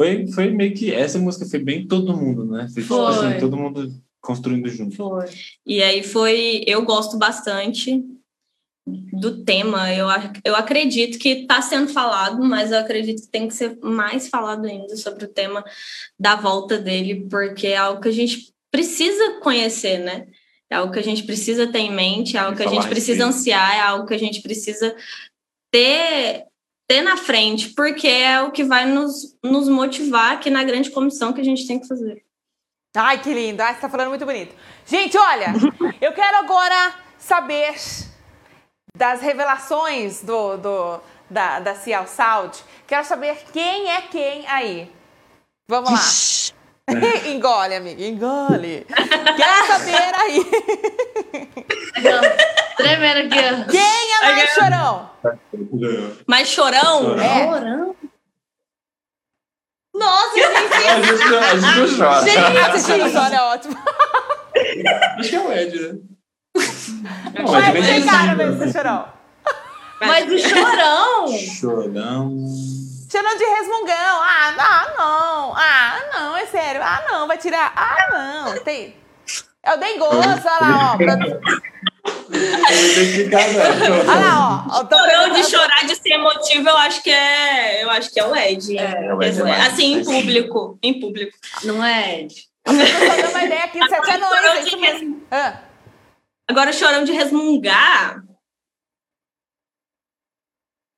Foi, 0.00 0.24
foi 0.28 0.50
meio 0.50 0.72
que... 0.72 0.94
Essa 0.94 1.18
música 1.18 1.46
foi 1.46 1.58
bem 1.58 1.84
todo 1.84 2.16
mundo, 2.16 2.44
né? 2.44 2.68
Foi, 2.72 2.84
foi. 2.84 2.96
Tipo 2.96 3.06
assim, 3.08 3.40
todo 3.40 3.56
mundo 3.56 3.92
construindo 4.20 4.68
junto. 4.68 4.94
Foi. 4.94 5.24
E 5.66 5.82
aí 5.82 6.04
foi... 6.04 6.62
Eu 6.64 6.84
gosto 6.84 7.18
bastante 7.18 8.04
do 8.86 9.42
tema. 9.44 9.92
Eu, 9.92 10.06
eu 10.44 10.54
acredito 10.54 11.18
que 11.18 11.30
está 11.30 11.60
sendo 11.60 11.88
falado, 11.88 12.42
mas 12.44 12.70
eu 12.70 12.78
acredito 12.78 13.22
que 13.22 13.28
tem 13.28 13.48
que 13.48 13.54
ser 13.54 13.76
mais 13.82 14.28
falado 14.28 14.66
ainda 14.66 14.96
sobre 14.96 15.24
o 15.24 15.28
tema 15.28 15.64
da 16.18 16.36
volta 16.36 16.78
dele, 16.78 17.26
porque 17.28 17.68
é 17.68 17.76
algo 17.76 18.00
que 18.00 18.08
a 18.08 18.12
gente 18.12 18.52
precisa 18.70 19.40
conhecer, 19.40 19.98
né? 19.98 20.26
É 20.70 20.76
algo 20.76 20.92
que 20.92 20.98
a 20.98 21.02
gente 21.02 21.24
precisa 21.24 21.66
ter 21.66 21.78
em 21.78 21.92
mente, 21.92 22.36
é 22.36 22.40
algo 22.40 22.56
que 22.56 22.62
a 22.62 22.68
gente 22.68 22.88
precisa 22.88 23.24
ansiar, 23.24 23.76
é 23.76 23.80
algo 23.80 24.06
que 24.06 24.14
a 24.14 24.18
gente 24.18 24.40
precisa 24.40 24.94
ter, 25.70 26.44
ter 26.88 27.02
na 27.02 27.16
frente, 27.16 27.70
porque 27.70 28.08
é 28.08 28.40
o 28.42 28.50
que 28.50 28.64
vai 28.64 28.84
nos, 28.84 29.36
nos 29.42 29.68
motivar 29.68 30.32
aqui 30.32 30.50
na 30.50 30.64
grande 30.64 30.90
comissão 30.90 31.32
que 31.32 31.40
a 31.40 31.44
gente 31.44 31.66
tem 31.66 31.78
que 31.78 31.86
fazer. 31.86 32.24
Ai, 32.96 33.20
que 33.20 33.32
lindo! 33.32 33.62
Ai, 33.62 33.74
você 33.74 33.80
tá 33.80 33.88
falando 33.88 34.08
muito 34.08 34.24
bonito. 34.24 34.54
Gente, 34.86 35.16
olha, 35.16 35.52
eu 36.00 36.12
quero 36.12 36.38
agora 36.38 36.94
saber 37.18 37.74
das 38.96 39.20
revelações 39.20 40.22
do, 40.22 40.56
do, 40.56 40.98
da, 41.28 41.60
da 41.60 41.74
Cial 41.74 42.06
Saud. 42.06 42.58
Quero 42.86 43.04
saber 43.04 43.36
quem 43.52 43.90
é 43.90 44.00
quem 44.02 44.46
aí. 44.48 44.90
Vamos 45.68 45.90
lá. 45.90 46.00
engole, 47.28 47.74
amiga, 47.74 48.00
engole. 48.02 48.86
Quero 48.88 49.66
saber 49.66 50.14
aí. 50.14 50.46
Tremendo 52.76 53.26
aqui. 53.26 53.36
Quem 53.70 54.14
é 54.14 54.20
mais 54.32 54.50
chorão? 54.50 55.10
Mais 56.26 56.48
chorão? 56.48 57.20
É. 57.20 57.44
Chorão? 57.44 57.94
Nossa, 59.94 60.36
gente. 60.36 60.74
A 60.74 61.02
gente, 61.02 61.34
a 61.34 61.56
gente 61.56 61.78
não 61.78 61.88
chora. 61.98 62.24
Gente, 62.24 62.80
gente, 62.86 63.12
chora 63.12 63.34
é 63.34 63.42
ótimo. 63.42 63.76
Acho 65.18 65.28
que 65.28 65.36
é 65.36 65.40
o 65.40 65.52
Ed, 65.52 65.78
né? 65.80 65.98
Não, 67.34 67.52
Mas 67.52 67.86
tem 67.86 68.06
cara 68.06 68.34
mesmo 68.34 68.58
ser 68.62 68.72
chorão. 68.72 69.08
Mas 70.00 70.26
do 70.26 70.38
chorão. 70.38 71.28
Chorão. 71.38 72.36
Chorão 73.10 73.36
de 73.38 73.44
resmungão. 73.44 74.20
Ah, 74.20 74.54
ah, 74.58 74.94
não. 74.98 75.54
Ah, 75.56 76.00
não, 76.14 76.36
é 76.36 76.46
sério. 76.46 76.82
Ah, 76.82 77.02
não, 77.10 77.26
vai 77.26 77.38
tirar. 77.38 77.72
Ah, 77.74 78.08
não. 78.44 78.58
Tem. 78.62 78.94
É 79.62 79.74
o 79.74 79.78
dengoso, 79.78 80.18
olha 80.18 80.40
lá, 80.60 80.92
ó. 80.92 80.98
Não. 80.98 81.40
Olha 84.08 84.20
lá, 84.20 84.66
ó. 84.70 84.80
Eu 84.80 84.86
Eu 84.86 85.34
de 85.34 85.44
chorar, 85.44 85.84
de 85.86 85.94
ser 85.96 86.10
emotivo, 86.10 86.68
eu 86.68 86.76
acho 86.76 87.02
que 87.02 87.10
é, 87.10 87.82
eu 87.82 87.90
acho 87.90 88.12
que 88.12 88.20
é 88.20 88.24
o 88.24 88.34
Ed. 88.36 88.78
É, 88.78 89.14
o 89.14 89.22
Ed 89.22 89.40
é 89.40 89.42
mais- 89.44 89.66
assim, 89.72 89.94
em 89.94 90.04
público, 90.04 90.78
em 90.82 91.00
público. 91.00 91.36
Não 91.64 91.84
é, 91.84 92.20
Ed? 92.20 92.34
Eu 92.66 92.72
tô 92.74 93.16
dando 93.22 93.30
uma 93.30 93.44
ideia 93.44 93.64
aqui 93.64 93.80
de 93.80 93.88
sete 93.88 94.10
anões, 94.10 94.32
é 94.32 94.40
Chorão 94.40 94.60
isso 94.60 94.70
de 94.70 94.76
mesmo. 94.76 95.22
Ah, 95.30 95.54
Agora 96.48 96.72
chorão 96.72 97.04
de 97.04 97.12
resmungar. 97.12 98.22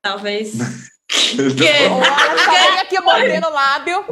Talvez. 0.03 0.55
o 1.09 1.95
Wallace 1.95 2.45
tá 2.45 2.51
bem 2.51 2.79
aqui 2.81 3.01
mordendo 3.01 3.47
o 3.47 3.51
lábio. 3.51 4.05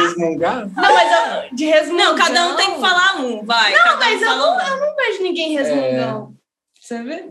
Resmungar? 0.00 0.68
Não, 0.68 0.94
mas 0.94 1.12
eu, 1.12 1.54
de 1.54 1.66
resmungão. 1.66 2.04
Não, 2.04 2.16
cada 2.16 2.48
um 2.48 2.56
tem 2.56 2.74
que 2.74 2.80
falar 2.80 3.16
um, 3.20 3.44
vai. 3.44 3.72
Não, 3.72 3.78
cada 3.78 3.94
um 3.94 3.98
mas 3.98 4.22
eu 4.22 4.36
não, 4.36 4.56
um. 4.56 4.60
eu 4.60 4.80
não 4.80 4.96
vejo 4.96 5.22
ninguém 5.22 5.52
resmungão. 5.52 6.34
Você 6.80 7.00
vê? 7.04 7.24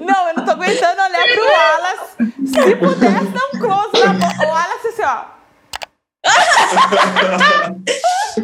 Não, 0.00 0.28
eu 0.28 0.34
não 0.34 0.44
tô 0.44 0.50
aguentando 0.50 1.00
olhar 1.02 1.22
pro 1.22 1.44
Wallace. 1.44 2.16
Se 2.44 2.76
pudesse 2.76 3.30
dar 3.30 3.46
um 3.46 3.60
close 3.60 4.04
na 4.04 4.12
boca. 4.12 4.44
O 4.44 4.48
Wallace 4.48 4.88
assim, 4.88 5.02
ó. 5.04 5.24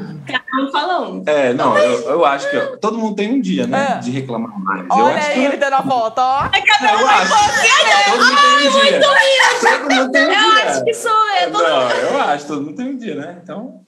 Cada 0.52 0.64
um 0.64 0.70
fala 0.70 1.00
um. 1.08 1.22
É, 1.26 1.54
não, 1.54 1.78
eu, 1.78 2.10
eu 2.10 2.24
acho 2.26 2.50
que 2.50 2.56
ó, 2.58 2.76
todo 2.76 2.98
mundo 2.98 3.16
tem 3.16 3.32
um 3.32 3.40
dia, 3.40 3.66
né? 3.66 3.94
É. 3.96 3.98
De 4.00 4.10
reclamar 4.10 4.52
mais. 4.58 4.82
eu 4.86 4.96
Olha 4.96 5.16
acho 5.16 5.32
que 5.32 5.38
ele 5.38 5.56
dando 5.56 5.72
a 5.74 5.80
volta, 5.80 6.22
ó. 6.22 6.42
eu 6.44 7.08
acho. 7.08 7.32
Todo 8.10 8.24
mundo 8.26 8.40
tem 8.42 8.68
um 8.68 8.80
dia. 8.82 9.00
Todo 9.00 9.94
mundo 9.94 10.12
tem 10.12 10.22
um 10.22 10.30
Eu 10.32 10.54
dia. 10.54 10.64
acho 10.64 10.84
que 10.84 10.94
sou 10.94 11.28
eu. 11.40 11.52
todo 11.52 11.62
Não, 11.62 11.90
eu 11.90 12.20
acho, 12.20 12.46
todo 12.46 12.62
mundo 12.62 12.76
tem 12.76 12.86
um 12.86 12.96
dia, 12.98 13.14
né? 13.14 13.40
Então, 13.42 13.80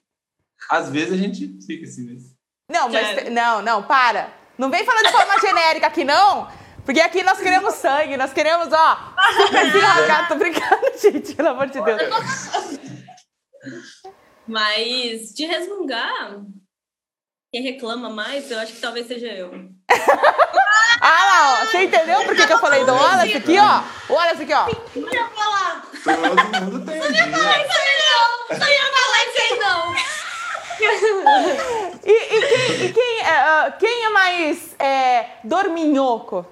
às 0.70 0.88
vezes 0.88 1.12
a 1.12 1.16
gente 1.18 1.58
fica 1.66 1.84
assim 1.84 2.06
nesse. 2.06 2.34
Não, 2.70 2.88
mas. 2.88 3.30
Não, 3.30 3.60
não, 3.60 3.82
para. 3.82 4.32
Não 4.56 4.70
vem 4.70 4.84
falando 4.86 5.04
de 5.04 5.12
forma 5.12 5.38
genérica 5.40 5.88
aqui, 5.88 6.02
não. 6.02 6.48
Porque 6.84 7.00
aqui 7.00 7.22
nós 7.22 7.38
queremos 7.40 7.74
sangue, 7.74 8.16
nós 8.16 8.32
queremos, 8.32 8.68
ó. 8.72 8.98
Super 9.46 9.70
se 9.72 9.78
rasgar. 9.78 10.28
Tô 10.28 10.34
brincando, 10.36 10.98
gente, 11.00 11.34
pelo 11.34 11.48
amor 11.50 11.66
de 11.66 11.80
Deus. 11.82 12.00
Mas 14.47 15.32
de 15.34 15.47
resmungar, 15.47 16.42
quem 17.53 17.62
reclama 17.62 18.11
mais, 18.11 18.51
eu 18.51 18.59
acho 18.59 18.72
que 18.74 18.80
talvez 18.80 19.07
seja 19.07 19.28
eu. 19.28 19.53
Ah 21.01 21.24
lá, 21.26 21.53
ó. 21.53 21.57
Você 21.66 21.82
entendeu 21.82 22.24
por 22.24 22.34
que, 22.34 22.47
que 22.47 22.53
eu 22.53 22.59
falei 22.59 22.84
do 22.84 22.92
Wallace 22.92 23.34
aqui, 23.34 23.59
ó? 23.59 23.82
O 24.09 24.14
Wallace 24.14 24.42
aqui, 24.42 24.55
ó. 24.55 24.64
Todo 24.64 24.76
mundo 26.72 26.86
tem 26.86 27.03
um 27.03 27.12
dia. 27.12 27.26
Não 27.26 27.38
ia 28.68 28.92
falar 28.92 29.24
isso 29.26 29.40
aí, 29.42 29.59
não. 29.59 29.95
E, 32.07 32.12
e 32.12 32.40
quem, 32.49 32.86
e 32.86 32.92
quem, 32.92 33.20
é, 33.20 33.30
ah, 33.30 33.72
quem 33.78 34.05
é 34.05 34.09
mais 34.11 34.74
é, 34.78 35.38
dorminhoco? 35.45 36.47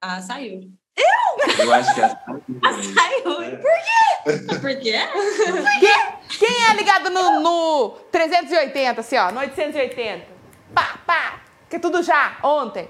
Ah, 0.00 0.20
saiu. 0.20 0.72
Eu 1.58 1.72
acho 1.72 1.94
que 1.94 2.00
é. 2.00 2.08
Saiu. 2.94 3.22
Por 3.24 3.60
quê? 3.60 4.58
Por 4.60 4.80
quê? 4.80 4.98
Quem, 5.80 6.38
quem 6.38 6.66
é 6.68 6.74
ligado 6.74 7.10
no, 7.10 7.40
no 7.40 7.90
380, 8.10 9.00
assim, 9.00 9.16
ó, 9.16 9.30
no 9.30 9.40
880? 9.40 10.26
Pá, 10.74 10.98
pá, 11.06 11.42
que 11.68 11.78
tudo 11.78 12.02
já, 12.02 12.38
ontem. 12.42 12.88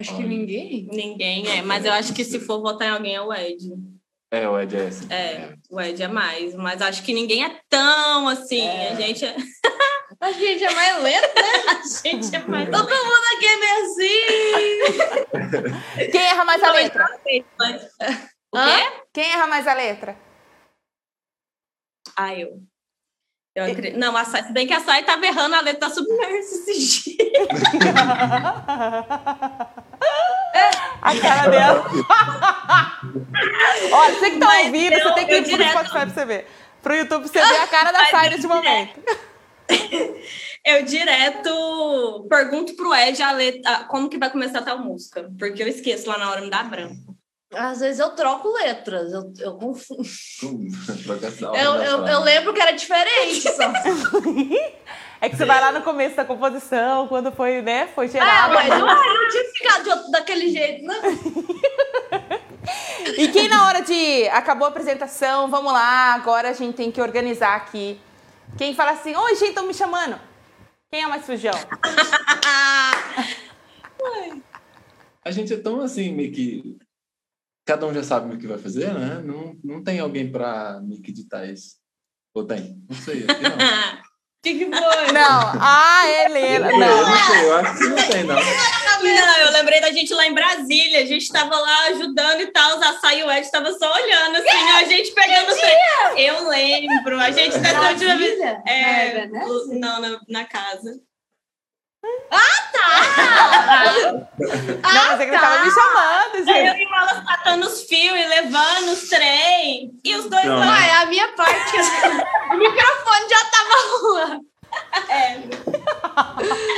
Acho 0.00 0.16
que 0.16 0.22
ninguém. 0.22 0.88
Ninguém 0.92 1.58
é, 1.58 1.62
mas 1.62 1.84
eu 1.84 1.92
acho 1.92 2.14
que 2.14 2.24
se 2.24 2.38
for 2.38 2.60
votar 2.60 2.88
em 2.88 2.90
alguém 2.92 3.14
é 3.16 3.20
o 3.20 3.34
Ed. 3.34 3.72
É, 4.30 4.48
o 4.48 4.60
Ed 4.60 4.76
é 4.76 4.88
esse. 4.88 5.12
É, 5.12 5.54
o 5.70 5.80
Ed 5.80 6.00
é 6.02 6.08
mais, 6.08 6.54
mas 6.54 6.80
acho 6.80 7.02
que 7.02 7.12
ninguém 7.12 7.44
é 7.44 7.60
tão 7.68 8.28
assim. 8.28 8.68
A 8.68 8.94
gente 8.94 9.24
é, 9.24 9.34
A 10.20 10.32
gente 10.32 10.64
é 10.64 10.74
mais 10.74 11.00
lento, 11.02 11.32
né? 11.34 11.42
a 11.70 11.74
gente 12.08 12.34
é 12.34 12.38
mais. 12.40 12.68
Todo 12.70 12.90
mundo 12.90 13.24
aqui 13.36 13.46
é 13.46 13.56
meio 13.56 13.84
assim. 13.84 14.18
Quem 16.10 16.20
erra 16.22 16.44
mais 16.44 16.60
a 16.62 16.72
letra? 16.72 17.06
Mas- 17.58 17.82
O 18.52 18.58
Hã? 18.58 18.76
quê? 18.76 18.92
Quem 19.12 19.30
erra 19.32 19.46
mais 19.46 19.66
a 19.68 19.74
letra? 19.74 20.16
Ah, 22.16 22.34
eu. 22.34 22.60
Eu 23.54 23.64
acredito. 23.64 23.98
Não, 23.98 24.16
a 24.16 24.24
Sai, 24.24 24.42
se 24.44 24.52
bem 24.52 24.66
que 24.66 24.72
a 24.72 24.80
Sai 24.80 25.04
tava 25.04 25.24
errando 25.26 25.54
a 25.54 25.60
letra 25.60 25.88
da 25.88 25.94
submersa 25.94 26.54
esses 26.68 27.04
dias. 27.04 27.48
A 31.02 31.20
cara 31.20 31.48
dela. 31.50 31.84
Olha, 33.92 34.14
você 34.14 34.30
que 34.32 34.38
tá 34.38 34.46
Mas 34.46 34.66
ouvindo, 34.66 34.94
você 34.94 35.08
eu- 35.08 35.14
tem 35.14 35.26
que 35.26 35.34
ir 35.34 35.42
pro 35.42 35.50
direto- 35.50 35.70
Spotify 35.70 35.92
pra 35.92 36.06
você 36.10 36.24
ver. 36.24 36.46
Pro 36.82 36.94
YouTube 36.94 37.28
pra 37.28 37.42
você 37.42 37.48
ver 37.54 37.60
a 37.60 37.66
cara 37.68 37.92
da 37.92 38.06
Sai 38.06 38.28
nesse 38.30 38.40
direto. 38.42 38.56
momento. 38.56 39.27
Eu 40.64 40.82
direto 40.84 42.26
pergunto 42.28 42.74
pro 42.74 42.94
Ed 42.94 43.22
a 43.22 43.32
letra, 43.32 43.84
como 43.84 44.08
que 44.08 44.18
vai 44.18 44.30
começar 44.30 44.62
tal 44.62 44.78
música. 44.78 45.30
Porque 45.38 45.62
eu 45.62 45.68
esqueço 45.68 46.08
lá 46.08 46.18
na 46.18 46.30
hora 46.30 46.40
me 46.40 46.50
dá 46.50 46.62
branco. 46.62 47.16
Às 47.54 47.80
vezes 47.80 47.98
eu 47.98 48.10
troco 48.10 48.52
letras, 48.52 49.10
eu, 49.10 49.32
eu 49.40 49.54
confundo. 49.56 50.06
Trocação. 51.04 51.56
Eu, 51.56 51.74
eu, 51.76 52.06
eu 52.06 52.20
lembro 52.20 52.52
que 52.52 52.60
era 52.60 52.72
diferente 52.72 53.40
só. 53.42 53.72
É 55.20 55.28
que 55.28 55.34
você 55.36 55.44
vai 55.44 55.60
lá 55.60 55.72
no 55.72 55.82
começo 55.82 56.14
da 56.14 56.24
composição, 56.24 57.08
quando 57.08 57.32
foi, 57.32 57.60
né? 57.60 57.88
Foi 57.92 58.06
Ah, 58.06 58.08
gerado. 58.08 58.54
mas 58.54 58.68
eu 58.70 58.86
não 58.86 59.28
tinha 59.28 59.44
ficado 59.52 59.82
de 59.82 59.90
outro- 59.90 60.10
daquele 60.12 60.48
jeito, 60.48 60.84
né? 60.86 60.94
E 63.16 63.26
quem 63.28 63.48
na 63.48 63.66
hora 63.66 63.80
de. 63.80 64.28
Acabou 64.28 64.66
a 64.66 64.68
apresentação, 64.68 65.48
vamos 65.48 65.72
lá, 65.72 66.14
agora 66.14 66.50
a 66.50 66.52
gente 66.52 66.76
tem 66.76 66.92
que 66.92 67.00
organizar 67.00 67.56
aqui. 67.56 67.98
Quem 68.56 68.74
fala 68.74 68.92
assim, 68.92 69.14
oi, 69.14 69.34
gente, 69.36 69.48
estão 69.50 69.66
me 69.66 69.74
chamando. 69.74 70.18
Quem 70.90 71.02
é 71.02 71.06
mais 71.06 71.24
fujão? 71.24 71.52
A 75.24 75.30
gente 75.30 75.52
é 75.52 75.58
tão 75.58 75.80
assim, 75.82 76.12
meio 76.14 76.32
que. 76.32 76.78
Cada 77.66 77.86
um 77.86 77.92
já 77.92 78.02
sabe 78.02 78.34
o 78.34 78.38
que 78.38 78.46
vai 78.46 78.56
fazer, 78.56 78.94
né? 78.94 79.20
Não, 79.22 79.54
não 79.62 79.84
tem 79.84 80.00
alguém 80.00 80.32
pra 80.32 80.80
meio 80.80 81.02
que 81.02 81.12
ditar 81.12 81.46
isso. 81.46 81.76
Ou 82.34 82.44
tem? 82.46 82.82
Não 82.88 82.96
sei. 82.96 83.24
Aqui 83.28 83.42
não. 83.42 83.56
O 83.56 84.00
que, 84.42 84.54
que 84.58 84.64
foi? 84.64 85.12
Não, 85.12 85.52
a 85.60 86.02
Helena. 86.08 86.70
Eu 86.70 86.78
Não. 86.78 87.10
não 87.10 87.26
sei, 87.26 87.44
eu 87.44 87.54
acho 87.56 87.78
que 87.78 87.88
não 87.88 87.96
tem, 88.08 88.24
não. 88.24 88.36
Não, 89.02 89.36
eu 89.38 89.50
lembrei 89.52 89.80
da 89.80 89.90
gente 89.92 90.12
lá 90.14 90.26
em 90.26 90.34
Brasília. 90.34 91.00
A 91.02 91.06
gente 91.06 91.30
tava 91.32 91.56
lá 91.56 91.86
ajudando 91.88 92.40
e 92.40 92.46
tal. 92.48 92.78
A 92.82 92.98
Sai 92.98 93.20
e 93.20 93.22
o 93.24 93.30
Ed 93.30 93.50
tava 93.50 93.72
só 93.72 93.92
olhando, 93.92 94.36
assim, 94.36 94.64
né? 94.64 94.72
A 94.80 94.84
gente 94.84 95.12
pegando. 95.12 95.52
o 95.52 96.18
Eu 96.18 96.48
lembro. 96.48 97.20
A 97.20 97.30
gente 97.30 97.58
tentou 97.60 97.94
de 97.94 98.04
uma? 98.06 98.14
É, 98.66 99.18
É, 99.24 99.28
o- 99.46 99.78
não, 99.78 100.00
na, 100.00 100.20
na 100.28 100.44
casa. 100.44 101.00
Não, 104.82 105.06
mas 105.08 105.20
é 105.20 105.24
que 105.24 105.30
ele 105.30 105.38
tava 105.38 105.64
me 105.64 105.70
chamando, 105.70 106.34
Aí 106.36 106.44
gente. 106.44 106.68
eu 106.68 106.74
e 106.76 106.86
o 106.86 106.90
Wallace 106.90 107.26
catando 107.26 107.66
os 107.66 107.82
fios 107.82 108.16
e 108.16 108.24
levando 108.26 108.88
os 108.92 109.08
trem. 109.08 109.90
E 110.04 110.14
os 110.14 110.24
dois 110.28 110.44
Não, 110.44 110.58
lá. 110.58 110.72
Ué, 110.72 110.90
a 111.02 111.06
minha 111.06 111.28
parte. 111.32 111.76
o 112.50 112.56
microfone 112.56 113.28
já 113.28 113.44
tava 113.50 113.74
lá. 114.12 114.40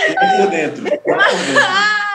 Fica 0.09 0.37
por 0.37 0.47
dentro. 0.51 0.83
Fica 0.85 0.99
por 0.99 1.17
dentro. 1.17 2.10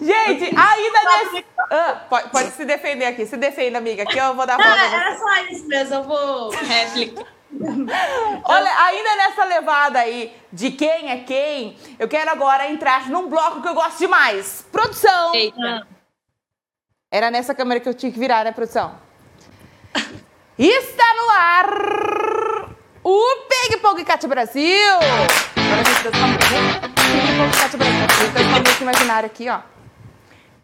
Gente, 0.00 0.44
ainda 0.44 1.32
nesse. 1.32 1.44
Ah, 1.70 2.00
pode, 2.08 2.28
pode 2.30 2.50
se 2.50 2.64
defender 2.64 3.06
aqui. 3.06 3.26
Se 3.26 3.36
defenda, 3.36 3.78
amiga, 3.78 4.04
que 4.04 4.18
eu 4.18 4.34
vou 4.34 4.46
dar 4.46 4.54
a 4.54 4.62
volta. 4.62 4.88
você. 4.88 4.96
Era 4.96 5.18
só 5.18 5.44
isso 5.50 5.66
mesmo, 5.66 5.94
eu 5.94 6.02
vou. 6.04 6.50
Réplica. 6.50 7.26
Olha, 8.44 8.82
ainda 8.84 9.16
nessa 9.16 9.44
levada 9.44 9.98
aí 10.00 10.34
de 10.52 10.72
quem 10.72 11.10
é 11.10 11.18
quem, 11.18 11.78
eu 11.98 12.08
quero 12.08 12.30
agora 12.30 12.68
entrar 12.68 13.08
num 13.08 13.28
bloco 13.28 13.62
que 13.62 13.68
eu 13.68 13.74
gosto 13.74 13.98
demais. 13.98 14.66
Produção. 14.72 15.34
Eita. 15.34 15.86
Era 17.10 17.30
nessa 17.30 17.54
câmera 17.54 17.80
que 17.80 17.88
eu 17.88 17.94
tinha 17.94 18.10
que 18.10 18.18
virar, 18.18 18.44
né, 18.44 18.50
produção? 18.52 18.98
Está 20.58 21.14
no 21.14 21.30
ar 21.30 21.66
o 23.04 23.36
Ping 23.48 23.78
Pong 23.78 24.04
Cat 24.04 24.26
Brasil. 24.26 24.96
Agora 24.96 25.80
a 25.80 25.84
gente 25.84 26.02
transforma 26.02 26.34
o 26.34 26.38
Ping 26.38 27.36
Pong 27.38 27.56
Cat 27.56 27.76
Brasil. 27.76 28.32
Transforma 28.32 28.68
esse 28.68 28.82
imaginário 28.82 29.26
aqui, 29.26 29.48
ó. 29.48 29.73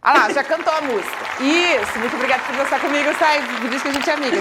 Ah 0.03 0.13
lá, 0.15 0.33
já 0.33 0.43
cantou 0.43 0.73
a 0.73 0.81
música. 0.81 1.17
Isso, 1.43 1.99
muito 1.99 2.17
obrigada 2.17 2.43
por 2.45 2.57
gostar 2.57 2.81
comigo, 2.81 3.11
sai. 3.19 3.41
Diz 3.69 3.83
que 3.83 3.89
a 3.89 3.93
gente 3.93 4.09
é 4.09 4.13
amiga. 4.15 4.37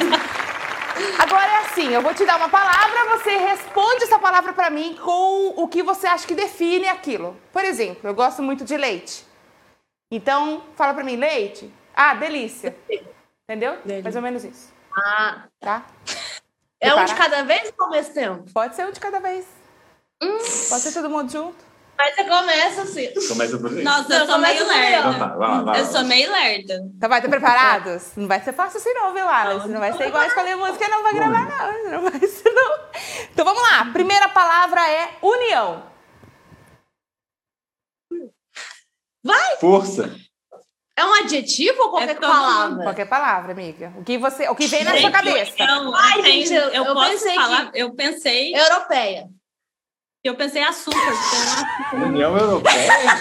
Agora 1.18 1.46
é 1.46 1.58
assim, 1.66 1.90
eu 1.94 2.02
vou 2.02 2.14
te 2.14 2.26
dar 2.26 2.38
uma 2.38 2.50
palavra, 2.50 3.18
você 3.18 3.30
responde 3.38 4.04
essa 4.04 4.20
palavra 4.20 4.52
pra 4.54 4.70
mim 4.70 4.98
com 5.02 5.54
o 5.56 5.68
que 5.68 5.82
você 5.84 6.08
acha 6.08 6.26
que 6.28 6.36
define 6.36 6.88
aquilo. 6.88 7.38
Por 7.54 7.64
exemplo, 7.64 8.10
eu 8.10 8.14
gosto 8.14 8.42
muito 8.42 8.64
de 8.66 8.76
leite. 8.78 9.26
Então, 10.12 10.64
fala 10.76 10.94
pra 10.94 11.04
mim, 11.04 11.16
leite? 11.16 11.72
Ah, 11.96 12.14
delícia. 12.16 12.76
Entendeu? 13.50 13.78
Delícia. 13.86 14.04
Mais 14.04 14.16
ou 14.16 14.22
menos 14.22 14.44
isso, 14.44 14.74
Ah, 14.96 15.44
tá? 15.60 15.84
é 16.82 16.88
um 16.94 16.96
Prepara. 16.98 17.06
de 17.06 17.16
cada 17.16 17.44
vez 17.44 17.74
ou 17.78 17.86
ao 17.86 17.92
mesmo 17.92 18.14
tempo? 18.14 18.46
Pode 18.54 18.76
ser 18.76 18.86
um 18.88 18.92
de 18.92 19.00
cada 19.00 19.20
vez. 19.20 19.46
Pode 20.20 20.82
ser 20.82 20.94
todo 20.94 21.10
mundo 21.10 21.32
junto. 21.32 21.69
Mas 22.02 22.16
você 22.16 22.24
começa 22.24 22.82
assim. 22.84 23.10
Começa 23.28 23.58
por 23.60 23.78
aí. 23.78 23.84
Nossa, 23.84 24.14
eu 24.14 24.20
Não, 24.20 24.26
sou 24.28 24.38
meio 24.40 24.66
lerda. 24.68 24.98
Então 25.10 25.20
tá, 25.20 25.28
vai 25.36 25.50
lá, 25.50 25.62
vai 25.64 25.80
Eu 25.82 25.86
sou 25.86 26.04
meio 26.06 26.32
lerda. 26.32 26.74
Então 26.96 27.10
vai, 27.10 27.22
tá 27.22 27.28
preparados? 27.28 28.12
Não 28.16 28.26
vai 28.26 28.42
ser 28.42 28.54
fácil 28.54 28.80
assim 28.80 28.94
não, 28.94 29.14
viu, 29.14 29.28
Alice? 29.28 29.68
Não 29.68 29.82
vai 29.82 29.92
ser 29.92 30.08
igual 30.08 30.24
escolher 30.24 30.56
música 30.56 30.88
não 30.88 31.04
vai 31.04 31.14
gravar 31.14 31.46
não. 31.50 31.92
Não 31.92 32.10
vai 32.10 32.20
ser 32.26 32.50
não. 32.52 32.80
Então 33.34 33.44
vamos 33.44 33.62
lá. 33.62 33.86
Primeira 33.92 34.30
palavra 34.30 34.80
é 34.90 35.10
união. 35.22 35.84
Força. 39.60 40.16
É 40.96 41.06
um 41.06 41.14
adjetivo 41.16 41.82
ou 41.84 41.90
qualquer 41.92 42.10
É 42.12 42.16
palavra? 42.16 42.84
Qualquer 42.84 43.06
palavra, 43.10 43.52
amiga. 43.52 43.94
O 43.98 44.04
que 44.04 44.18
você, 44.18 44.48
o 44.50 44.56
que 44.56 44.68
vem 44.68 44.84
na 44.86 44.92
Gente, 44.92 45.02
sua 45.02 45.12
cabeça. 45.12 45.54
Eu, 45.64 45.96
Ai, 45.96 46.22
tem- 46.22 46.46
gente, 46.46 46.54
eu- 46.54 46.70
eu, 46.70 46.86
eu 46.86 46.94
posso 46.94 47.10
pensei 47.12 47.36
falar, 47.36 47.72
eu 47.74 47.94
pensei, 47.94 48.56
Europeia. 48.56 49.28
Eu 50.24 50.36
pensei 50.36 50.62
açúcar. 50.64 50.98
porque 51.00 51.00
açúcar. 51.00 51.96
União 52.06 52.38
Europeia? 52.38 52.94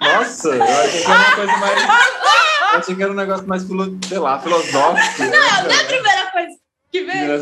Nossa, 0.00 0.48
eu 0.48 0.62
achei 0.62 1.02
que 1.04 1.10
era 1.10 1.18
uma 1.18 1.34
coisa 1.36 1.56
mais. 1.58 1.82
Eu 1.82 1.88
achei 2.78 2.94
que 2.94 3.02
era 3.02 3.12
um 3.12 3.16
negócio 3.16 3.46
mais, 3.46 3.64
filo- 3.64 3.98
sei 4.08 4.18
lá, 4.18 4.38
filosófico. 4.40 5.22
Não, 5.22 5.28
Não 5.30 5.70
é 5.70 5.80
a 5.80 5.84
primeira 5.84 6.30
coisa 6.30 6.48
que 6.90 7.02
vem. 7.04 7.26
Não 7.26 7.38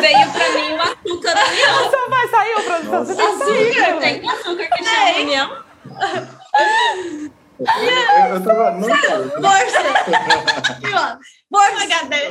veio 0.00 0.30
pra 0.32 0.48
mim 0.50 0.72
o 0.74 0.82
açúcar 0.82 1.34
da 1.34 1.44
união. 1.46 1.90
Só 1.90 2.08
vai 2.10 2.28
sair, 2.28 2.54
que 2.54 2.62
sair. 2.62 2.94
Açúcar, 2.94 3.98
tem 4.00 4.30
açúcar 4.30 4.66
que 4.76 4.84
chama 4.84 5.16
união. 5.18 5.64
Eu, 7.58 8.34
eu 8.34 8.42
tava. 8.44 8.70
Não. 8.72 8.88
E 8.88 8.92
ó, 10.94 10.96
Força. 11.50 11.86
Cadê? 11.88 12.22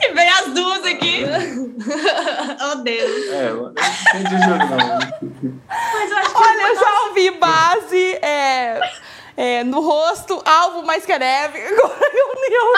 E 0.00 0.12
veio 0.12 0.30
as 0.34 0.46
duas 0.54 0.84
aqui. 0.86 1.24
Oh, 2.64 2.76
Deus. 2.76 3.28
É, 3.32 3.48
eu 3.48 3.56
não 3.56 3.70
entendi 3.72 4.34
o 4.36 4.38
jogo, 4.38 4.58
não. 4.58 4.98
Mas 5.68 6.10
eu 6.10 6.16
acho 6.18 6.30
que 6.30 6.36
Olha, 6.42 6.62
eu 6.62 6.76
já 6.76 7.00
ouvi 7.08 7.30
base 7.32 8.14
é, 8.22 8.80
é, 9.36 9.64
no 9.64 9.80
rosto, 9.80 10.40
alvo 10.46 10.84
mais 10.84 11.04
que 11.04 11.18
neve. 11.18 11.58
Agora 11.66 12.12
é 12.14 12.24
união. 12.36 12.72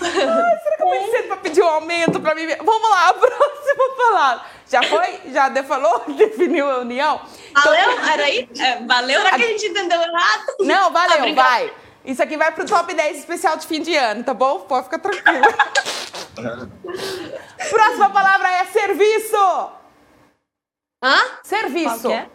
Ai, 0.00 0.58
será 0.62 0.76
que 0.76 0.82
eu 0.82 0.88
vou 0.88 1.10
cedo 1.10 1.28
pra 1.28 1.36
pedir 1.36 1.62
um 1.62 1.68
aumento 1.68 2.20
pra 2.20 2.34
mim? 2.34 2.46
Vamos 2.64 2.90
lá, 2.90 3.08
a 3.10 3.14
próxima 3.14 3.88
palavra. 3.96 4.44
Já 4.70 4.82
foi? 4.82 5.20
Já 5.32 5.48
de- 5.50 5.62
falou? 5.64 6.02
Definiu 6.08 6.70
a 6.70 6.78
união? 6.78 7.20
valeu? 7.54 7.90
Era 8.10 8.24
aí? 8.24 8.48
É, 8.58 8.76
valeu. 8.86 9.20
Será 9.20 9.36
que 9.36 9.44
a 9.44 9.48
gente 9.48 9.66
entendeu 9.66 10.00
errado? 10.00 10.44
Não, 10.60 10.90
valeu, 10.92 11.18
Obrigada. 11.18 11.48
vai. 11.48 11.72
Isso 12.04 12.22
aqui 12.22 12.36
vai 12.36 12.52
pro 12.52 12.66
top 12.66 12.94
10 12.94 13.18
especial 13.18 13.56
de 13.56 13.66
fim 13.66 13.82
de 13.82 13.94
ano, 13.94 14.24
tá 14.24 14.32
bom? 14.32 14.60
Pode 14.60 14.84
ficar 14.84 14.98
tranquilo. 14.98 15.44
Próxima 17.70 18.10
palavra 18.10 18.48
é 18.48 18.64
serviço. 18.66 19.36
Hã? 21.02 21.18
Serviço. 21.42 22.10
É? 22.10 22.30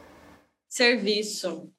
Serviço. 0.70 1.74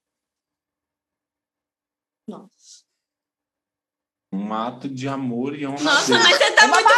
Um 4.35 4.53
ato 4.53 4.89
de 4.89 5.07
amor 5.07 5.57
e 5.57 5.65
honra. 5.65 5.79
a 5.79 5.85
Nossa, 5.85 6.19
mas 6.19 6.37
você 6.37 6.51
tá 6.51 6.65
Uma 6.65 6.75
muito. 6.75 6.89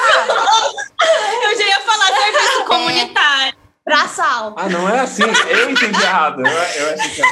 Eu 1.45 1.59
já 1.59 1.65
ia 1.67 1.81
falar 1.81 2.07
serviço 2.07 2.65
comunitário. 2.65 3.59
Braçal. 3.85 4.55
Ah, 4.57 4.69
não 4.71 4.89
é 4.89 5.01
assim? 5.01 5.23
Eu 5.23 5.71
entendi 5.71 6.03
errado. 6.03 6.41
Eu, 6.41 6.47
eu 6.47 6.95
achei 6.95 7.11
que 7.11 7.21
era. 7.21 7.31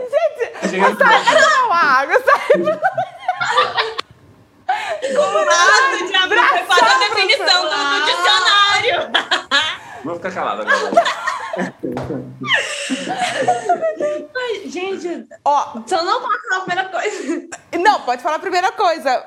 Gente, 0.68 0.98
Não, 0.98 1.72
água, 1.72 2.14
sai. 2.24 2.62
De 6.06 6.16
amor. 6.16 6.36
Foi 6.48 6.64
quase 6.64 6.84
a 6.84 6.98
definição 6.98 7.62
do, 7.62 7.70
do 7.70 8.04
dicionário. 8.04 9.12
Vou 10.04 10.14
ficar 10.16 10.32
calado 10.32 10.62
agora. 10.62 11.04
Gente, 14.66 15.26
Ó, 15.44 15.74
eu 15.90 16.04
não 16.04 16.20
passar 16.22 16.56
a 16.56 16.60
primeira 16.60 16.88
coisa. 16.88 17.48
não, 17.78 18.00
pode 18.00 18.22
falar 18.22 18.36
a 18.36 18.40
primeira 18.40 18.72
coisa. 18.72 19.24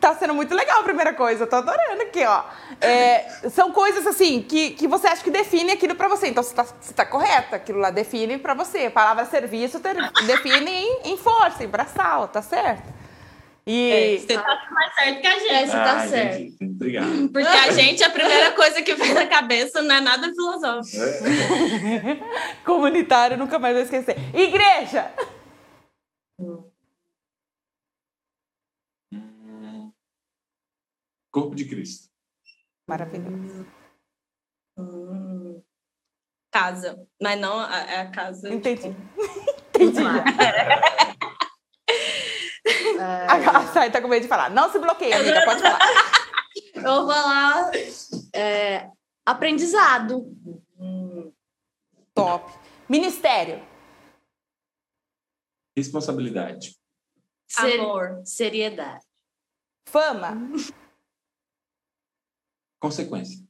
Tá 0.00 0.14
sendo 0.14 0.34
muito 0.34 0.54
legal 0.54 0.80
a 0.80 0.82
primeira 0.82 1.12
coisa, 1.14 1.46
tô 1.46 1.56
adorando 1.56 2.02
aqui, 2.02 2.24
ó. 2.24 2.42
É, 2.80 3.26
são 3.50 3.70
coisas 3.70 4.06
assim 4.06 4.42
que, 4.42 4.70
que 4.70 4.88
você 4.88 5.06
acha 5.06 5.22
que 5.22 5.30
define 5.30 5.72
aquilo 5.72 5.94
pra 5.94 6.08
você. 6.08 6.26
Então 6.28 6.42
você 6.42 6.54
tá, 6.54 6.64
você 6.64 6.92
tá 6.92 7.04
correta, 7.06 7.56
aquilo 7.56 7.78
lá 7.78 7.90
define 7.90 8.38
pra 8.38 8.54
você. 8.54 8.86
A 8.86 8.90
palavra 8.90 9.24
serviço 9.26 9.80
ter- 9.80 9.96
define 10.26 10.70
em, 10.70 11.00
em 11.12 11.16
força, 11.16 11.62
em 11.64 11.68
braçal, 11.68 12.28
tá 12.28 12.42
certo? 12.42 12.92
E 13.66 14.18
Você 14.26 14.34
tá 14.36 14.58
mais 14.72 14.94
certo 14.94 15.20
que 15.22 15.26
a 15.26 15.36
É, 15.36 15.38
gente. 15.40 15.66
você 15.70 15.76
tá 15.76 15.92
Ah, 15.96 16.08
certo. 16.08 16.34
entendi. 16.42 16.56
Obrigado. 16.76 17.28
Porque 17.32 17.48
a 17.48 17.70
gente, 17.72 18.04
a 18.04 18.10
primeira 18.10 18.50
coisa 18.52 18.82
que 18.82 18.94
vem 18.94 19.14
na 19.14 19.26
cabeça 19.26 19.80
não 19.82 19.94
é 19.94 20.00
nada 20.00 20.28
filosófico. 20.28 21.02
É. 21.02 22.18
comunitário, 22.64 23.36
nunca 23.38 23.58
mais 23.58 23.74
vou 23.74 23.82
esquecer. 23.82 24.16
Igreja! 24.34 25.06
Corpo 31.34 31.52
de 31.56 31.64
Cristo. 31.64 32.08
Maravilhoso. 32.88 33.66
Casa. 36.52 37.04
Mas 37.20 37.40
não 37.40 37.58
a, 37.58 37.76
é 37.76 38.00
a 38.02 38.10
casa. 38.12 38.54
Entendi. 38.54 38.82
tipo, 38.82 38.96
Entendi. 39.74 39.98
É, 43.00 43.26
A 43.28 43.66
Sai 43.72 43.90
tá 43.90 44.00
com 44.00 44.06
medo 44.06 44.22
de 44.22 44.28
falar. 44.28 44.48
Não 44.48 44.70
se 44.70 44.78
bloqueia, 44.78 45.18
amiga, 45.18 45.44
pode 45.44 45.60
falar. 45.60 45.80
eu 46.72 46.82
vou 46.82 47.12
falar 47.12 47.72
é, 48.32 48.88
aprendizado. 49.26 50.32
Top. 52.14 52.48
Ministério. 52.88 53.60
Responsabilidade. 55.76 56.78
Ser- 57.48 57.80
Amor. 57.80 58.22
seriedade. 58.24 59.04
Fama. 59.88 60.38
Consequência. 62.84 63.42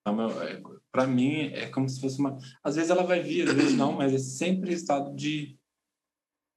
Então, 0.00 0.42
é, 0.42 0.62
Para 0.90 1.06
mim, 1.06 1.48
é 1.52 1.68
como 1.68 1.86
se 1.86 2.00
fosse 2.00 2.18
uma. 2.18 2.38
Às 2.64 2.76
vezes 2.76 2.90
ela 2.90 3.02
vai 3.02 3.20
vir, 3.20 3.46
às 3.46 3.54
vezes 3.54 3.76
não, 3.76 3.92
mas 3.92 4.14
é 4.14 4.18
sempre 4.18 4.72
estado 4.72 5.14
de 5.14 5.58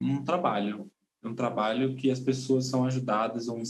um 0.02 0.24
trabalho. 0.24 0.90
Um 1.22 1.36
trabalho 1.36 1.98
que 1.98 2.10
as 2.10 2.22
pessoas 2.22 2.68
são 2.68 2.86
ajudadas, 2.86 3.50
ou, 3.50 3.62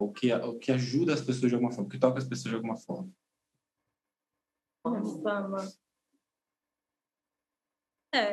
ou, 0.00 0.12
que, 0.12 0.34
ou 0.34 0.58
que 0.58 0.72
ajuda 0.72 1.14
as 1.14 1.20
pessoas 1.20 1.50
de 1.50 1.54
alguma 1.54 1.70
forma, 1.70 1.88
que 1.88 2.00
toca 2.00 2.18
as 2.18 2.28
pessoas 2.28 2.50
de 2.50 2.56
alguma 2.56 2.76
forma. 2.76 3.08
Fama. 5.22 5.58
É. 8.12 8.32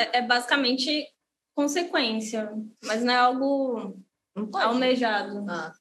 É, 0.00 0.18
é 0.18 0.26
basicamente 0.26 1.06
consequência, 1.54 2.52
mas 2.84 3.04
não 3.04 3.14
é 3.14 3.16
algo 3.16 4.07
pode. 4.46 4.64
almejado. 4.64 5.44
Ah. 5.50 5.72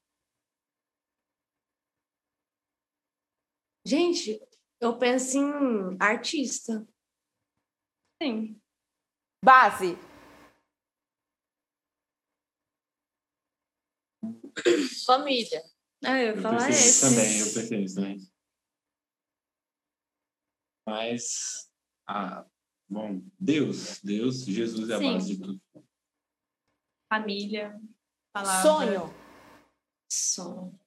Gente, 3.85 4.39
eu 4.81 4.97
penso 4.97 5.37
em 5.37 5.97
artista. 5.99 6.85
Sim. 8.21 8.59
Base. 9.43 9.95
Família. 15.05 15.61
Ah, 16.03 16.19
eu 16.19 16.27
ia 16.27 16.35
Eu 16.35 16.41
falar 16.41 16.67
pensei 16.67 16.89
esse. 16.89 17.01
também, 17.01 17.39
eu 17.39 17.53
pensei 17.53 17.77
nisso 17.79 17.95
também. 17.95 18.17
Mas, 20.85 21.69
ah, 22.07 22.45
bom, 22.89 23.21
Deus, 23.39 23.99
Deus, 24.01 24.45
Jesus 24.45 24.89
é 24.89 24.95
a 24.95 24.99
Sim. 24.99 25.13
base 25.13 25.35
de 25.35 25.41
tudo. 25.41 25.61
Família. 27.09 27.79
Palavra. 28.37 28.61
Sonho. 28.61 29.13
Som. 30.11 30.79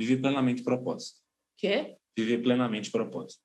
Viver 0.00 0.20
plenamente 0.20 0.62
propósito. 0.62 1.20
Quê? 1.56 1.98
Viver 2.16 2.42
plenamente 2.42 2.90
propósito. 2.92 3.42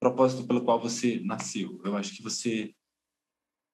Propósito 0.00 0.46
pelo 0.46 0.64
qual 0.64 0.80
você 0.80 1.20
nasceu. 1.20 1.80
Eu 1.84 1.96
acho 1.96 2.16
que 2.16 2.22
você 2.22 2.74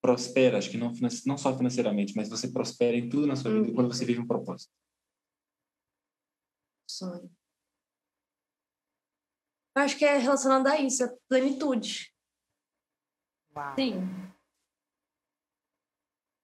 prospera, 0.02 0.58
acho 0.58 0.70
que 0.70 0.76
não, 0.76 0.92
não 1.26 1.38
só 1.38 1.56
financeiramente, 1.56 2.14
mas 2.16 2.28
você 2.28 2.50
prospera 2.50 2.96
em 2.96 3.08
tudo 3.08 3.26
na 3.26 3.36
sua 3.36 3.52
vida 3.52 3.68
Uhum. 3.68 3.74
quando 3.74 3.94
você 3.94 4.04
vive 4.04 4.20
um 4.20 4.26
propósito. 4.26 4.72
Sonho. 6.90 7.30
Eu 9.76 9.82
acho 9.82 9.96
que 9.96 10.04
é 10.04 10.16
relacionado 10.16 10.66
a 10.66 10.80
isso, 10.80 11.04
a 11.04 11.16
plenitude. 11.28 12.12
Uau. 13.54 13.74
Sim. 13.76 14.25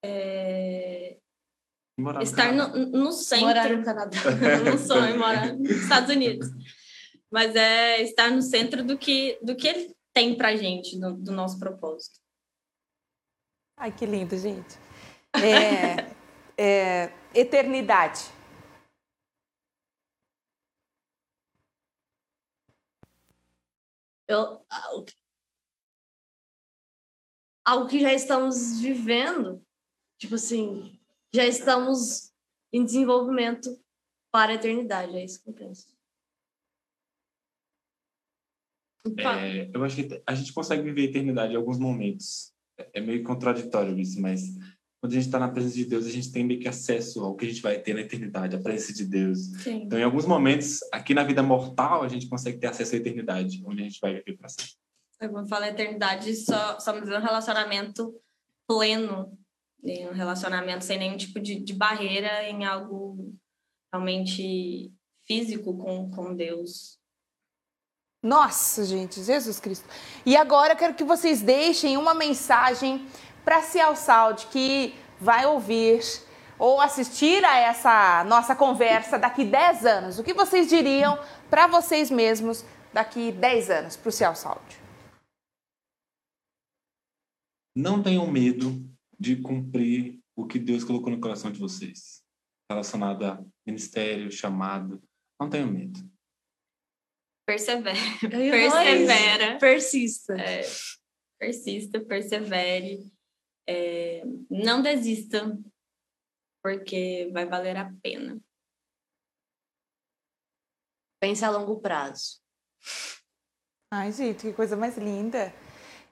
É, 0.05 1.17
no 1.97 2.23
estar 2.23 2.53
no, 2.53 2.69
no 2.87 3.13
centro. 3.13 3.47
Morar 3.47 3.71
no 3.71 3.85
Canadá. 3.85 4.19
um 4.75 4.79
sonho 4.79 5.19
morar 5.19 5.55
nos 5.55 5.71
Estados 5.71 6.11
Unidos. 6.11 6.49
Mas 7.31 7.55
é 7.55 8.03
estar 8.03 8.31
no 8.31 8.43
centro 8.43 8.85
do 8.85 8.99
que, 8.99 9.39
do 9.43 9.57
que 9.57 9.69
ele 9.69 9.97
tem 10.13 10.37
pra 10.37 10.57
gente, 10.57 10.99
do, 10.99 11.15
do 11.15 11.33
nosso 11.33 11.59
propósito. 11.59 12.21
Ai, 13.77 13.91
que 13.91 14.05
lindo, 14.05 14.37
gente. 14.37 14.79
É, 15.35 16.13
é, 16.59 17.13
eternidade? 17.35 18.21
Eu, 24.29 24.65
algo 27.65 27.89
que 27.89 28.01
já 28.01 28.13
estamos 28.13 28.81
vivendo, 28.81 29.63
tipo 30.23 30.37
assim, 30.37 30.97
já 31.35 31.45
estamos 31.45 32.33
em 32.73 32.85
desenvolvimento 32.85 33.77
para 34.31 34.53
a 34.53 34.55
eternidade, 34.55 35.17
é 35.17 35.25
isso 35.25 35.43
que 35.43 35.51
eu 35.51 35.55
penso. 35.55 35.87
É, 39.19 39.69
eu 39.75 39.83
acho 39.83 39.97
que 39.97 40.23
a 40.25 40.35
gente 40.35 40.53
consegue 40.53 40.85
viver 40.85 41.03
a 41.03 41.11
eternidade 41.11 41.53
em 41.53 41.57
alguns 41.57 41.77
momentos. 41.77 42.53
É 42.95 43.01
meio 43.01 43.25
contraditório 43.25 43.99
isso, 43.99 44.21
mas 44.21 44.43
quando 45.01 45.13
a 45.13 45.17
gente 45.17 45.27
está 45.27 45.41
na 45.41 45.51
presença 45.51 45.75
de 45.75 45.87
Deus, 45.87 46.07
a 46.07 46.11
gente 46.11 46.31
tem 46.31 46.45
meio 46.45 46.61
que 46.61 46.69
acesso 46.69 47.25
ao 47.25 47.35
que 47.35 47.45
a 47.45 47.49
gente 47.49 47.61
vai 47.61 47.81
ter 47.81 47.93
na 47.93 48.03
eternidade, 48.03 48.55
a 48.55 48.61
presença 48.61 48.93
de 48.93 49.05
Deus. 49.05 49.47
Sim. 49.61 49.83
Então, 49.83 49.99
em 49.99 50.05
alguns 50.05 50.25
momentos, 50.25 50.79
aqui 50.93 51.15
na 51.15 51.25
vida 51.25 51.43
mortal, 51.43 52.05
a 52.05 52.09
gente 52.09 52.29
consegue 52.29 52.59
ter 52.59 52.69
acesso 52.69 52.95
à 52.95 52.99
eternidade, 52.99 53.61
onde 53.67 53.81
a 53.81 53.85
gente 53.85 53.99
vai 54.01 54.15
viver 54.15 54.37
para 54.37 54.49
sempre. 54.49 54.75
Quando 55.19 55.49
fala 55.49 55.69
eternidade, 55.69 56.33
só, 56.37 56.79
só 56.79 56.93
me 56.93 57.01
dizer 57.01 57.19
um 57.19 57.23
relacionamento 57.23 58.15
pleno, 58.69 59.37
em 59.83 60.09
um 60.09 60.13
relacionamento 60.13 60.85
sem 60.85 60.99
nenhum 60.99 61.17
tipo 61.17 61.41
de, 61.41 61.59
de 61.61 61.73
barreira, 61.73 62.49
em 62.49 62.65
algo 62.65 63.35
realmente 63.93 64.93
físico 65.27 65.77
com, 65.77 66.11
com 66.11 66.35
Deus. 66.35 66.99
Nossa, 68.23 68.85
gente, 68.85 69.23
Jesus 69.23 69.59
Cristo. 69.59 69.89
E 70.25 70.37
agora 70.37 70.75
eu 70.75 70.77
quero 70.77 70.95
que 70.95 71.03
vocês 71.03 71.43
deixem 71.43 71.97
uma 71.97 72.15
mensagem 72.15 73.05
para 73.45 73.63
Cial 73.63 73.97
Saúde 73.97 74.47
que 74.47 74.95
vai 75.21 75.45
ouvir 75.45 76.01
ou 76.59 76.81
assistir 76.81 77.45
a 77.45 77.59
essa 77.59 78.23
nossa 78.25 78.55
conversa 78.55 79.19
daqui 79.19 79.45
10 79.45 79.85
anos. 79.85 80.19
O 80.19 80.23
que 80.23 80.33
vocês 80.33 80.69
diriam 80.69 81.19
para 81.51 81.67
vocês 81.67 82.09
mesmos 82.09 82.65
daqui 82.93 83.33
10 83.33 83.71
anos 83.71 83.97
para 83.97 84.09
o 84.09 84.13
Cial 84.13 84.37
Saúde? 84.37 84.81
Não 87.75 88.01
tenham 88.01 88.31
medo 88.31 88.92
de 89.23 89.41
cumprir 89.41 90.21
o 90.35 90.49
que 90.49 90.59
Deus 90.59 90.83
colocou 90.83 91.13
no 91.13 91.21
coração 91.21 91.53
de 91.53 91.61
vocês, 91.61 92.25
relacionado 92.69 93.25
a 93.25 93.45
ministério, 93.65 94.33
chamado. 94.33 95.01
Não 95.41 95.49
tenham 95.49 95.71
medo. 95.71 96.01
Persevera. 97.47 97.97
Persevera. 98.21 99.59
Persista. 99.59 100.35
É, 100.35 100.63
persista, 101.39 102.05
persevere. 102.05 103.13
É, 103.69 104.25
não 104.51 104.83
desista, 104.83 105.57
porque 106.61 107.31
vai 107.33 107.47
valer 107.47 107.77
a 107.77 107.95
pena. 108.03 108.41
Pense 111.21 111.45
a 111.45 111.51
longo 111.51 111.81
prazo. 111.81 112.41
Ai, 113.93 114.11
gente, 114.11 114.49
que 114.49 114.53
coisa 114.53 114.77
mais 114.77 114.99
linda. 114.99 115.55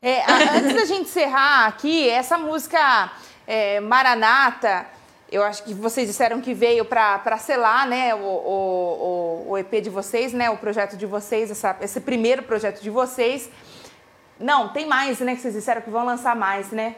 É, 0.02 0.22
antes 0.30 0.74
da 0.74 0.84
gente 0.86 1.02
encerrar 1.02 1.66
aqui, 1.66 2.08
essa 2.08 2.38
música 2.38 3.12
é, 3.46 3.80
Maranata, 3.80 4.86
eu 5.30 5.42
acho 5.42 5.62
que 5.62 5.74
vocês 5.74 6.08
disseram 6.08 6.40
que 6.40 6.54
veio 6.54 6.86
para 6.86 7.36
selar 7.36 7.86
né, 7.86 8.14
o, 8.14 8.18
o, 8.18 9.46
o, 9.50 9.58
EP 9.58 9.82
de 9.82 9.90
vocês, 9.90 10.32
né, 10.32 10.48
o 10.48 10.56
projeto 10.56 10.96
de 10.96 11.04
vocês, 11.04 11.50
essa, 11.50 11.76
esse 11.82 12.00
primeiro 12.00 12.42
projeto 12.42 12.80
de 12.80 12.88
vocês. 12.88 13.50
Não, 14.38 14.68
tem 14.68 14.86
mais, 14.86 15.20
né? 15.20 15.34
Que 15.34 15.42
vocês 15.42 15.52
disseram 15.52 15.82
que 15.82 15.90
vão 15.90 16.06
lançar 16.06 16.34
mais, 16.34 16.70
né? 16.70 16.96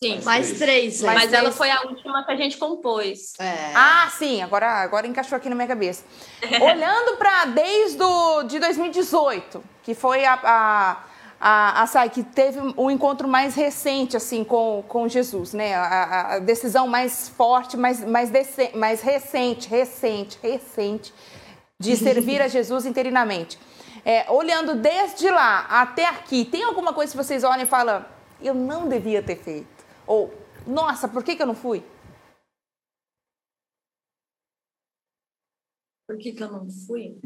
Sim, 0.00 0.20
mais, 0.22 0.52
três. 0.56 1.02
Mais 1.02 1.18
mas 1.18 1.28
três. 1.28 1.42
ela 1.42 1.50
foi 1.50 1.68
a 1.68 1.80
última 1.82 2.24
que 2.24 2.30
a 2.30 2.36
gente 2.36 2.56
compôs. 2.58 3.34
É. 3.40 3.72
Ah, 3.74 4.08
sim, 4.16 4.40
agora, 4.40 4.68
agora 4.68 5.06
encaixou 5.06 5.36
aqui 5.36 5.48
na 5.48 5.56
minha 5.56 5.66
cabeça. 5.66 6.04
Olhando 6.62 7.16
para 7.16 7.46
desde 7.46 7.98
do, 7.98 8.44
de 8.44 8.60
2018, 8.60 9.64
que 9.82 9.94
foi 9.94 10.24
a, 10.24 10.38
a, 10.44 10.96
a, 11.40 11.82
a 11.82 11.86
Sai, 11.86 12.10
que 12.10 12.22
teve 12.22 12.58
um 12.76 12.90
encontro 12.90 13.28
mais 13.28 13.54
recente 13.54 14.16
assim 14.16 14.44
com, 14.44 14.84
com 14.88 15.08
Jesus, 15.08 15.52
né? 15.52 15.74
A, 15.74 16.34
a 16.34 16.38
decisão 16.38 16.86
mais 16.86 17.28
forte, 17.28 17.76
mais, 17.76 18.04
mais, 18.04 18.30
dece, 18.30 18.70
mais 18.76 19.00
recente, 19.00 19.68
recente, 19.68 20.38
recente 20.42 21.12
de 21.78 21.96
servir 21.98 22.40
a 22.40 22.48
Jesus 22.48 22.86
interinamente. 22.86 23.58
É, 24.04 24.30
olhando 24.30 24.74
desde 24.74 25.30
lá 25.30 25.60
até 25.66 26.06
aqui, 26.06 26.44
tem 26.44 26.62
alguma 26.62 26.92
coisa 26.92 27.12
que 27.12 27.16
vocês 27.16 27.42
olham 27.42 27.62
e 27.62 27.66
falam, 27.66 28.04
eu 28.40 28.54
não 28.54 28.88
devia 28.88 29.22
ter 29.22 29.36
feito? 29.36 29.84
Ou, 30.06 30.32
nossa, 30.66 31.08
por 31.08 31.22
que, 31.24 31.36
que 31.36 31.42
eu 31.42 31.46
não 31.46 31.54
fui? 31.54 31.82
Por 36.06 36.18
que, 36.18 36.32
que 36.32 36.42
eu 36.42 36.52
não 36.52 36.68
fui? 36.86 37.18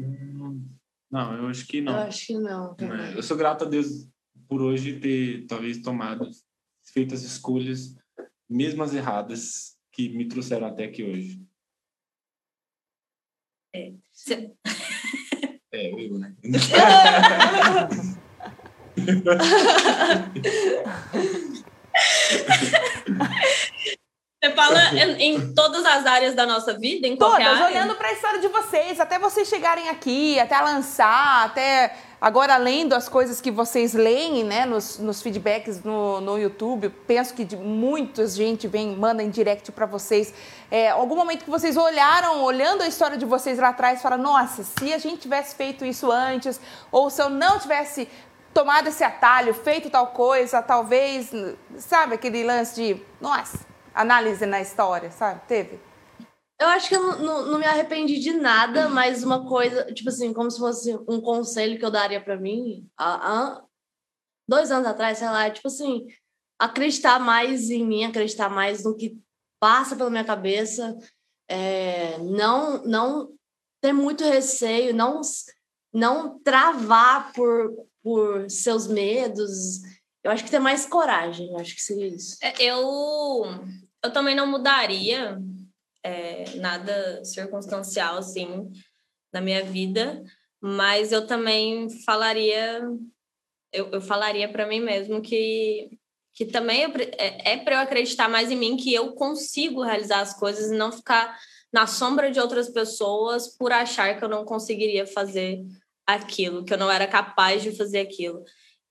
Não, 1.11 1.35
eu 1.35 1.47
acho 1.47 1.65
que 1.65 1.81
não. 1.81 1.93
Eu 1.93 1.99
acho 1.99 2.27
que 2.27 2.37
não. 2.37 2.75
Também. 2.75 3.13
Eu 3.13 3.23
sou 3.23 3.35
grato 3.35 3.65
a 3.65 3.67
Deus 3.67 4.07
por 4.47 4.61
hoje 4.61 4.99
ter, 4.99 5.45
talvez, 5.47 5.81
tomado, 5.81 6.29
feito 6.93 7.13
as 7.13 7.21
escolhas, 7.21 7.95
mesmo 8.49 8.83
as 8.83 8.93
erradas, 8.93 9.77
que 9.91 10.09
me 10.09 10.27
trouxeram 10.27 10.67
até 10.67 10.85
aqui 10.85 11.03
hoje. 11.03 11.41
É. 13.73 13.93
É, 15.71 15.91
eu, 15.91 16.17
né? 16.17 16.35
Você 24.41 24.53
fala 24.53 24.79
em, 24.95 25.35
em, 25.35 25.53
todas 25.53 25.85
as 25.85 26.05
áreas 26.05 26.33
da 26.33 26.45
nossa 26.45 26.71
vida, 26.71 27.05
em 27.05 27.17
Todas, 27.17 27.45
área? 27.45 27.65
olhando 27.65 27.93
para 27.95 28.07
a 28.07 28.13
história 28.13 28.39
de 28.39 28.47
vocês, 28.47 28.97
até 28.97 29.19
vocês 29.19 29.49
chegarem 29.49 29.89
aqui, 29.89 30.39
até 30.39 30.57
lançar, 30.61 31.43
até 31.43 31.93
agora 32.21 32.55
lendo 32.55 32.93
as 32.93 33.09
coisas 33.09 33.41
que 33.41 33.51
vocês 33.51 33.93
leem, 33.93 34.45
né, 34.45 34.65
nos, 34.65 34.97
nos 34.97 35.21
feedbacks 35.21 35.83
no, 35.83 36.21
no 36.21 36.39
YouTube, 36.39 36.87
penso 37.05 37.33
que 37.33 37.43
de, 37.43 37.57
muita 37.57 38.25
gente 38.27 38.65
vem, 38.65 38.95
manda 38.95 39.21
em 39.21 39.29
direct 39.29 39.73
para 39.73 39.85
vocês. 39.85 40.33
É, 40.71 40.87
algum 40.87 41.17
momento 41.17 41.43
que 41.43 41.49
vocês 41.49 41.75
olharam, 41.75 42.41
olhando 42.41 42.81
a 42.81 42.87
história 42.87 43.17
de 43.17 43.25
vocês 43.25 43.59
lá 43.59 43.69
atrás, 43.69 44.01
fala, 44.01 44.15
nossa, 44.15 44.63
se 44.63 44.93
a 44.93 44.97
gente 44.99 45.17
tivesse 45.17 45.53
feito 45.53 45.83
isso 45.83 46.09
antes, 46.09 46.61
ou 46.93 47.09
se 47.09 47.21
eu 47.21 47.29
não 47.29 47.59
tivesse 47.59 48.07
tomado 48.53 48.87
esse 48.87 49.03
atalho, 49.03 49.53
feito 49.53 49.89
tal 49.89 50.07
coisa, 50.07 50.61
talvez, 50.61 51.29
sabe, 51.77 52.15
aquele 52.15 52.41
lance 52.45 52.75
de, 52.75 53.01
nossa, 53.19 53.67
análise 53.93 54.45
na 54.45 54.61
história, 54.61 55.11
sabe? 55.11 55.41
Teve? 55.47 55.79
Eu 56.59 56.67
acho 56.67 56.89
que 56.89 56.95
eu 56.95 57.17
não, 57.19 57.45
não, 57.45 57.59
me 57.59 57.65
arrependi 57.65 58.19
de 58.19 58.33
nada, 58.33 58.89
mas 58.89 59.23
uma 59.23 59.47
coisa, 59.47 59.85
tipo 59.93 60.09
assim, 60.09 60.33
como 60.33 60.51
se 60.51 60.59
fosse 60.59 60.93
um 61.07 61.21
conselho 61.21 61.79
que 61.79 61.85
eu 61.85 61.91
daria 61.91 62.19
para 62.21 62.35
mim 62.35 62.85
há, 62.97 63.13
há, 63.15 63.63
dois 64.45 64.69
anos 64.69 64.87
atrás, 64.87 65.19
sei 65.19 65.27
lá, 65.27 65.49
tipo 65.49 65.69
assim, 65.69 66.07
acreditar 66.59 67.17
mais 67.17 67.69
em 67.69 67.85
mim, 67.85 68.03
acreditar 68.03 68.49
mais 68.49 68.83
no 68.83 68.95
que 68.95 69.17
passa 69.57 69.95
pela 69.95 70.09
minha 70.09 70.25
cabeça, 70.25 70.97
é, 71.47 72.17
não, 72.17 72.83
não 72.83 73.33
ter 73.81 73.93
muito 73.93 74.23
receio, 74.25 74.93
não, 74.93 75.21
não 75.93 76.39
travar 76.39 77.31
por, 77.31 77.87
por 78.03 78.49
seus 78.49 78.87
medos. 78.87 79.81
Eu 80.29 80.33
acho 80.33 80.43
que 80.43 80.51
ter 80.51 80.59
mais 80.59 80.85
coragem, 80.85 81.59
acho 81.59 81.73
que 81.73 81.81
seria 81.81 82.05
isso. 82.05 82.37
É, 82.43 82.53
eu, 82.63 82.85
eu 84.03 84.13
também 84.13 84.35
não 84.35 84.45
mudaria 84.45 85.41
é, 86.03 86.55
nada 86.57 87.25
circunstancial, 87.25 88.19
assim, 88.19 88.71
na 89.33 89.41
minha 89.41 89.63
vida, 89.63 90.23
mas 90.61 91.11
eu 91.11 91.25
também 91.25 91.89
falaria, 92.05 92.79
eu, 93.73 93.89
eu 93.89 93.99
falaria 93.99 94.47
para 94.47 94.67
mim 94.67 94.79
mesmo 94.79 95.19
que, 95.19 95.97
que 96.35 96.45
também 96.45 96.83
é, 96.83 97.53
é 97.53 97.57
para 97.57 97.77
eu 97.77 97.79
acreditar 97.79 98.29
mais 98.29 98.51
em 98.51 98.55
mim, 98.55 98.77
que 98.77 98.93
eu 98.93 99.13
consigo 99.13 99.81
realizar 99.81 100.19
as 100.19 100.35
coisas 100.35 100.69
e 100.69 100.77
não 100.77 100.91
ficar 100.91 101.39
na 101.73 101.87
sombra 101.87 102.29
de 102.29 102.39
outras 102.39 102.69
pessoas 102.69 103.47
por 103.57 103.71
achar 103.71 104.15
que 104.15 104.23
eu 104.23 104.29
não 104.29 104.45
conseguiria 104.45 105.07
fazer 105.07 105.65
aquilo, 106.05 106.63
que 106.63 106.71
eu 106.71 106.77
não 106.77 106.91
era 106.91 107.07
capaz 107.07 107.63
de 107.63 107.75
fazer 107.75 108.01
aquilo 108.01 108.43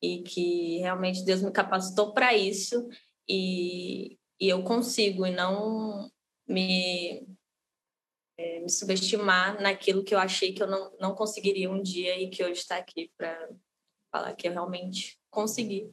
e 0.03 0.23
que 0.23 0.79
realmente 0.79 1.25
Deus 1.25 1.43
me 1.43 1.51
capacitou 1.51 2.13
para 2.13 2.35
isso 2.35 2.89
e, 3.29 4.19
e 4.41 4.49
eu 4.49 4.63
consigo 4.63 5.27
e 5.27 5.31
não 5.31 6.11
me, 6.47 7.27
é, 8.39 8.61
me 8.61 8.71
subestimar 8.71 9.61
naquilo 9.61 10.05
que 10.05 10.15
eu 10.15 10.19
achei 10.19 10.53
que 10.53 10.63
eu 10.63 10.67
não, 10.67 10.97
não 10.99 11.15
conseguiria 11.15 11.71
um 11.71 11.83
dia 11.83 12.21
e 12.21 12.31
que 12.31 12.43
hoje 12.43 12.61
está 12.61 12.77
aqui 12.77 13.11
para 13.17 13.49
falar 14.11 14.35
que 14.35 14.49
eu 14.49 14.53
realmente 14.53 15.19
consegui. 15.31 15.93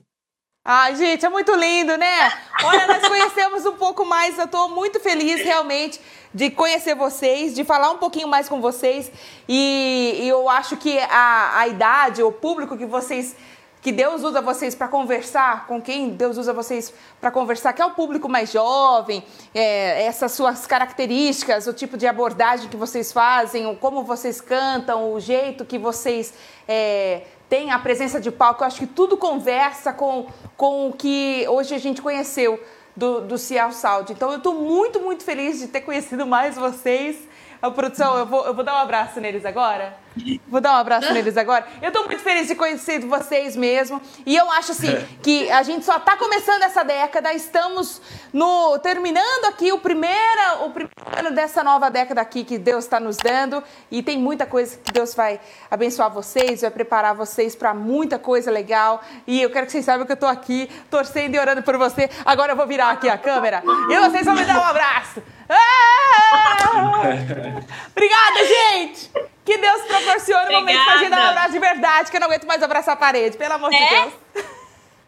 Ai, 0.67 0.95
gente, 0.95 1.23
é 1.23 1.29
muito 1.29 1.53
lindo, 1.53 1.95
né? 1.95 2.31
Olha, 2.63 2.87
nós 2.87 3.07
conhecemos 3.07 3.67
um 3.67 3.77
pouco 3.77 4.03
mais. 4.03 4.35
Eu 4.39 4.45
estou 4.45 4.67
muito 4.67 4.99
feliz, 4.99 5.43
realmente, 5.43 6.01
de 6.33 6.49
conhecer 6.49 6.95
vocês, 6.95 7.53
de 7.53 7.63
falar 7.63 7.91
um 7.91 7.99
pouquinho 7.99 8.27
mais 8.27 8.49
com 8.49 8.59
vocês. 8.59 9.11
E, 9.47 10.21
e 10.23 10.27
eu 10.27 10.49
acho 10.49 10.75
que 10.75 10.97
a, 10.97 11.59
a 11.59 11.67
idade, 11.67 12.23
o 12.23 12.31
público 12.31 12.75
que 12.75 12.85
vocês 12.87 13.35
que 13.86 13.91
Deus 13.91 14.23
usa 14.23 14.41
vocês 14.41 14.73
para 14.73 14.88
conversar, 14.88 15.67
com 15.67 15.79
quem 15.79 16.09
Deus 16.09 16.39
usa 16.39 16.51
vocês 16.51 16.91
para 17.21 17.29
conversar, 17.29 17.71
que 17.71 17.83
é 17.83 17.86
o 17.86 17.91
público 17.91 18.27
mais 18.27 18.51
jovem, 18.51 19.23
é, 19.53 20.07
essas 20.07 20.31
suas 20.31 20.65
características, 20.65 21.67
o 21.67 21.73
tipo 21.73 21.95
de 21.95 22.07
abordagem 22.07 22.67
que 22.67 22.75
vocês 22.75 23.11
fazem, 23.11 23.75
como 23.75 24.03
vocês 24.03 24.41
cantam, 24.41 25.13
o 25.13 25.19
jeito 25.19 25.63
que 25.63 25.77
vocês 25.77 26.33
é, 26.67 27.27
têm 27.47 27.69
a 27.69 27.77
presença 27.77 28.19
de 28.19 28.31
palco, 28.31 28.63
eu 28.63 28.67
acho 28.67 28.79
que 28.79 28.88
tudo 28.88 29.17
conversa 29.17 29.93
com, 29.93 30.25
com 30.57 30.89
o 30.89 30.93
que 30.93 31.45
hoje 31.47 31.75
a 31.75 31.77
gente 31.77 32.01
conheceu 32.01 32.59
do, 32.95 33.21
do 33.21 33.38
Sound. 33.38 34.11
Então 34.11 34.31
eu 34.31 34.38
estou 34.38 34.55
muito, 34.55 34.99
muito 34.99 35.23
feliz 35.23 35.59
de 35.59 35.67
ter 35.67 35.81
conhecido 35.81 36.25
mais 36.25 36.55
vocês. 36.55 37.17
A 37.66 37.72
produção, 37.72 38.16
eu 38.20 38.28
vou, 38.28 38.45
eu 38.45 38.53
vou 38.53 38.63
dar 38.63 38.76
um 38.76 38.78
abraço 38.78 39.20
neles 39.20 39.43
agora. 39.43 39.97
Vou 40.47 40.61
dar 40.61 40.74
um 40.74 40.76
abraço 40.78 41.11
neles 41.11 41.36
agora. 41.36 41.66
Eu 41.82 41.91
tô 41.91 42.03
muito 42.03 42.22
feliz 42.22 42.47
de 42.47 42.53
conhecer 42.53 42.99
vocês 42.99 43.55
mesmo. 43.55 43.99
E 44.24 44.36
eu 44.36 44.51
acho 44.51 44.72
assim 44.72 44.95
que 45.24 45.49
a 45.49 45.63
gente 45.63 45.84
só 45.84 45.97
tá 45.97 46.16
começando 46.16 46.61
essa 46.61 46.84
década, 46.84 47.34
estamos 47.34 47.99
no 48.32 48.78
terminando 48.80 49.45
aqui 49.45 49.72
o 49.72 49.80
primeiro, 49.80 50.66
o 50.66 50.70
primeiro 50.70 50.93
ano 51.18 51.32
dessa 51.32 51.63
nova 51.63 51.89
década 51.89 52.22
aqui 52.22 52.43
que 52.43 52.59
Deus 52.59 52.84
está 52.84 52.99
nos 52.99 53.18
dando. 53.18 53.63
E 53.89 54.03
tem 54.03 54.16
muita 54.16 54.45
coisa 54.45 54.78
que 54.78 54.91
Deus 54.91 55.16
vai 55.16 55.39
abençoar 55.70 56.11
vocês, 56.11 56.61
vai 56.61 56.70
preparar 56.70 57.16
vocês 57.16 57.55
para 57.55 57.74
muita 57.74 58.20
coisa 58.20 58.51
legal. 58.51 59.01
E 59.26 59.41
eu 59.41 59.49
quero 59.49 59.66
que 59.66 59.72
vocês 59.72 59.86
saibam 59.86 60.05
que 60.05 60.11
eu 60.11 60.18
tô 60.18 60.28
aqui 60.28 60.70
torcendo 60.91 61.34
e 61.34 61.39
orando 61.39 61.63
por 61.63 61.78
você. 61.78 62.11
Agora 62.24 62.51
eu 62.51 62.55
vou 62.55 62.68
virar 62.68 62.91
aqui 62.91 63.09
a 63.09 63.18
câmera 63.18 63.63
e 63.89 63.99
vocês 64.01 64.24
vão 64.24 64.36
me 64.36 64.45
dar 64.45 64.59
um 64.59 64.63
abraço. 64.63 65.22
Ah! 65.49 67.01
Obrigada, 67.91 68.45
gente! 68.45 69.11
Que 69.43 69.57
Deus 69.57 69.81
proporcione 69.83 70.55
um 70.55 70.59
momento 70.59 70.83
pra 70.85 70.97
gente 70.97 71.09
dar 71.11 71.19
um 71.19 71.29
abraço 71.29 71.51
de 71.51 71.59
verdade, 71.59 72.11
que 72.11 72.17
eu 72.17 72.21
não 72.21 72.27
aguento 72.27 72.47
mais 72.47 72.63
abraçar 72.63 72.95
a 72.95 72.97
parede, 72.97 73.37
pelo 73.37 73.53
amor 73.53 73.71
é? 73.71 73.77
de 73.77 73.89
Deus. 73.89 74.13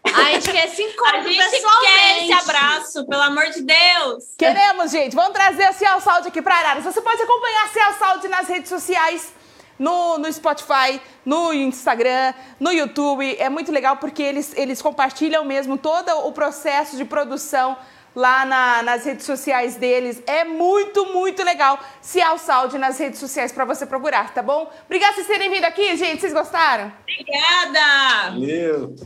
A 0.04 0.32
gente 0.32 0.50
quer 0.50 0.68
se 0.68 0.82
encontrar 0.82 1.18
A 1.18 1.22
gente 1.22 1.40
quer 1.40 2.22
esse 2.22 2.32
abraço, 2.32 3.06
pelo 3.06 3.22
amor 3.22 3.46
de 3.50 3.62
Deus. 3.62 4.24
Queremos, 4.38 4.90
gente. 4.90 5.14
Vamos 5.14 5.32
trazer 5.32 5.68
o 5.68 5.72
Cial 5.72 6.00
Saúde 6.00 6.28
aqui 6.28 6.40
pra 6.40 6.54
Arara. 6.54 6.80
Você 6.80 7.00
pode 7.00 7.20
acompanhar 7.20 7.64
a 7.64 7.68
Cial 7.68 7.92
Saúde 7.94 8.28
nas 8.28 8.48
redes 8.48 8.68
sociais, 8.68 9.32
no, 9.78 10.18
no 10.18 10.32
Spotify, 10.32 11.00
no 11.24 11.52
Instagram, 11.52 12.32
no 12.58 12.72
YouTube. 12.72 13.36
É 13.38 13.48
muito 13.48 13.70
legal 13.72 13.96
porque 13.96 14.22
eles, 14.22 14.52
eles 14.56 14.80
compartilham 14.80 15.44
mesmo 15.44 15.76
todo 15.76 16.10
o 16.26 16.32
processo 16.32 16.96
de 16.96 17.04
produção 17.04 17.76
lá 18.14 18.44
na, 18.44 18.82
nas 18.82 19.04
redes 19.04 19.24
sociais 19.24 19.76
deles. 19.76 20.22
É 20.26 20.44
muito, 20.44 21.06
muito 21.06 21.42
legal. 21.42 21.78
Cial 22.00 22.38
Saúde 22.38 22.78
nas 22.78 22.98
redes 22.98 23.18
sociais 23.18 23.52
para 23.52 23.64
você 23.64 23.86
procurar, 23.86 24.32
tá 24.32 24.42
bom? 24.42 24.70
Obrigada 24.86 25.14
por 25.14 25.24
vocês 25.24 25.26
terem 25.26 25.50
vindo 25.50 25.64
aqui, 25.64 25.96
gente. 25.96 26.20
Vocês 26.20 26.32
gostaram? 26.32 26.92
Obrigada! 27.02 28.30
Valeu! 28.30 28.96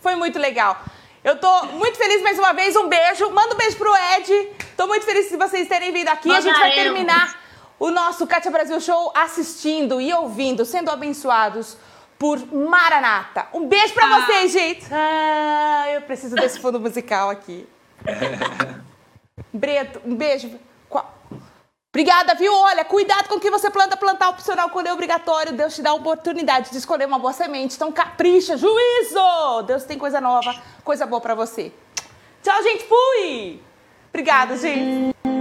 Foi 0.00 0.14
muito 0.14 0.38
legal. 0.38 0.82
Eu 1.22 1.36
tô 1.38 1.66
muito 1.66 1.98
feliz 1.98 2.22
mais 2.22 2.38
uma 2.38 2.52
vez. 2.52 2.74
Um 2.76 2.88
beijo. 2.88 3.30
Manda 3.30 3.54
um 3.54 3.58
beijo 3.58 3.76
pro 3.76 3.92
Ed. 4.16 4.48
Tô 4.76 4.86
muito 4.86 5.04
feliz 5.04 5.28
de 5.28 5.36
vocês 5.36 5.68
terem 5.68 5.92
vindo 5.92 6.08
aqui. 6.08 6.28
Manda 6.28 6.38
a 6.38 6.42
gente 6.42 6.58
vai 6.58 6.70
eu. 6.70 6.74
terminar 6.74 7.38
o 7.78 7.90
nosso 7.90 8.26
Kátia 8.26 8.50
Brasil 8.50 8.80
Show 8.80 9.12
assistindo 9.14 10.00
e 10.00 10.12
ouvindo, 10.12 10.64
sendo 10.64 10.90
abençoados 10.90 11.76
por 12.18 12.38
Maranata. 12.52 13.48
Um 13.52 13.66
beijo 13.66 13.94
para 13.94 14.06
ah. 14.06 14.20
vocês, 14.20 14.52
gente. 14.52 14.86
Ah, 14.92 15.86
eu 15.92 16.02
preciso 16.02 16.36
desse 16.36 16.60
fundo 16.60 16.78
musical 16.78 17.30
aqui. 17.30 17.66
Breto, 19.52 20.00
um 20.04 20.14
beijo. 20.14 20.50
Obrigada, 21.92 22.36
viu? 22.36 22.54
Olha, 22.54 22.84
cuidado 22.84 23.28
com 23.28 23.34
o 23.34 23.40
que 23.40 23.50
você 23.50 23.68
planta, 23.68 23.96
plantar 23.96 24.28
opcional 24.28 24.70
quando 24.70 24.86
é 24.86 24.92
obrigatório. 24.92 25.52
Deus 25.52 25.74
te 25.74 25.82
dá 25.82 25.90
a 25.90 25.94
oportunidade 25.94 26.70
de 26.70 26.76
escolher 26.76 27.06
uma 27.06 27.18
boa 27.18 27.32
semente. 27.32 27.74
Então 27.74 27.90
capricha, 27.90 28.56
juízo! 28.56 29.62
Deus 29.66 29.82
tem 29.82 29.98
coisa 29.98 30.20
nova, 30.20 30.54
coisa 30.84 31.04
boa 31.04 31.20
para 31.20 31.34
você. 31.34 31.72
Tchau, 32.44 32.62
gente. 32.62 32.84
Fui! 32.84 33.60
Obrigada, 34.08 34.56
gente. 34.56 35.39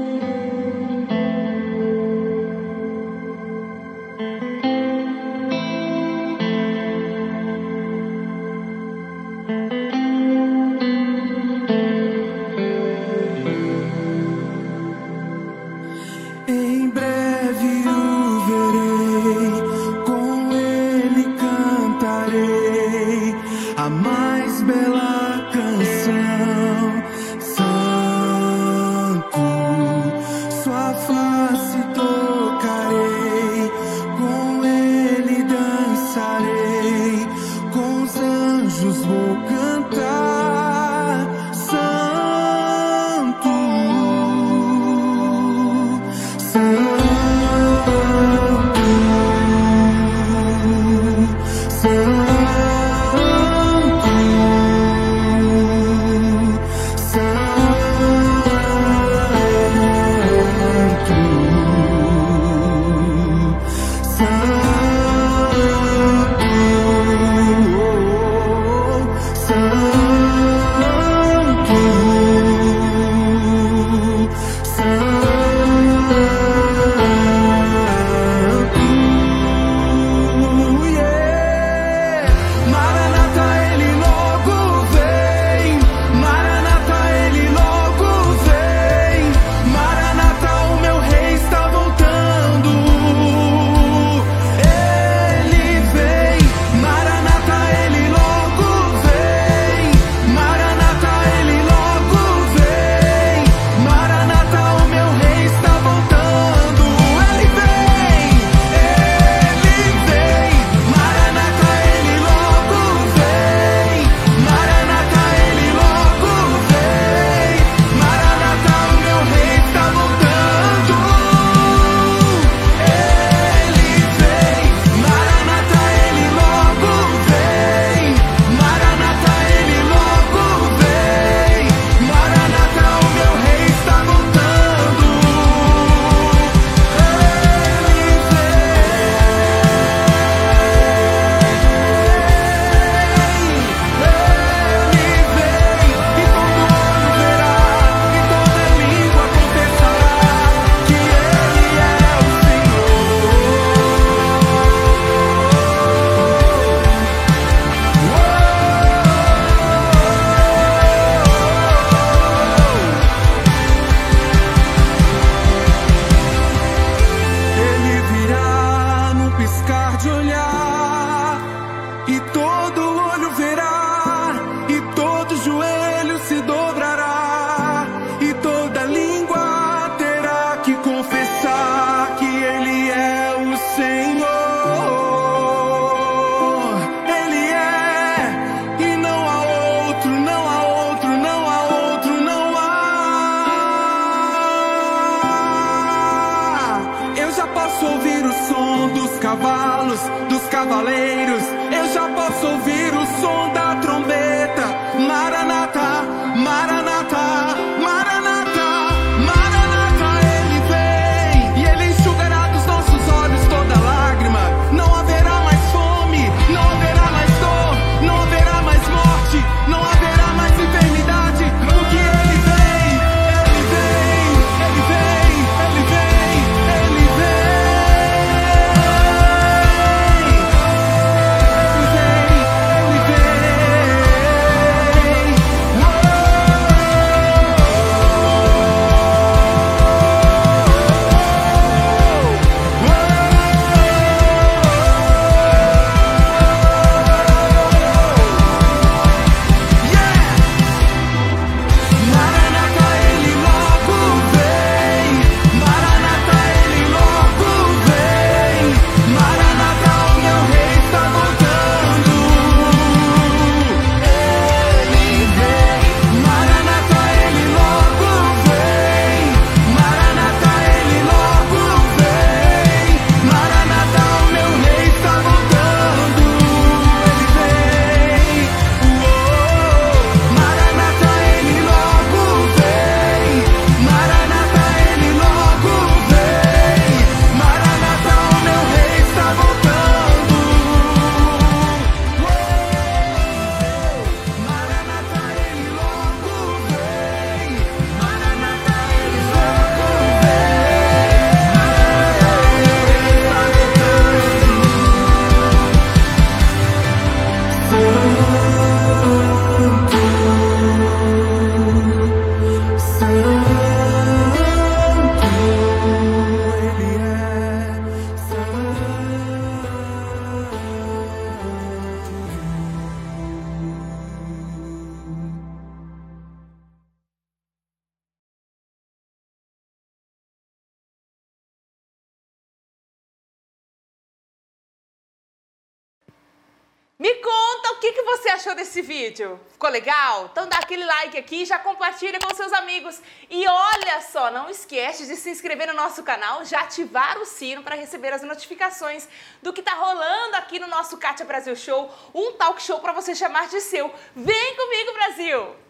esquece 344.70 345.08
de 345.08 345.16
se 345.16 345.32
inscrever 345.32 345.68
no 345.68 345.74
nosso 345.74 346.04
canal, 346.04 346.46
já 346.46 346.62
ativar 346.62 347.18
o 347.18 347.26
sino 347.26 347.64
para 347.64 347.76
receber 347.76 348.14
as 348.14 348.22
notificações 348.22 349.08
do 349.42 349.52
que 349.52 349.62
está 349.62 349.74
rolando 349.74 350.36
aqui 350.36 350.60
no 350.60 350.68
nosso 350.68 350.96
Kátia 351.00 351.26
Brasil 351.26 351.56
Show, 351.56 351.92
um 352.14 352.34
talk 352.34 352.62
show 352.62 352.80
para 352.80 352.94
você 352.94 353.16
chamar 353.16 353.48
de 353.48 353.62
seu. 353.62 353.92
Vem 354.16 354.56
comigo, 354.56 354.94
Brasil! 354.94 355.69